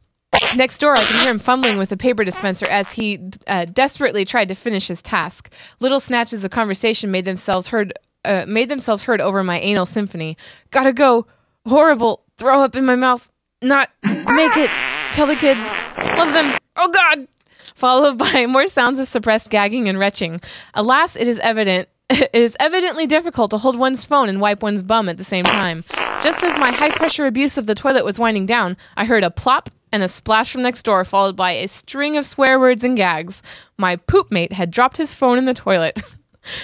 Next 0.54 0.78
door, 0.78 0.96
I 0.96 1.04
could 1.04 1.16
hear 1.16 1.30
him 1.30 1.38
fumbling 1.38 1.76
with 1.76 1.90
a 1.92 1.96
paper 1.96 2.24
dispenser 2.24 2.66
as 2.66 2.92
he 2.92 3.18
uh, 3.46 3.64
desperately 3.66 4.24
tried 4.24 4.48
to 4.48 4.54
finish 4.54 4.88
his 4.88 5.02
task. 5.02 5.52
Little 5.80 6.00
snatches 6.00 6.44
of 6.44 6.50
conversation 6.50 7.10
made 7.10 7.24
themselves 7.24 7.68
heard. 7.68 7.92
Uh, 8.24 8.44
made 8.46 8.68
themselves 8.68 9.04
heard 9.04 9.20
over 9.20 9.42
my 9.42 9.58
anal 9.60 9.86
symphony. 9.86 10.36
Gotta 10.70 10.92
go. 10.92 11.26
Horrible. 11.66 12.22
Throw 12.36 12.60
up 12.60 12.76
in 12.76 12.84
my 12.84 12.94
mouth. 12.94 13.30
Not 13.62 13.90
make 14.02 14.56
it. 14.56 14.70
Tell 15.12 15.26
the 15.26 15.36
kids. 15.36 15.64
Love 15.96 16.32
them. 16.32 16.58
Oh 16.76 16.88
God. 16.88 17.26
Followed 17.74 18.18
by 18.18 18.46
more 18.48 18.66
sounds 18.66 18.98
of 18.98 19.08
suppressed 19.08 19.50
gagging 19.50 19.88
and 19.88 19.98
retching. 19.98 20.40
Alas, 20.74 21.16
it 21.16 21.28
is 21.28 21.38
evident 21.40 21.88
it 22.10 22.30
is 22.34 22.56
evidently 22.60 23.06
difficult 23.06 23.50
to 23.52 23.58
hold 23.58 23.78
one's 23.78 24.04
phone 24.04 24.28
and 24.28 24.40
wipe 24.40 24.62
one's 24.62 24.82
bum 24.82 25.08
at 25.08 25.16
the 25.16 25.24
same 25.24 25.44
time. 25.44 25.84
Just 26.22 26.42
as 26.42 26.56
my 26.58 26.72
high 26.72 26.90
pressure 26.90 27.26
abuse 27.26 27.56
of 27.56 27.66
the 27.66 27.74
toilet 27.74 28.04
was 28.04 28.18
winding 28.18 28.46
down, 28.46 28.76
I 28.96 29.04
heard 29.04 29.24
a 29.24 29.30
plop 29.30 29.70
and 29.92 30.02
a 30.02 30.08
splash 30.08 30.52
from 30.52 30.62
next 30.62 30.82
door, 30.82 31.04
followed 31.04 31.36
by 31.36 31.52
a 31.52 31.68
string 31.68 32.16
of 32.16 32.26
swear 32.26 32.58
words 32.58 32.84
and 32.84 32.96
gags. 32.96 33.42
My 33.76 33.96
poop 33.96 34.30
mate 34.30 34.52
had 34.52 34.70
dropped 34.70 34.96
his 34.96 35.14
phone 35.14 35.38
in 35.38 35.44
the 35.44 35.54
toilet. 35.54 36.02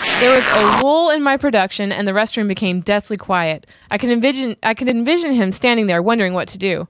There 0.01 0.33
was 0.33 0.45
a 0.47 0.83
lull 0.83 1.11
in 1.11 1.23
my 1.23 1.37
production, 1.37 1.93
and 1.93 2.09
the 2.09 2.13
restroom 2.13 2.49
became 2.49 2.81
deathly 2.81 3.19
quiet. 3.19 3.67
I 3.91 3.99
could 3.99 4.11
envision, 4.11 4.57
I 4.63 4.73
could 4.73 4.89
envision 4.89 5.33
him 5.33 5.53
standing 5.53 5.87
there, 5.87 6.03
wondering 6.03 6.33
what 6.33 6.49
to 6.49 6.59
do. 6.59 6.89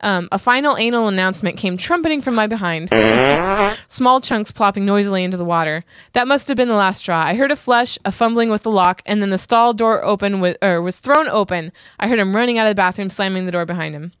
Um, 0.00 0.28
a 0.30 0.38
final 0.38 0.76
anal 0.76 1.08
announcement 1.08 1.56
came 1.56 1.76
trumpeting 1.76 2.22
from 2.22 2.36
my 2.36 2.46
behind. 2.46 2.90
Small 3.88 4.20
chunks 4.20 4.52
plopping 4.52 4.86
noisily 4.86 5.24
into 5.24 5.36
the 5.36 5.44
water. 5.44 5.84
That 6.12 6.28
must 6.28 6.46
have 6.48 6.56
been 6.56 6.68
the 6.68 6.74
last 6.74 6.98
straw. 6.98 7.20
I 7.20 7.34
heard 7.34 7.50
a 7.50 7.56
flush, 7.56 7.98
a 8.04 8.12
fumbling 8.12 8.50
with 8.50 8.62
the 8.62 8.70
lock, 8.70 9.02
and 9.06 9.20
then 9.20 9.30
the 9.30 9.38
stall 9.38 9.74
door 9.74 10.04
open 10.04 10.40
with, 10.40 10.56
or 10.62 10.80
was 10.80 10.98
thrown 10.98 11.26
open. 11.28 11.72
I 11.98 12.06
heard 12.06 12.20
him 12.20 12.36
running 12.36 12.58
out 12.58 12.68
of 12.68 12.70
the 12.70 12.80
bathroom, 12.80 13.10
slamming 13.10 13.46
the 13.46 13.52
door 13.52 13.66
behind 13.66 13.94
him. 13.94 14.12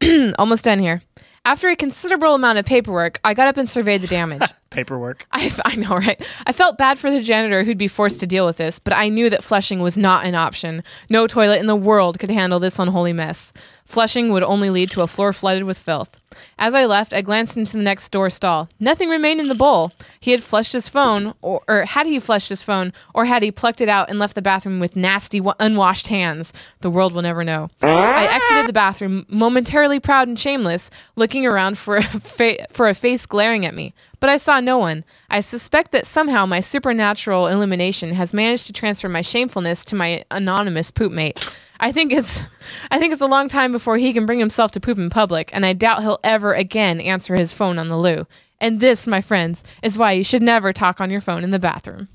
Almost 0.38 0.64
done 0.64 0.78
here. 0.78 1.02
After 1.44 1.68
a 1.68 1.76
considerable 1.76 2.34
amount 2.34 2.58
of 2.58 2.64
paperwork, 2.64 3.20
I 3.22 3.34
got 3.34 3.48
up 3.48 3.56
and 3.58 3.68
surveyed 3.68 4.00
the 4.00 4.06
damage. 4.06 4.42
Paperwork. 4.74 5.26
I, 5.32 5.50
I 5.64 5.76
know, 5.76 5.96
right? 5.96 6.20
I 6.46 6.52
felt 6.52 6.76
bad 6.76 6.98
for 6.98 7.10
the 7.10 7.20
janitor 7.20 7.64
who'd 7.64 7.78
be 7.78 7.88
forced 7.88 8.20
to 8.20 8.26
deal 8.26 8.44
with 8.44 8.56
this, 8.58 8.78
but 8.78 8.92
I 8.92 9.08
knew 9.08 9.30
that 9.30 9.44
flushing 9.44 9.80
was 9.80 9.96
not 9.96 10.26
an 10.26 10.34
option. 10.34 10.82
No 11.08 11.26
toilet 11.26 11.60
in 11.60 11.66
the 11.66 11.76
world 11.76 12.18
could 12.18 12.30
handle 12.30 12.58
this 12.60 12.78
unholy 12.78 13.12
mess. 13.12 13.52
Flushing 13.86 14.32
would 14.32 14.42
only 14.42 14.70
lead 14.70 14.90
to 14.90 15.02
a 15.02 15.06
floor 15.06 15.32
flooded 15.32 15.64
with 15.64 15.78
filth. 15.78 16.18
As 16.58 16.74
I 16.74 16.86
left, 16.86 17.12
I 17.12 17.20
glanced 17.20 17.56
into 17.56 17.76
the 17.76 17.82
next 17.82 18.08
door 18.10 18.30
stall. 18.30 18.68
Nothing 18.80 19.08
remained 19.08 19.40
in 19.40 19.48
the 19.48 19.54
bowl. 19.54 19.92
He 20.18 20.30
had 20.32 20.42
flushed 20.42 20.72
his 20.72 20.88
phone, 20.88 21.34
or, 21.42 21.62
or 21.68 21.84
had 21.84 22.06
he 22.06 22.18
flushed 22.18 22.48
his 22.48 22.62
phone, 22.62 22.92
or 23.14 23.26
had 23.26 23.42
he 23.42 23.50
plucked 23.52 23.80
it 23.82 23.88
out 23.88 24.08
and 24.08 24.18
left 24.18 24.34
the 24.34 24.42
bathroom 24.42 24.80
with 24.80 24.96
nasty, 24.96 25.40
unwashed 25.60 26.08
hands? 26.08 26.52
The 26.80 26.90
world 26.90 27.12
will 27.12 27.22
never 27.22 27.44
know. 27.44 27.68
I 27.82 28.24
exited 28.26 28.66
the 28.66 28.72
bathroom, 28.72 29.26
momentarily 29.28 30.00
proud 30.00 30.26
and 30.26 30.38
shameless, 30.38 30.90
looking 31.14 31.46
around 31.46 31.76
for 31.78 31.98
a, 31.98 32.02
fa- 32.20 32.66
for 32.70 32.88
a 32.88 32.94
face 32.94 33.26
glaring 33.26 33.66
at 33.66 33.74
me. 33.74 33.94
But 34.24 34.30
I 34.30 34.38
saw 34.38 34.58
no 34.58 34.78
one. 34.78 35.04
I 35.28 35.40
suspect 35.40 35.92
that 35.92 36.06
somehow 36.06 36.46
my 36.46 36.60
supernatural 36.60 37.46
illumination 37.46 38.14
has 38.14 38.32
managed 38.32 38.64
to 38.68 38.72
transfer 38.72 39.06
my 39.06 39.20
shamefulness 39.20 39.84
to 39.84 39.96
my 39.96 40.24
anonymous 40.30 40.90
poop 40.90 41.12
mate. 41.12 41.46
I 41.78 41.92
think 41.92 42.10
it's 42.10 42.42
I 42.90 42.98
think 42.98 43.12
it's 43.12 43.20
a 43.20 43.26
long 43.26 43.50
time 43.50 43.70
before 43.70 43.98
he 43.98 44.14
can 44.14 44.24
bring 44.24 44.38
himself 44.38 44.70
to 44.70 44.80
poop 44.80 44.96
in 44.96 45.10
public, 45.10 45.50
and 45.52 45.66
I 45.66 45.74
doubt 45.74 46.00
he'll 46.00 46.20
ever 46.24 46.54
again 46.54 47.02
answer 47.02 47.34
his 47.34 47.52
phone 47.52 47.78
on 47.78 47.88
the 47.88 47.98
loo. 47.98 48.26
And 48.62 48.80
this, 48.80 49.06
my 49.06 49.20
friends, 49.20 49.62
is 49.82 49.98
why 49.98 50.12
you 50.12 50.24
should 50.24 50.40
never 50.40 50.72
talk 50.72 51.02
on 51.02 51.10
your 51.10 51.20
phone 51.20 51.44
in 51.44 51.50
the 51.50 51.58
bathroom. 51.58 52.08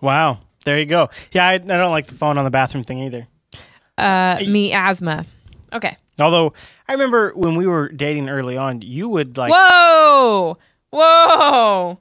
Wow. 0.00 0.38
There 0.64 0.78
you 0.78 0.86
go. 0.86 1.10
Yeah, 1.32 1.48
I, 1.48 1.54
I 1.54 1.58
don't 1.58 1.90
like 1.90 2.06
the 2.06 2.14
phone 2.14 2.38
on 2.38 2.44
the 2.44 2.50
bathroom 2.50 2.84
thing 2.84 3.00
either. 3.00 3.26
Uh, 3.98 4.38
me 4.46 4.72
asthma. 4.72 5.26
Okay. 5.72 5.96
Although 6.22 6.52
I 6.88 6.92
remember 6.92 7.32
when 7.34 7.56
we 7.56 7.66
were 7.66 7.88
dating 7.88 8.28
early 8.28 8.56
on, 8.56 8.82
you 8.82 9.08
would 9.08 9.36
like. 9.36 9.52
Whoa! 9.52 10.58
Whoa! 10.90 11.98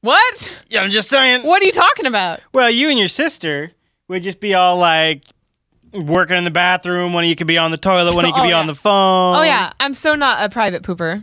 What? 0.00 0.62
Yeah, 0.68 0.82
I'm 0.82 0.90
just 0.90 1.08
saying. 1.08 1.44
What 1.46 1.62
are 1.62 1.66
you 1.66 1.72
talking 1.72 2.06
about? 2.06 2.40
Well, 2.52 2.70
you 2.70 2.88
and 2.90 2.98
your 2.98 3.08
sister 3.08 3.72
would 4.08 4.22
just 4.22 4.38
be 4.40 4.54
all 4.54 4.76
like 4.76 5.24
working 5.92 6.36
in 6.36 6.44
the 6.44 6.50
bathroom. 6.50 7.12
One 7.12 7.24
of 7.24 7.30
you 7.30 7.36
could 7.36 7.46
be 7.46 7.58
on 7.58 7.70
the 7.70 7.76
toilet. 7.78 8.14
One 8.14 8.24
of 8.24 8.28
you 8.28 8.34
could 8.34 8.40
Oh, 8.42 8.44
be 8.44 8.48
yeah. 8.50 8.60
on 8.60 8.66
the 8.66 8.74
phone. 8.74 9.36
Oh 9.36 9.42
yeah, 9.42 9.72
I'm 9.80 9.94
so 9.94 10.14
not 10.14 10.44
a 10.44 10.48
private 10.52 10.82
pooper. 10.82 11.22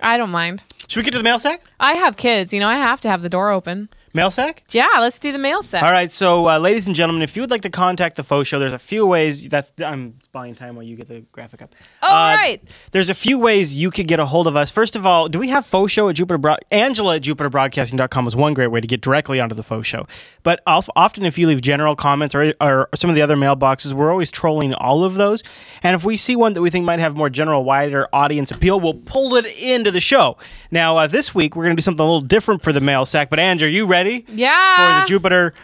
I 0.00 0.16
don't 0.16 0.30
mind. 0.30 0.64
Should 0.88 1.00
we 1.00 1.04
get 1.04 1.12
to 1.12 1.18
the 1.18 1.24
mail 1.24 1.38
sack? 1.38 1.62
I 1.78 1.94
have 1.94 2.16
kids, 2.16 2.52
you 2.52 2.60
know, 2.60 2.68
I 2.68 2.76
have 2.76 3.00
to 3.02 3.08
have 3.08 3.22
the 3.22 3.28
door 3.28 3.50
open. 3.50 3.88
Mail 4.14 4.30
sack? 4.30 4.64
Yeah, 4.70 4.86
let's 5.00 5.18
do 5.18 5.32
the 5.32 5.38
mail 5.38 5.62
sack. 5.62 5.82
All 5.82 5.92
right, 5.92 6.10
so 6.10 6.48
uh, 6.48 6.58
ladies 6.58 6.86
and 6.86 6.96
gentlemen, 6.96 7.22
if 7.22 7.36
you 7.36 7.42
would 7.42 7.50
like 7.50 7.60
to 7.60 7.70
contact 7.70 8.16
the 8.16 8.24
faux 8.24 8.48
show, 8.48 8.58
there's 8.58 8.72
a 8.72 8.78
few 8.78 9.04
ways 9.06 9.46
that 9.50 9.70
I'm 9.84 10.14
buying 10.32 10.54
time 10.54 10.76
while 10.76 10.82
you 10.82 10.96
get 10.96 11.08
the 11.08 11.20
graphic 11.30 11.60
up. 11.60 11.74
Oh, 12.02 12.06
Uh, 12.08 12.34
right. 12.34 12.62
There's 12.92 13.10
a 13.10 13.14
few 13.14 13.38
ways 13.38 13.76
you 13.76 13.90
could 13.90 14.08
get 14.08 14.18
a 14.18 14.24
hold 14.24 14.46
of 14.46 14.56
us. 14.56 14.70
First 14.70 14.96
of 14.96 15.04
all, 15.04 15.28
do 15.28 15.38
we 15.38 15.48
have 15.50 15.66
faux 15.66 15.92
show 15.92 16.08
at 16.08 16.16
Jupiter 16.16 16.38
Broad? 16.38 16.60
Angela 16.70 17.16
at 17.16 17.22
jupiterbroadcasting.com 17.22 18.26
is 18.26 18.34
one 18.34 18.54
great 18.54 18.68
way 18.68 18.80
to 18.80 18.86
get 18.86 19.02
directly 19.02 19.40
onto 19.40 19.54
the 19.54 19.62
faux 19.62 19.86
show. 19.86 20.06
But 20.42 20.62
of- 20.66 20.90
often, 20.96 21.26
if 21.26 21.36
you 21.36 21.46
leave 21.46 21.60
general 21.60 21.94
comments 21.94 22.34
or, 22.34 22.54
or 22.62 22.88
some 22.94 23.10
of 23.10 23.14
the 23.14 23.22
other 23.22 23.36
mailboxes, 23.36 23.92
we're 23.92 24.10
always 24.10 24.30
trolling 24.30 24.72
all 24.74 25.04
of 25.04 25.14
those. 25.14 25.42
And 25.82 25.94
if 25.94 26.04
we 26.04 26.16
see 26.16 26.34
one 26.34 26.54
that 26.54 26.62
we 26.62 26.70
think 26.70 26.86
might 26.86 26.98
have 26.98 27.14
more 27.14 27.28
general, 27.28 27.62
wider 27.62 28.08
audience 28.14 28.50
appeal, 28.50 28.80
we'll 28.80 28.94
pull 28.94 29.34
it 29.34 29.44
into 29.60 29.90
the 29.90 30.00
show. 30.00 30.38
Now, 30.70 30.77
uh, 30.78 31.06
this 31.06 31.34
week, 31.34 31.56
we're 31.56 31.64
going 31.64 31.76
to 31.76 31.80
do 31.80 31.84
something 31.84 32.00
a 32.00 32.04
little 32.04 32.20
different 32.20 32.62
for 32.62 32.72
the 32.72 32.80
mail 32.80 33.04
sack. 33.06 33.30
But, 33.30 33.38
Andrew, 33.40 33.66
are 33.66 33.70
you 33.70 33.86
ready? 33.86 34.24
Yeah. 34.28 35.00
For 35.00 35.04
the 35.04 35.08
Jupiter. 35.08 35.54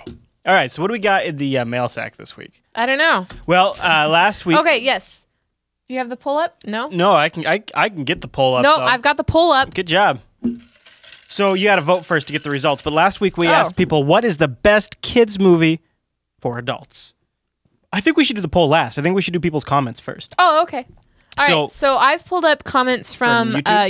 All 0.44 0.52
right, 0.54 0.70
so 0.70 0.82
what 0.82 0.88
do 0.88 0.92
we 0.92 0.98
got 0.98 1.24
in 1.24 1.36
the 1.36 1.58
uh, 1.58 1.64
mail 1.64 1.88
sack 1.88 2.16
this 2.16 2.36
week? 2.36 2.62
I 2.74 2.84
don't 2.86 2.98
know. 2.98 3.26
Well, 3.46 3.76
uh, 3.78 4.08
last 4.08 4.44
week. 4.44 4.58
Okay, 4.58 4.78
yes. 4.82 5.24
Do 5.86 5.94
you 5.94 6.00
have 6.00 6.08
the 6.08 6.16
pull 6.16 6.36
up? 6.38 6.56
No. 6.66 6.88
No, 6.88 7.14
I 7.14 7.28
can 7.28 7.46
I, 7.46 7.62
I 7.74 7.88
can 7.88 8.04
get 8.04 8.20
the 8.22 8.28
poll 8.28 8.56
up. 8.56 8.62
No, 8.62 8.76
though. 8.78 8.84
I've 8.84 9.02
got 9.02 9.16
the 9.16 9.24
pull 9.24 9.52
up. 9.52 9.72
Good 9.74 9.86
job. 9.86 10.20
So 11.28 11.54
you 11.54 11.68
had 11.68 11.76
to 11.76 11.82
vote 11.82 12.04
first 12.04 12.26
to 12.26 12.32
get 12.32 12.42
the 12.42 12.50
results. 12.50 12.82
But 12.82 12.92
last 12.92 13.20
week 13.20 13.36
we 13.36 13.46
Oh. 13.48 13.52
asked 13.52 13.76
people 13.76 14.02
what 14.04 14.24
is 14.24 14.36
the 14.38 14.48
best 14.48 15.00
kids 15.00 15.38
movie 15.38 15.80
for 16.40 16.58
adults. 16.58 17.14
I 17.92 18.00
think 18.00 18.16
we 18.16 18.24
should 18.24 18.36
do 18.36 18.42
the 18.42 18.48
poll 18.48 18.68
last. 18.68 18.98
I 18.98 19.02
think 19.02 19.14
we 19.14 19.22
should 19.22 19.34
do 19.34 19.40
people's 19.40 19.64
comments 19.64 20.00
first. 20.00 20.34
Oh, 20.38 20.62
okay. 20.62 20.86
All 21.38 21.44
right. 21.46 21.48
So- 21.48 21.66
so, 21.66 21.96
I've 21.96 22.24
pulled 22.24 22.44
up 22.44 22.64
comments 22.64 23.14
from, 23.14 23.52
From 23.52 23.60
YouTube? 23.62 23.66
Uh, 23.66 23.84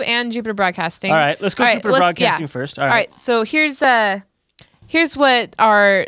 YouTube 0.00 0.08
and 0.08 0.32
Jupiter 0.32 0.54
Broadcasting. 0.54 1.10
All 1.12 1.16
right, 1.18 1.40
let's 1.40 1.54
go 1.54 1.64
Jupiter 1.66 1.90
let's- 1.90 2.00
Broadcasting 2.00 2.46
first. 2.48 2.78
All 2.78 2.86
right. 2.86 3.12
So 3.12 3.42
here's 3.44 3.82
uh 3.82 4.20
here's 4.86 5.16
what 5.16 5.54
our 5.58 6.06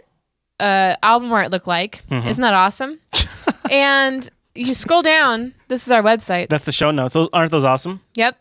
uh 0.60 0.96
album 1.02 1.32
art 1.32 1.50
looked 1.50 1.66
like. 1.66 2.04
Mm-hmm. 2.10 2.28
Isn't 2.28 2.42
that 2.42 2.54
awesome? 2.54 3.00
and 3.70 4.28
you 4.54 4.74
scroll 4.74 5.02
down. 5.02 5.54
This 5.68 5.86
is 5.86 5.92
our 5.92 6.02
website. 6.02 6.48
That's 6.48 6.64
the 6.64 6.72
show 6.72 6.90
notes. 6.90 7.14
Those, 7.14 7.28
aren't 7.32 7.50
those 7.50 7.64
awesome? 7.64 8.00
Yep. 8.14 8.38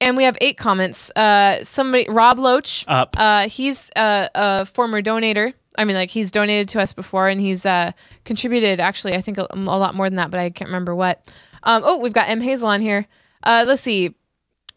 And 0.00 0.16
we 0.16 0.24
have 0.24 0.36
eight 0.40 0.56
comments. 0.56 1.10
Uh, 1.14 1.62
somebody, 1.62 2.06
Rob 2.08 2.38
Loach. 2.38 2.84
Up. 2.88 3.14
Uh, 3.16 3.48
he's 3.48 3.88
uh, 3.94 4.28
a 4.34 4.66
former 4.66 5.00
donator. 5.02 5.52
I 5.78 5.84
mean, 5.84 5.96
like 5.96 6.10
he's 6.10 6.30
donated 6.30 6.68
to 6.70 6.80
us 6.80 6.92
before, 6.92 7.28
and 7.28 7.40
he's 7.40 7.64
uh, 7.66 7.92
contributed. 8.24 8.80
Actually, 8.80 9.14
I 9.14 9.20
think 9.20 9.38
a, 9.38 9.46
a 9.50 9.56
lot 9.56 9.94
more 9.94 10.08
than 10.08 10.16
that, 10.16 10.30
but 10.30 10.40
I 10.40 10.50
can't 10.50 10.68
remember 10.68 10.94
what. 10.94 11.26
Um, 11.62 11.82
oh, 11.84 11.98
we've 11.98 12.12
got 12.12 12.28
M 12.28 12.40
Hazel 12.40 12.68
on 12.68 12.80
here. 12.80 13.06
Uh, 13.42 13.64
let's 13.66 13.82
see. 13.82 14.14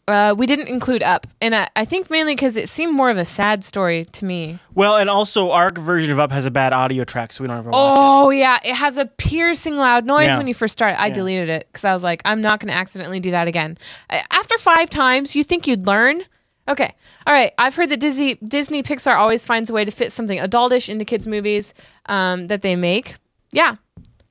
Uh, 0.08 0.32
we 0.38 0.46
didn't 0.46 0.68
include 0.68 1.02
Up, 1.02 1.26
and 1.40 1.52
I, 1.52 1.68
I 1.74 1.84
think 1.84 2.10
mainly 2.10 2.36
because 2.36 2.56
it 2.56 2.68
seemed 2.68 2.94
more 2.94 3.10
of 3.10 3.16
a 3.16 3.24
sad 3.24 3.64
story 3.64 4.04
to 4.12 4.24
me. 4.24 4.60
Well, 4.72 4.96
and 4.98 5.10
also 5.10 5.50
our 5.50 5.72
version 5.72 6.12
of 6.12 6.20
Up 6.20 6.30
has 6.30 6.44
a 6.46 6.50
bad 6.52 6.72
audio 6.72 7.02
track, 7.02 7.32
so 7.32 7.42
we 7.42 7.48
don't 7.48 7.58
ever 7.58 7.70
watch 7.70 7.98
Oh 7.98 8.30
yeah, 8.30 8.60
it 8.64 8.74
has 8.74 8.98
a 8.98 9.06
piercing 9.06 9.74
loud 9.74 10.06
noise 10.06 10.26
Yeah. 10.26 10.36
when 10.38 10.46
you 10.46 10.54
first 10.54 10.74
start. 10.74 10.94
I 10.96 11.10
deleted 11.10 11.48
it 11.48 11.66
because 11.72 11.84
I 11.84 11.92
was 11.92 12.04
like, 12.04 12.22
I'm 12.24 12.40
not 12.40 12.60
going 12.60 12.68
to 12.68 12.74
accidentally 12.78 13.18
do 13.18 13.32
that 13.32 13.48
again. 13.48 13.78
After 14.08 14.56
five 14.58 14.90
times, 14.90 15.34
you 15.34 15.42
think 15.42 15.66
you'd 15.66 15.88
learn. 15.88 16.22
Okay, 16.68 16.94
all 17.26 17.32
right. 17.34 17.52
I've 17.58 17.74
heard 17.76 17.90
that 17.90 18.00
Disney 18.00 18.34
Disney 18.36 18.82
Pixar 18.82 19.16
always 19.16 19.44
finds 19.44 19.70
a 19.70 19.72
way 19.72 19.84
to 19.84 19.90
fit 19.90 20.12
something 20.12 20.38
adultish 20.38 20.88
into 20.88 21.04
kids' 21.04 21.26
movies 21.26 21.74
um, 22.06 22.48
that 22.48 22.62
they 22.62 22.74
make. 22.76 23.14
Yeah. 23.52 23.76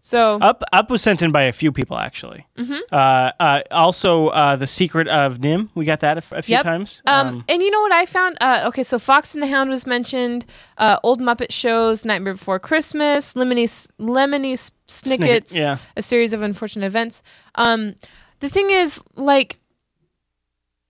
So 0.01 0.37
Up 0.39 0.61
Up 0.71 0.91
was 0.91 1.01
sent 1.01 1.23
in 1.23 1.31
by 1.31 1.43
a 1.43 1.51
few 1.51 1.71
people 1.71 1.97
actually. 1.97 2.45
Mm-hmm. 2.59 2.77
Uh, 2.91 3.31
uh, 3.39 3.61
also, 3.71 4.27
uh, 4.27 4.55
the 4.55 4.67
Secret 4.67 5.07
of 5.07 5.39
NIMH. 5.39 5.69
We 5.73 5.83
got 5.85 6.01
that 6.01 6.17
a, 6.17 6.19
f- 6.19 6.31
a 6.31 6.41
few 6.43 6.53
Yep. 6.57 6.63
times. 6.63 7.01
Um, 7.07 7.43
and 7.49 7.61
you 7.63 7.71
know 7.71 7.81
what 7.81 7.91
I 7.91 8.05
found? 8.05 8.37
Uh, 8.39 8.65
okay, 8.67 8.83
so 8.83 8.99
Fox 8.99 9.33
and 9.33 9.41
the 9.41 9.47
Hound 9.47 9.71
was 9.71 9.87
mentioned. 9.87 10.45
Uh, 10.77 10.99
Old 11.01 11.21
Muppet 11.21 11.51
shows, 11.51 12.05
Nightmare 12.05 12.33
Before 12.33 12.59
Christmas, 12.59 13.33
Lemony 13.33 13.65
Lemony 13.99 14.53
Snicket's, 14.87 15.51
yeah. 15.51 15.77
a 15.97 16.03
series 16.03 16.33
of 16.33 16.43
unfortunate 16.43 16.85
events. 16.85 17.23
Um, 17.55 17.95
the 18.41 18.49
thing 18.49 18.69
is, 18.69 19.01
like, 19.15 19.57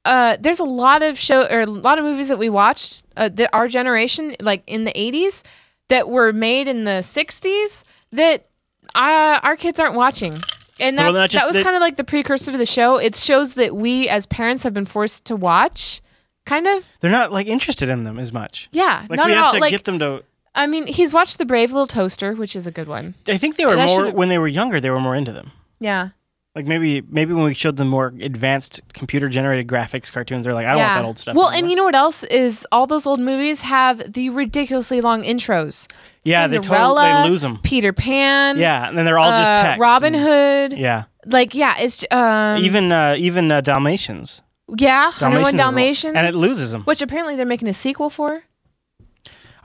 uh, 0.06 0.38
there's 0.40 0.60
a 0.60 0.64
lot 0.66 1.02
of 1.04 1.18
show 1.20 1.46
or 1.50 1.62
a 1.62 1.66
lot 1.66 1.98
of 2.00 2.06
movies 2.06 2.28
that 2.30 2.38
we 2.40 2.50
watched 2.50 3.04
uh, 3.18 3.30
that 3.30 3.50
our 3.54 3.68
generation, 3.68 4.36
like 4.40 4.64
in 4.68 4.84
the 4.86 4.92
'80s, 4.94 5.44
that 5.90 6.08
were 6.10 6.32
made 6.32 6.68
in 6.68 6.84
the 6.86 7.02
'60s 7.02 7.84
that 8.12 8.48
uh, 8.94 9.40
our 9.44 9.56
kids 9.56 9.80
aren't 9.80 9.96
watching. 9.96 10.40
And 10.80 10.98
Well, 10.98 11.14
that's, 11.14 11.32
just 11.34 11.42
that 11.42 11.48
was 11.54 11.64
kind 11.64 11.76
of 11.76 11.80
like 11.82 11.96
the 11.96 12.04
precursor 12.04 12.52
to 12.52 12.58
the 12.58 12.66
show. 12.66 12.98
It 12.98 13.16
shows 13.16 13.54
that 13.56 13.76
we 13.76 14.10
as 14.10 14.26
parents 14.26 14.64
have 14.64 14.74
been 14.74 14.86
forced 14.86 15.26
to 15.26 15.36
watch, 15.36 16.02
kind 16.46 16.68
of. 16.68 16.86
they're 17.00 17.10
not 17.12 17.32
like 17.32 17.48
interested 17.48 17.90
in 17.90 18.04
them 18.04 18.20
as 18.20 18.34
much. 18.34 18.68
Yeah, 18.74 19.06
Like 19.10 19.18
not 19.18 19.28
we 19.28 19.32
at 19.32 19.38
have 19.38 19.46
all. 19.48 19.54
to 19.54 19.60
Like, 19.60 19.72
get 19.72 19.86
them 19.86 20.00
to. 20.00 20.24
I 20.54 20.68
mean, 20.68 20.86
he's 20.88 21.14
watched 21.14 21.38
The 21.38 21.46
Brave 21.46 21.72
Little 21.72 21.88
Toaster, 21.88 22.34
which 22.34 22.56
is 22.56 22.66
a 22.68 22.72
good 22.72 22.88
one. 22.88 23.16
I 23.28 23.38
think 23.38 23.56
they 23.58 23.66
were 23.66 23.76
that 23.76 23.88
more 23.88 24.06
should've- 24.06 24.14
when 24.16 24.30
they 24.30 24.38
were 24.38 24.48
younger. 24.48 24.80
They 24.82 24.90
were 24.90 25.00
more 25.02 25.16
into 25.16 25.32
them. 25.34 25.52
Yeah. 25.80 26.10
Like 26.56 26.68
maybe 26.68 27.02
maybe 27.10 27.34
when 27.34 27.44
we 27.44 27.54
showed 27.54 27.76
them 27.76 27.90
more 27.90 28.14
advanced 28.22 28.80
computer 28.94 29.28
generated 29.28 29.68
graphics 29.68 30.10
cartoons, 30.10 30.46
they're 30.46 30.54
like, 30.54 30.66
I 30.66 30.70
don't 30.72 30.78
yeah. 30.78 30.88
want 30.96 31.02
that 31.04 31.08
old 31.08 31.20
stuff. 31.20 31.36
Well, 31.36 31.50
anymore. 31.50 31.60
and 31.64 31.70
you 31.70 31.76
know 31.76 31.84
what 31.84 31.96
else 31.96 32.24
is 32.24 32.66
all 32.72 32.88
those 32.88 33.06
old 33.06 33.20
movies 33.20 33.60
have 33.62 34.14
the 34.14 34.30
ridiculously 34.30 35.02
long 35.02 35.24
intros. 35.24 35.92
Yeah, 36.24 36.48
they 36.48 36.58
totally- 36.60 37.04
they 37.24 37.30
lose 37.30 37.44
'em. 37.44 37.58
Peter 37.62 37.92
Pan. 37.92 38.58
yeah, 38.58 38.88
and 38.88 38.98
then 38.98 39.04
they're 39.06 39.20
all 39.20 39.32
just 39.32 39.52
uh, 39.52 39.64
text. 39.64 39.82
Robin 39.82 40.16
and- 40.16 40.24
Hood. 40.72 40.80
Yeah, 40.80 41.04
Like 41.26 41.54
yeah, 41.54 41.76
it's 41.78 42.06
um 42.10 42.64
even 42.64 42.90
uh, 42.92 43.16
even 43.18 43.52
uh, 43.52 43.60
Dalmatians. 43.60 44.42
yeah, 44.78 45.08
101 45.08 45.58
Dalmatians, 45.58 45.58
Dalmatians, 45.58 46.16
and 46.16 46.26
it 46.26 46.36
loses 46.36 46.72
them. 46.72 46.84
which 46.84 47.02
apparently 47.02 47.36
they're 47.36 47.46
making 47.46 47.68
a 47.68 47.74
sequel 47.74 48.10
for. 48.10 48.44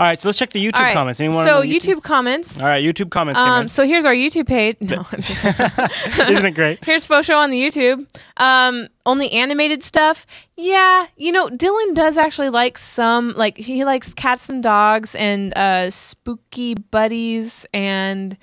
All 0.01 0.07
right, 0.07 0.19
so 0.19 0.31
let's 0.31 0.39
check 0.39 0.49
the 0.49 0.65
YouTube 0.65 0.79
right. 0.79 0.95
comments. 0.95 1.21
Anyone? 1.21 1.45
so 1.45 1.61
the 1.61 1.67
YouTube, 1.67 2.03
comments. 2.03 2.59
All 2.59 2.67
right, 2.67 2.83
YouTube 2.83 3.11
comments. 3.11 3.39
Um, 3.39 3.69
so 3.69 3.87
here's 3.87 4.07
our 4.07 4.15
YouTube 4.15 4.47
page. 4.47 4.79
No, 4.81 5.05
Isn't 5.13 6.47
it 6.47 6.55
great? 6.55 6.83
Here's 6.83 7.05
Faux 7.05 7.27
Show 7.27 7.37
on 7.37 7.51
the 7.51 7.61
YouTube. 7.61 8.09
Um, 8.39 8.89
only 9.05 9.31
animated 9.31 9.83
stuff. 9.83 10.25
Yeah, 10.57 11.07
you 11.19 11.33
know, 11.33 11.49
Dylan 11.49 11.95
does 11.95 12.17
actually 12.17 12.49
like 12.49 12.79
some, 12.79 13.35
like 13.37 13.59
he 13.59 13.85
likes 13.85 14.15
cats 14.15 14.49
and 14.49 14.63
dogs 14.63 15.15
and 15.15 15.53
uh, 15.55 15.91
spooky 15.91 16.77
buddies 16.77 17.67
and 17.75 18.39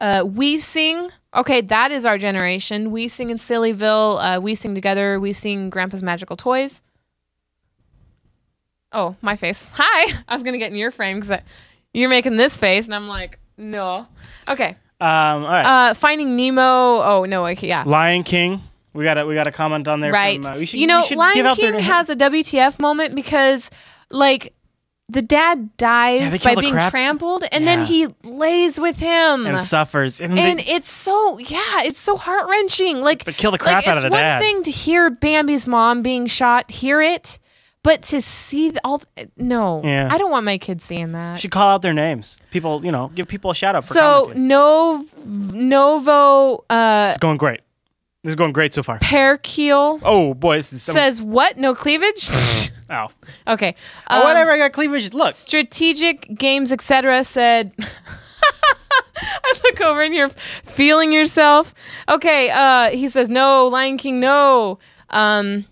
uh, 0.00 0.22
we 0.24 0.58
sing. 0.58 1.10
Okay, 1.34 1.60
that 1.60 1.90
is 1.90 2.04
our 2.04 2.18
generation. 2.18 2.92
Wee 2.92 3.08
Sing 3.08 3.30
in 3.30 3.36
Sillyville. 3.36 4.36
Uh, 4.36 4.40
we 4.40 4.54
sing 4.54 4.76
together. 4.76 5.18
Wee 5.18 5.32
Sing 5.32 5.70
Grandpa's 5.70 6.04
Magical 6.04 6.36
Toys. 6.36 6.84
Oh, 8.92 9.16
my 9.22 9.36
face. 9.36 9.70
Hi. 9.74 10.12
I 10.28 10.34
was 10.34 10.42
gonna 10.42 10.58
get 10.58 10.70
in 10.72 10.78
your 10.78 10.90
frame 10.90 11.20
because 11.20 11.38
you're 11.92 12.10
making 12.10 12.36
this 12.36 12.58
face, 12.58 12.86
and 12.86 12.94
I'm 12.94 13.08
like, 13.08 13.38
no. 13.56 14.06
Okay. 14.48 14.76
Um, 15.00 15.44
all 15.44 15.48
right, 15.48 15.90
Uh, 15.90 15.94
Finding 15.94 16.36
Nemo. 16.36 16.62
Oh 16.62 17.24
no, 17.26 17.46
yeah. 17.46 17.84
Lion 17.86 18.22
King. 18.22 18.62
We 18.92 19.04
got 19.04 19.16
a 19.18 19.24
we 19.26 19.34
got 19.34 19.46
a 19.46 19.52
comment 19.52 19.86
on 19.88 20.00
there. 20.00 20.10
Right. 20.12 20.42
From, 20.44 20.54
uh, 20.54 20.58
we 20.58 20.66
should, 20.66 20.80
you 20.80 20.86
know, 20.86 21.02
should 21.02 21.16
Lion 21.16 21.54
King 21.56 21.74
has 21.78 22.10
a 22.10 22.16
WTF 22.16 22.78
moment 22.80 23.14
because, 23.14 23.70
like, 24.10 24.52
the 25.08 25.22
dad 25.22 25.76
dies 25.76 26.36
kill 26.38 26.54
by 26.54 26.60
being 26.60 26.74
trampled, 26.90 27.44
and 27.50 27.64
Yeah. 27.64 27.76
then 27.76 27.86
he 27.86 28.08
lays 28.24 28.78
with 28.80 28.98
him. 28.98 29.46
and 29.46 29.60
suffers 29.60 30.20
and, 30.20 30.38
And 30.38 30.58
they, 30.58 30.64
it's 30.64 30.90
so 30.90 31.38
yeah, 31.38 31.82
it's 31.84 31.98
so 31.98 32.16
heart 32.16 32.48
wrenching. 32.48 32.96
Like 33.00 33.24
But 33.24 33.36
kill 33.36 33.52
the 33.52 33.54
like, 33.54 33.60
crap 33.60 33.86
out 33.86 33.96
of 33.98 34.04
it's 34.04 34.10
the 34.10 34.14
one 34.14 34.20
dad. 34.22 34.40
thing 34.40 34.62
to 34.64 34.70
hear 34.70 35.08
Bambi's 35.10 35.66
mom 35.66 36.02
being 36.02 36.26
shot, 36.26 36.70
hear 36.70 37.00
it, 37.00 37.38
but 37.82 38.02
to 38.02 38.20
see 38.20 38.70
the, 38.70 38.80
all 38.84 39.02
no, 39.36 39.80
Yeah. 39.82 40.08
I 40.10 40.18
don't 40.18 40.30
want 40.30 40.44
my 40.44 40.58
kids 40.58 40.84
seeing 40.84 41.12
that. 41.12 41.40
should 41.40 41.50
call 41.50 41.68
out 41.68 41.82
their 41.82 41.94
names. 41.94 42.36
People, 42.50 42.84
you 42.84 42.92
know, 42.92 43.10
give 43.14 43.26
people 43.28 43.50
a 43.50 43.54
shout 43.54 43.74
out 43.74 43.84
for 43.84 43.94
so 43.94 44.32
no, 44.34 45.06
Novo 45.24 46.64
uh, 46.68 47.08
It's 47.10 47.18
going 47.18 47.38
great. 47.38 47.60
This 48.22 48.30
is 48.32 48.36
going 48.36 48.52
great 48.52 48.74
so 48.74 48.82
far. 48.82 48.98
Perkeel 48.98 50.00
Oh 50.04 50.34
boy, 50.34 50.58
this 50.58 50.72
is 50.74 50.82
some, 50.82 50.94
says 50.94 51.22
what? 51.22 51.56
No 51.56 51.74
cleavage. 51.74 52.28
oh. 52.90 53.08
okay, 53.48 53.74
oh, 54.10 54.18
Um, 54.18 54.24
whatever. 54.24 54.50
I 54.50 54.58
got 54.58 54.72
cleavage. 54.72 55.14
Look, 55.14 55.34
strategic 55.34 56.28
games 56.36 56.70
etc 56.70 57.24
said 57.24 57.72
i 59.22 59.52
look 59.64 59.80
over 59.82 60.02
and 60.02 60.14
you're 60.14 60.30
feeling 60.64 61.12
yourself 61.12 61.74
okay 62.08 62.48
uh 62.50 62.90
he 62.90 63.08
says 63.08 63.28
no 63.28 63.66
lion 63.68 63.98
king 63.98 64.18
no 64.18 64.78
um 65.10 65.66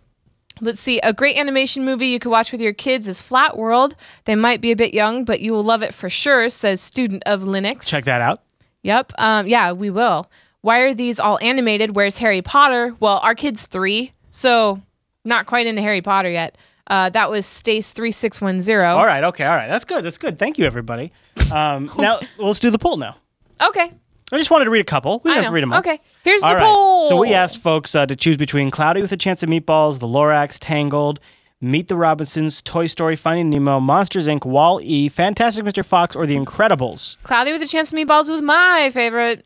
let's 0.61 0.81
see 0.81 0.99
a 1.01 1.13
great 1.13 1.37
animation 1.37 1.85
movie 1.85 2.09
you 2.09 2.19
could 2.19 2.31
watch 2.31 2.53
with 2.53 2.61
your 2.61 2.73
kids 2.73 3.07
is 3.09 3.21
flat 3.21 3.57
world 3.57 3.95
they 4.25 4.35
might 4.35 4.61
be 4.61 4.71
a 4.71 4.77
bit 4.77 4.93
young 4.95 5.25
but 5.25 5.41
you 5.41 5.53
will 5.53 5.63
love 5.63 5.83
it 5.83 5.95
for 5.95 6.09
sure 6.09 6.49
says 6.49 6.81
student 6.81 7.23
of 7.27 7.43
linux 7.43 7.83
check 7.83 8.05
that 8.05 8.21
out. 8.21 8.43
yep 8.83 9.13
um 9.19 9.47
yeah 9.47 9.73
we 9.73 9.91
will 9.91 10.31
why 10.61 10.79
are 10.81 10.95
these 10.95 11.19
all 11.21 11.39
animated 11.43 11.95
where's 11.97 12.19
harry 12.19 12.43
potter 12.43 12.95
well 13.01 13.19
our 13.23 13.35
kid's 13.35 13.67
three 13.67 14.13
so 14.31 14.81
not 15.25 15.47
quite 15.47 15.67
into 15.67 15.83
harry 15.83 16.03
potter 16.03 16.31
yet 16.31 16.57
uh, 16.91 17.11
that 17.11 17.31
was 17.31 17.45
Stace 17.45 17.93
three 17.93 18.13
six 18.13 18.41
one 18.41 18.63
zero. 18.63 18.97
All 18.97 19.05
right. 19.05 19.23
Okay. 19.23 19.45
All 19.45 19.55
right. 19.55 19.69
That's 19.69 19.85
good. 19.85 20.03
That's 20.03 20.17
good. 20.17 20.39
Thank 20.39 20.57
you, 20.57 20.65
everybody. 20.65 21.13
Um, 21.53 21.91
now 21.99 22.21
let's 22.39 22.61
do 22.61 22.71
the 22.71 22.79
poll. 22.79 22.97
Now, 22.97 23.17
Okay, 23.61 23.93
I 24.33 24.39
just 24.39 24.51
wanted 24.51 24.67
to 24.67 24.71
read 24.71 24.81
a 24.81 24.85
couple. 24.85 25.21
We 25.25 25.31
don't 25.31 25.43
have 25.43 25.51
to 25.51 25.55
read 25.55 25.63
them 25.63 25.73
all. 25.75 25.81
Okay, 25.81 26.01
here's 26.29 26.43
All 26.43 26.51
the 26.51 26.57
right. 26.57 26.75
poll. 26.75 27.09
So 27.09 27.17
we 27.17 27.33
asked 27.35 27.59
folks 27.59 27.95
uh, 27.95 28.07
to 28.07 28.15
choose 28.17 28.37
between 28.37 28.71
Cloudy 28.71 29.01
with 29.01 29.13
a 29.13 29.17
Chance 29.17 29.43
of 29.43 29.49
Meatballs, 29.49 29.99
The 30.01 30.07
Lorax, 30.07 30.59
Tangled, 30.61 31.21
Meet 31.61 31.89
the 31.89 31.97
Robinsons, 31.97 32.63
Toy 32.63 32.87
Story, 32.87 33.17
Finding 33.17 33.51
Nemo, 33.51 33.81
Monsters 33.81 34.27
Inc., 34.29 34.45
Wall 34.45 34.81
E, 34.83 35.09
Fantastic 35.09 35.65
Mr. 35.65 35.85
Fox, 35.85 36.15
or 36.15 36.27
The 36.27 36.37
Incredibles. 36.37 37.17
Cloudy 37.25 37.53
with 37.53 37.63
a 37.63 37.67
Chance 37.67 37.93
of 37.93 37.99
Meatballs 37.99 38.29
was 38.29 38.43
my 38.43 38.91
favorite. 38.93 39.45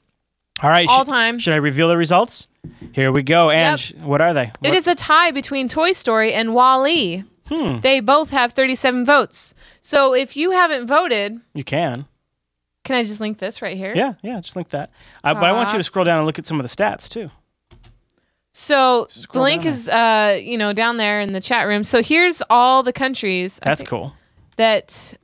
All 0.62 0.68
right. 0.70 0.86
All 0.88 1.04
sh- 1.04 1.08
time. 1.08 1.38
Should 1.38 1.54
I 1.54 1.56
reveal 1.56 1.88
the 1.88 1.96
results? 1.96 2.48
Here 2.92 3.10
we 3.10 3.22
go. 3.22 3.48
And 3.50 3.80
what 4.02 4.20
are 4.20 4.34
they? 4.34 4.44
It 4.44 4.56
What- 4.60 4.74
is 4.74 4.86
a 4.86 4.94
tie 4.94 5.30
between 5.30 5.68
Toy 5.68 5.92
Story 5.92 6.34
and 6.34 6.54
Wall-E. 6.54 7.24
Hmm. 7.48 7.80
They 7.80 8.00
both 8.00 8.30
have 8.30 8.52
37 8.52 9.04
votes. 9.04 9.54
So 9.80 10.12
if 10.14 10.36
you 10.36 10.50
haven't 10.52 10.86
voted, 10.86 11.40
You 11.54 11.64
can. 11.64 12.06
Can 12.84 12.96
I 12.96 13.04
just 13.04 13.20
link 13.20 13.38
this 13.38 13.62
right 13.62 13.76
here? 13.76 13.92
Yeah. 13.94 14.14
Yeah. 14.22 14.40
Just 14.40 14.56
link 14.56 14.70
that. 14.70 14.90
Uh, 15.22 15.34
but 15.34 15.44
I 15.44 15.52
want 15.52 15.72
you 15.72 15.78
to 15.78 15.84
scroll 15.84 16.04
down 16.04 16.18
and 16.18 16.26
look 16.26 16.38
at 16.38 16.46
some 16.46 16.58
of 16.60 16.68
the 16.68 16.74
stats 16.74 17.08
too. 17.08 17.30
So 18.52 19.08
the 19.32 19.40
link 19.40 19.64
is, 19.64 19.88
uh, 19.88 20.38
you 20.42 20.58
know, 20.58 20.72
down 20.72 20.98
there 20.98 21.20
in 21.20 21.32
the 21.32 21.40
chat 21.40 21.66
room. 21.66 21.84
So 21.84 22.02
here's 22.02 22.42
all 22.50 22.82
the 22.82 22.92
countries 22.92 23.58
That's 23.62 23.80
think, 23.80 23.88
cool. 23.88 24.14
that 24.56 25.14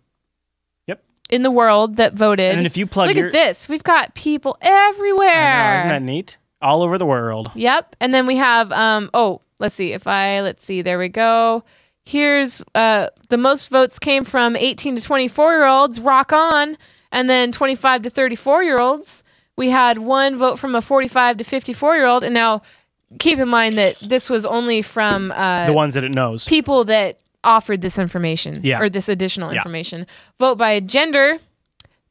Yep. 0.87 1.03
in 1.29 1.43
the 1.43 1.51
world 1.51 1.97
that 1.97 2.15
voted. 2.15 2.57
And 2.57 2.65
if 2.67 2.77
you 2.79 2.87
plug 2.87 3.09
Look 3.09 3.17
your, 3.17 3.27
at 3.27 3.33
this. 3.33 3.69
We've 3.69 3.83
got 3.83 4.15
people 4.15 4.57
I 4.63 4.69
know, 4.69 4.89
everywhere. 4.91 5.77
isn't 5.79 5.89
that 5.91 6.03
neat? 6.03 6.39
All 6.63 6.83
over 6.83 6.97
the 6.97 7.07
world. 7.07 7.51
Yep. 7.55 7.97
And 8.01 8.15
then 8.15 8.27
we 8.27 8.37
have 8.37 8.73
um 8.73 9.11
oh, 9.13 9.43
let's 9.61 9.75
see. 9.75 9.93
If 9.93 10.07
I 10.07 10.41
let's 10.41 10.65
see, 10.65 10.81
there 10.83 10.99
we 10.99 11.09
go. 11.09 11.63
Here's 12.05 12.65
uh 12.75 13.09
the 13.29 13.37
most 13.37 13.69
votes 13.69 13.99
came 13.99 14.25
from 14.25 14.57
18 14.57 14.97
to 14.97 15.03
24 15.03 15.53
year 15.53 15.67
olds, 15.67 16.01
rock 16.01 16.33
on. 16.33 16.79
And 17.13 17.29
then 17.31 17.53
25 17.53 18.03
to 18.03 18.11
34 18.11 18.63
year 18.65 18.79
olds. 18.79 19.25
We 19.57 19.71
had 19.71 19.99
one 19.99 20.37
vote 20.37 20.59
from 20.59 20.75
a 20.75 20.81
45 20.83 21.39
to 21.39 21.45
54 21.45 21.97
year 21.97 22.07
old. 22.07 22.23
And 22.25 22.35
now 22.35 22.63
keep 23.19 23.39
in 23.39 23.49
mind 23.49 23.77
that 23.79 23.97
this 24.01 24.29
was 24.29 24.45
only 24.45 24.83
from 24.83 25.33
uh 25.33 25.67
The 25.67 25.73
ones 25.73 25.95
that 25.95 26.05
it 26.05 26.15
knows. 26.15 26.45
people 26.45 26.85
that 26.85 27.19
offered 27.45 27.81
this 27.81 27.99
information 27.99 28.61
Yeah. 28.63 28.81
or 28.81 28.89
this 28.89 29.09
additional 29.09 29.53
Yeah. 29.53 29.59
information. 29.61 30.07
Vote 30.39 30.57
by 30.59 30.81
gender. 30.81 31.39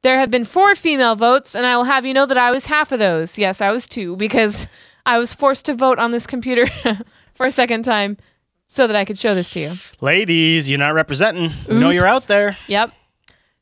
There 0.02 0.20
have 0.20 0.32
been 0.32 0.46
four 0.46 0.74
female 0.76 1.16
votes, 1.16 1.54
and 1.56 1.66
I 1.66 1.76
will 1.76 1.84
have 1.84 2.06
you 2.06 2.14
know 2.14 2.26
that 2.26 2.38
I 2.38 2.50
was 2.52 2.66
half 2.68 2.92
of 2.92 3.00
those. 3.00 3.38
Yes, 3.38 3.62
I 3.62 3.72
was 3.72 3.88
two 3.88 4.16
because 4.16 4.68
I 5.06 5.18
was 5.20 5.34
forced 5.34 5.66
to 5.66 5.74
vote 5.74 6.00
on 6.00 6.12
this 6.12 6.26
computer 6.28 6.66
for 7.34 7.46
a 7.46 7.52
second 7.52 7.84
time 7.84 8.18
so 8.68 8.88
that 8.88 8.96
I 8.96 9.06
could 9.06 9.18
show 9.18 9.34
this 9.36 9.50
to 9.52 9.60
you. 9.60 9.72
Ladies, 10.02 10.70
you're 10.70 10.80
not 10.80 10.94
representing. 10.94 11.52
You 11.68 11.80
know 11.80 11.90
you're 11.90 12.08
out 12.08 12.28
there. 12.28 12.58
Yep. 12.68 12.92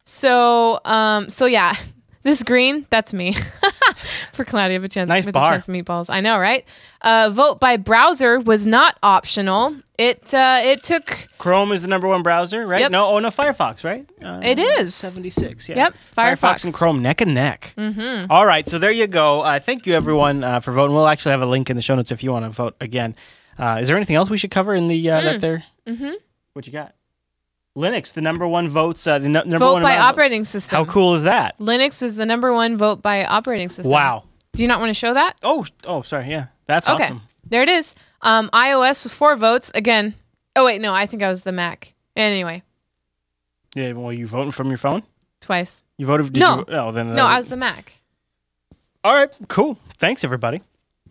So, 0.05 0.79
um, 0.85 1.29
so 1.29 1.45
yeah, 1.45 1.75
this 2.23 2.43
green, 2.43 2.85
that's 2.89 3.13
me 3.13 3.35
for 4.33 4.45
Cloudy 4.45 4.75
of 4.75 4.83
a 4.83 4.89
Chance 4.89 5.07
Nice 5.07 5.25
with 5.25 5.33
bar. 5.33 5.45
a 5.51 5.55
Chance 5.55 5.67
Meatballs. 5.67 6.09
I 6.09 6.21
know, 6.21 6.39
right? 6.39 6.65
Uh, 7.01 7.29
vote 7.31 7.59
by 7.59 7.77
browser 7.77 8.39
was 8.39 8.65
not 8.65 8.97
optional. 9.03 9.75
It 9.97 10.33
uh, 10.33 10.59
it 10.61 10.83
took 10.83 11.27
Chrome 11.37 11.71
is 11.71 11.81
the 11.81 11.87
number 11.87 12.07
one 12.07 12.21
browser, 12.21 12.67
right? 12.67 12.81
Yep. 12.81 12.91
No, 12.91 13.07
oh 13.15 13.19
no, 13.19 13.29
Firefox, 13.29 13.83
right? 13.83 14.05
Uh, 14.23 14.41
It 14.43 14.59
is. 14.59 14.93
76. 14.93 15.69
Yeah. 15.69 15.75
Yep, 15.75 15.93
Firefox. 16.17 16.65
and 16.65 16.73
Chrome 16.73 17.01
neck 17.01 17.21
and 17.21 17.33
neck. 17.33 17.73
Mm-hmm. 17.77 18.29
All 18.31 18.45
right, 18.45 18.67
so 18.67 18.77
there 18.77 18.91
you 18.91 19.07
go. 19.07 19.41
Uh, 19.41 19.59
thank 19.59 19.85
you 19.87 19.93
everyone 19.95 20.43
uh, 20.43 20.59
for 20.59 20.71
voting. 20.73 20.95
We'll 20.95 21.07
actually 21.07 21.31
have 21.31 21.41
a 21.41 21.45
link 21.45 21.69
in 21.69 21.75
the 21.77 21.81
show 21.81 21.95
notes 21.95 22.11
if 22.11 22.23
you 22.23 22.31
want 22.31 22.43
to 22.45 22.49
vote 22.49 22.75
again. 22.81 23.15
Uh, 23.57 23.77
is 23.79 23.87
there 23.87 23.95
anything 23.95 24.17
else 24.17 24.29
we 24.29 24.37
should 24.37 24.51
cover 24.51 24.75
in 24.75 24.87
the 24.89 25.09
uh, 25.09 25.21
that 25.21 25.39
there? 25.41 25.63
Mm-hmm. 25.87 26.11
What 26.53 26.67
you 26.67 26.73
got? 26.73 26.93
Linux, 27.75 28.13
the 28.13 28.21
number 28.21 28.47
one 28.47 28.69
votes. 28.69 29.05
Uh, 29.05 29.19
the 29.19 29.27
no- 29.27 29.41
number 29.41 29.57
vote 29.59 29.73
one 29.73 29.83
by 29.83 29.93
amount 29.95 30.09
operating 30.13 30.43
system. 30.45 30.77
How 30.85 30.91
cool 30.91 31.13
is 31.15 31.23
that? 31.23 31.57
Linux 31.59 32.01
was 32.01 32.15
the 32.15 32.25
number 32.25 32.53
one 32.53 32.77
vote 32.77 33.01
by 33.01 33.25
operating 33.25 33.69
system. 33.69 33.91
Wow. 33.91 34.23
Do 34.53 34.61
you 34.61 34.67
not 34.69 34.79
want 34.79 34.89
to 34.89 34.93
show 34.93 35.13
that? 35.13 35.37
Oh, 35.43 35.65
oh, 35.83 36.01
sorry. 36.01 36.29
Yeah, 36.29 36.47
that's 36.67 36.87
Okay. 36.87 37.03
awesome. 37.03 37.21
There 37.47 37.61
it 37.63 37.69
is. 37.69 37.93
Um, 38.21 38.49
iOS 38.53 39.03
was 39.03 39.13
four 39.13 39.35
votes. 39.35 39.71
Again. 39.75 40.15
Oh, 40.55 40.65
wait. 40.65 40.79
No, 40.79 40.93
I 40.93 41.05
think 41.05 41.21
I 41.21 41.29
was 41.29 41.41
the 41.43 41.51
Mac. 41.51 41.93
Anyway, 42.15 42.63
Yeah. 43.75 43.91
Well, 43.91 44.13
you 44.13 44.25
voting 44.25 44.51
from 44.51 44.69
your 44.69 44.77
phone? 44.77 45.03
twice. 45.41 45.83
You 45.97 46.05
voted? 46.05 46.31
Did 46.33 46.39
No. 46.39 46.59
You, 46.59 46.65
oh, 46.69 46.91
then. 46.93 47.13
No, 47.13 47.25
uh, 47.25 47.27
I 47.27 47.37
was 47.37 47.47
the 47.49 47.57
Mac. 47.57 47.99
All 49.03 49.13
right. 49.13 49.29
Cool. 49.49 49.77
Thanks, 49.97 50.23
everybody. 50.23 50.61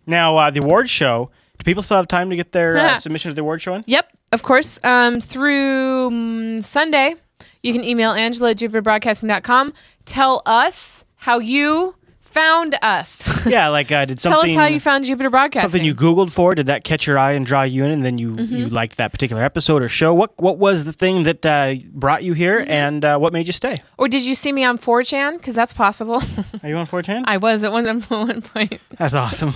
Now, 0.07 0.35
uh, 0.37 0.49
the 0.51 0.61
award 0.61 0.89
show. 0.89 1.29
Do 1.57 1.63
people 1.63 1.83
still 1.83 1.97
have 1.97 2.07
time 2.07 2.29
to 2.31 2.35
get 2.35 2.51
their 2.51 2.75
uh, 2.77 2.99
submission 2.99 3.29
to 3.29 3.35
the 3.35 3.41
award 3.41 3.61
show 3.61 3.75
in? 3.75 3.83
Yep, 3.87 4.11
of 4.31 4.43
course. 4.43 4.79
Um, 4.83 5.21
through 5.21 6.09
mm, 6.09 6.63
Sunday, 6.63 7.15
you 7.61 7.73
can 7.73 7.83
email 7.83 8.11
Angela 8.11 8.51
at 8.51 8.57
JupiterBroadcasting.com. 8.57 9.73
Tell 10.05 10.41
us 10.45 11.05
how 11.15 11.39
you 11.39 11.95
found 12.35 12.77
us. 12.81 13.31
Yeah. 13.55 13.67
Like, 13.69 13.91
uh, 13.91 14.05
did 14.05 14.17
Tell 14.19 14.33
something? 14.41 14.51
us 14.51 14.55
how 14.59 14.65
you 14.65 14.79
found 14.79 15.05
Jupiter 15.05 15.29
Broadcasting. 15.29 15.69
something 15.69 15.85
you 15.85 15.93
googled 15.93 16.31
for 16.31 16.55
did 16.55 16.65
that 16.65 16.83
catch 16.83 17.05
your 17.07 17.17
eye 17.19 17.33
and 17.33 17.45
draw 17.45 17.61
you 17.61 17.83
in 17.85 17.91
and 17.91 18.03
then 18.03 18.17
you 18.17 18.31
Mm-hmm. 18.31 18.55
you 18.55 18.69
liked 18.69 18.97
that 18.97 19.11
particular 19.11 19.43
episode 19.43 19.81
or 19.83 19.87
show 19.87 20.13
what 20.15 20.31
what 20.41 20.57
was 20.57 20.83
the 20.83 20.91
thing 20.93 21.23
that 21.23 21.45
uh, 21.45 21.75
brought 21.91 22.23
you 22.23 22.33
here 22.33 22.59
Mm-hmm. 22.61 22.71
and 22.71 23.05
uh, 23.05 23.17
what 23.19 23.31
made 23.33 23.45
you 23.47 23.53
stay 23.53 23.81
or 23.99 24.07
did 24.07 24.23
you 24.25 24.33
see 24.35 24.51
me 24.51 24.63
on 24.65 24.77
4chan? 24.79 25.37
Because 25.37 25.53
that's 25.55 25.73
possible. 25.73 26.21
are 26.63 26.69
you 26.69 26.75
on 26.75 26.87
4chan 26.87 27.23
I 27.27 27.37
was 27.37 27.63
at 27.63 27.71
one, 27.71 27.85
at 27.87 28.03
one 28.09 28.41
point. 28.41 28.81
that's 28.97 29.13
awesome 29.13 29.53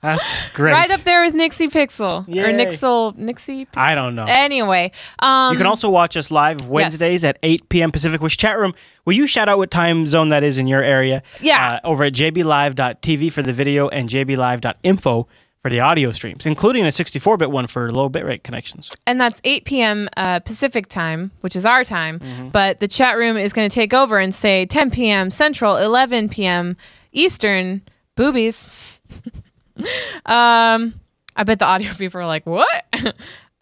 that's 0.00 0.50
great 0.52 0.72
Right 0.72 0.90
up 0.92 1.00
there 1.02 1.22
with 1.24 1.34
Nixie 1.34 1.68
Pixel. 1.68 2.26
Or 2.28 2.30
Yay. 2.32 2.52
Nixel. 2.54 3.16
Nixie 3.16 3.66
Pixel. 3.66 3.76
i 3.78 3.94
don't 3.94 4.14
know 4.14 4.26
Anyway. 4.28 4.92
Um, 5.18 5.52
you 5.52 5.58
can 5.58 5.66
also 5.66 5.90
watch 5.90 6.16
us 6.16 6.30
live 6.30 6.68
Wednesdays 6.68 7.24
at 7.24 7.38
8 7.42 7.68
p.m. 7.68 7.90
Pacific 7.90 8.20
which 8.20 8.36
chat 8.36 8.58
room. 8.58 8.74
Will 9.08 9.14
you 9.14 9.26
shout 9.26 9.48
out 9.48 9.56
what 9.56 9.70
time 9.70 10.06
zone 10.06 10.28
that 10.28 10.42
is 10.42 10.58
in 10.58 10.66
your 10.66 10.82
area? 10.82 11.22
Yeah. 11.40 11.80
Uh, 11.82 11.88
over 11.88 12.04
at 12.04 12.12
jblive.tv 12.12 13.32
for 13.32 13.40
the 13.40 13.54
video 13.54 13.88
and 13.88 14.06
jblive.info 14.06 15.28
for 15.62 15.70
the 15.70 15.80
audio 15.80 16.12
streams, 16.12 16.44
including 16.44 16.84
a 16.84 16.88
64-bit 16.88 17.50
one 17.50 17.68
for 17.68 17.90
low 17.90 18.10
bitrate 18.10 18.42
connections. 18.42 18.90
and 19.06 19.18
that's 19.18 19.40
8 19.44 19.64
p.m. 19.64 20.10
Uh, 20.14 20.40
Pacific 20.40 20.88
time, 20.88 21.30
which 21.40 21.56
is 21.56 21.64
our 21.64 21.84
time. 21.84 22.18
Mm-hmm. 22.18 22.48
But 22.50 22.80
the 22.80 22.88
chat 22.88 23.16
room 23.16 23.38
is 23.38 23.54
going 23.54 23.70
to 23.70 23.74
take 23.74 23.94
over 23.94 24.18
and 24.18 24.34
say 24.34 24.66
10 24.66 24.90
p.m. 24.90 25.30
Central, 25.30 25.78
11 25.78 26.28
p.m. 26.28 26.76
Eastern. 27.12 27.80
Boobies. 28.14 28.68
um, 30.26 31.00
I 31.34 31.44
bet 31.44 31.60
the 31.60 31.64
audio 31.64 31.92
people 31.98 32.20
are 32.20 32.26
like, 32.26 32.44
what? 32.44 32.84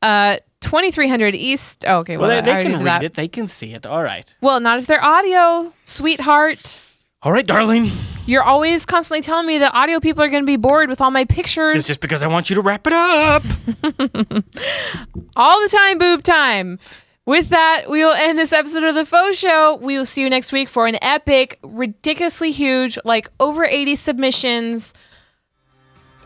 uh, 0.07 0.39
2300 0.61 1.35
East. 1.35 1.85
Oh, 1.87 1.99
okay. 1.99 2.17
Well, 2.17 2.29
Well, 2.29 2.43
they, 2.43 2.55
they 2.55 2.63
can 2.63 2.75
read 2.79 2.87
that. 2.87 3.03
it. 3.03 3.15
They 3.15 3.29
can 3.29 3.49
see 3.49 3.75
it. 3.75 3.85
All 3.87 4.03
right. 4.03 4.33
Well, 4.41 4.61
not 4.61 4.79
if 4.79 4.87
they're 4.87 5.03
audio, 5.03 5.73
sweetheart. 5.85 6.81
All 7.23 7.33
right, 7.33 7.47
darling. 7.47 7.91
You're 8.27 8.43
always 8.43 8.87
constantly 8.87 9.23
telling 9.23 9.47
me 9.47 9.59
that 9.59 9.75
audio 9.75 9.99
people 10.01 10.23
are 10.23 10.29
going 10.29 10.43
to 10.43 10.47
be 10.47 10.57
bored 10.57 10.89
with 10.89 11.01
all 11.01 11.11
my 11.11 11.25
pictures 11.25 11.73
It's 11.75 11.87
just 11.87 12.01
because 12.01 12.23
I 12.23 12.29
want 12.29 12.51
you 12.51 12.57
to 12.57 12.63
wrap 12.63 12.87
it 12.87 12.93
up. 12.93 13.43
all 15.37 15.61
the 15.61 15.69
time, 15.69 15.99
boob 15.99 16.23
time. 16.23 16.79
With 17.25 17.49
that, 17.49 17.87
we 17.89 18.05
will 18.05 18.13
end 18.13 18.39
this 18.39 18.53
episode 18.53 18.85
of 18.85 18.95
the 18.95 19.05
Faux 19.05 19.37
Show. 19.37 19.79
We 19.83 19.97
will 19.97 20.07
see 20.07 20.23
you 20.23 20.31
next 20.31 20.53
week 20.53 20.69
for 20.69 20.87
an 20.87 20.97
epic, 21.03 21.59
ridiculously 21.65 22.53
huge, 22.53 22.97
like 23.05 23.29
over 23.41 23.65
80 23.65 23.97
submissions. 23.97 24.95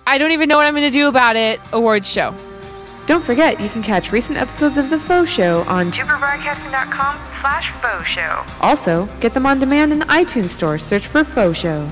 I 0.06 0.18
don't 0.18 0.32
even 0.32 0.48
know 0.50 0.58
what 0.58 0.66
I'm 0.66 0.74
going 0.74 0.90
to 0.90 0.90
do 0.90 1.08
about 1.08 1.36
it. 1.36 1.58
Awards 1.72 2.10
show. 2.10 2.34
Don't 3.10 3.24
forget, 3.24 3.58
you 3.58 3.68
can 3.68 3.82
catch 3.82 4.12
recent 4.12 4.38
episodes 4.38 4.78
of 4.78 4.88
The 4.88 4.96
Faux 4.96 5.28
Show 5.28 5.62
on 5.62 5.90
JupiterBroadcasting.com 5.90 7.18
slash 7.40 7.72
faux 7.72 8.06
show. 8.06 8.44
Also, 8.60 9.06
get 9.18 9.34
them 9.34 9.46
on 9.46 9.58
demand 9.58 9.92
in 9.92 9.98
the 9.98 10.04
iTunes 10.04 10.50
store. 10.50 10.78
Search 10.78 11.08
for 11.08 11.24
Faux 11.24 11.58
Show. 11.58 11.88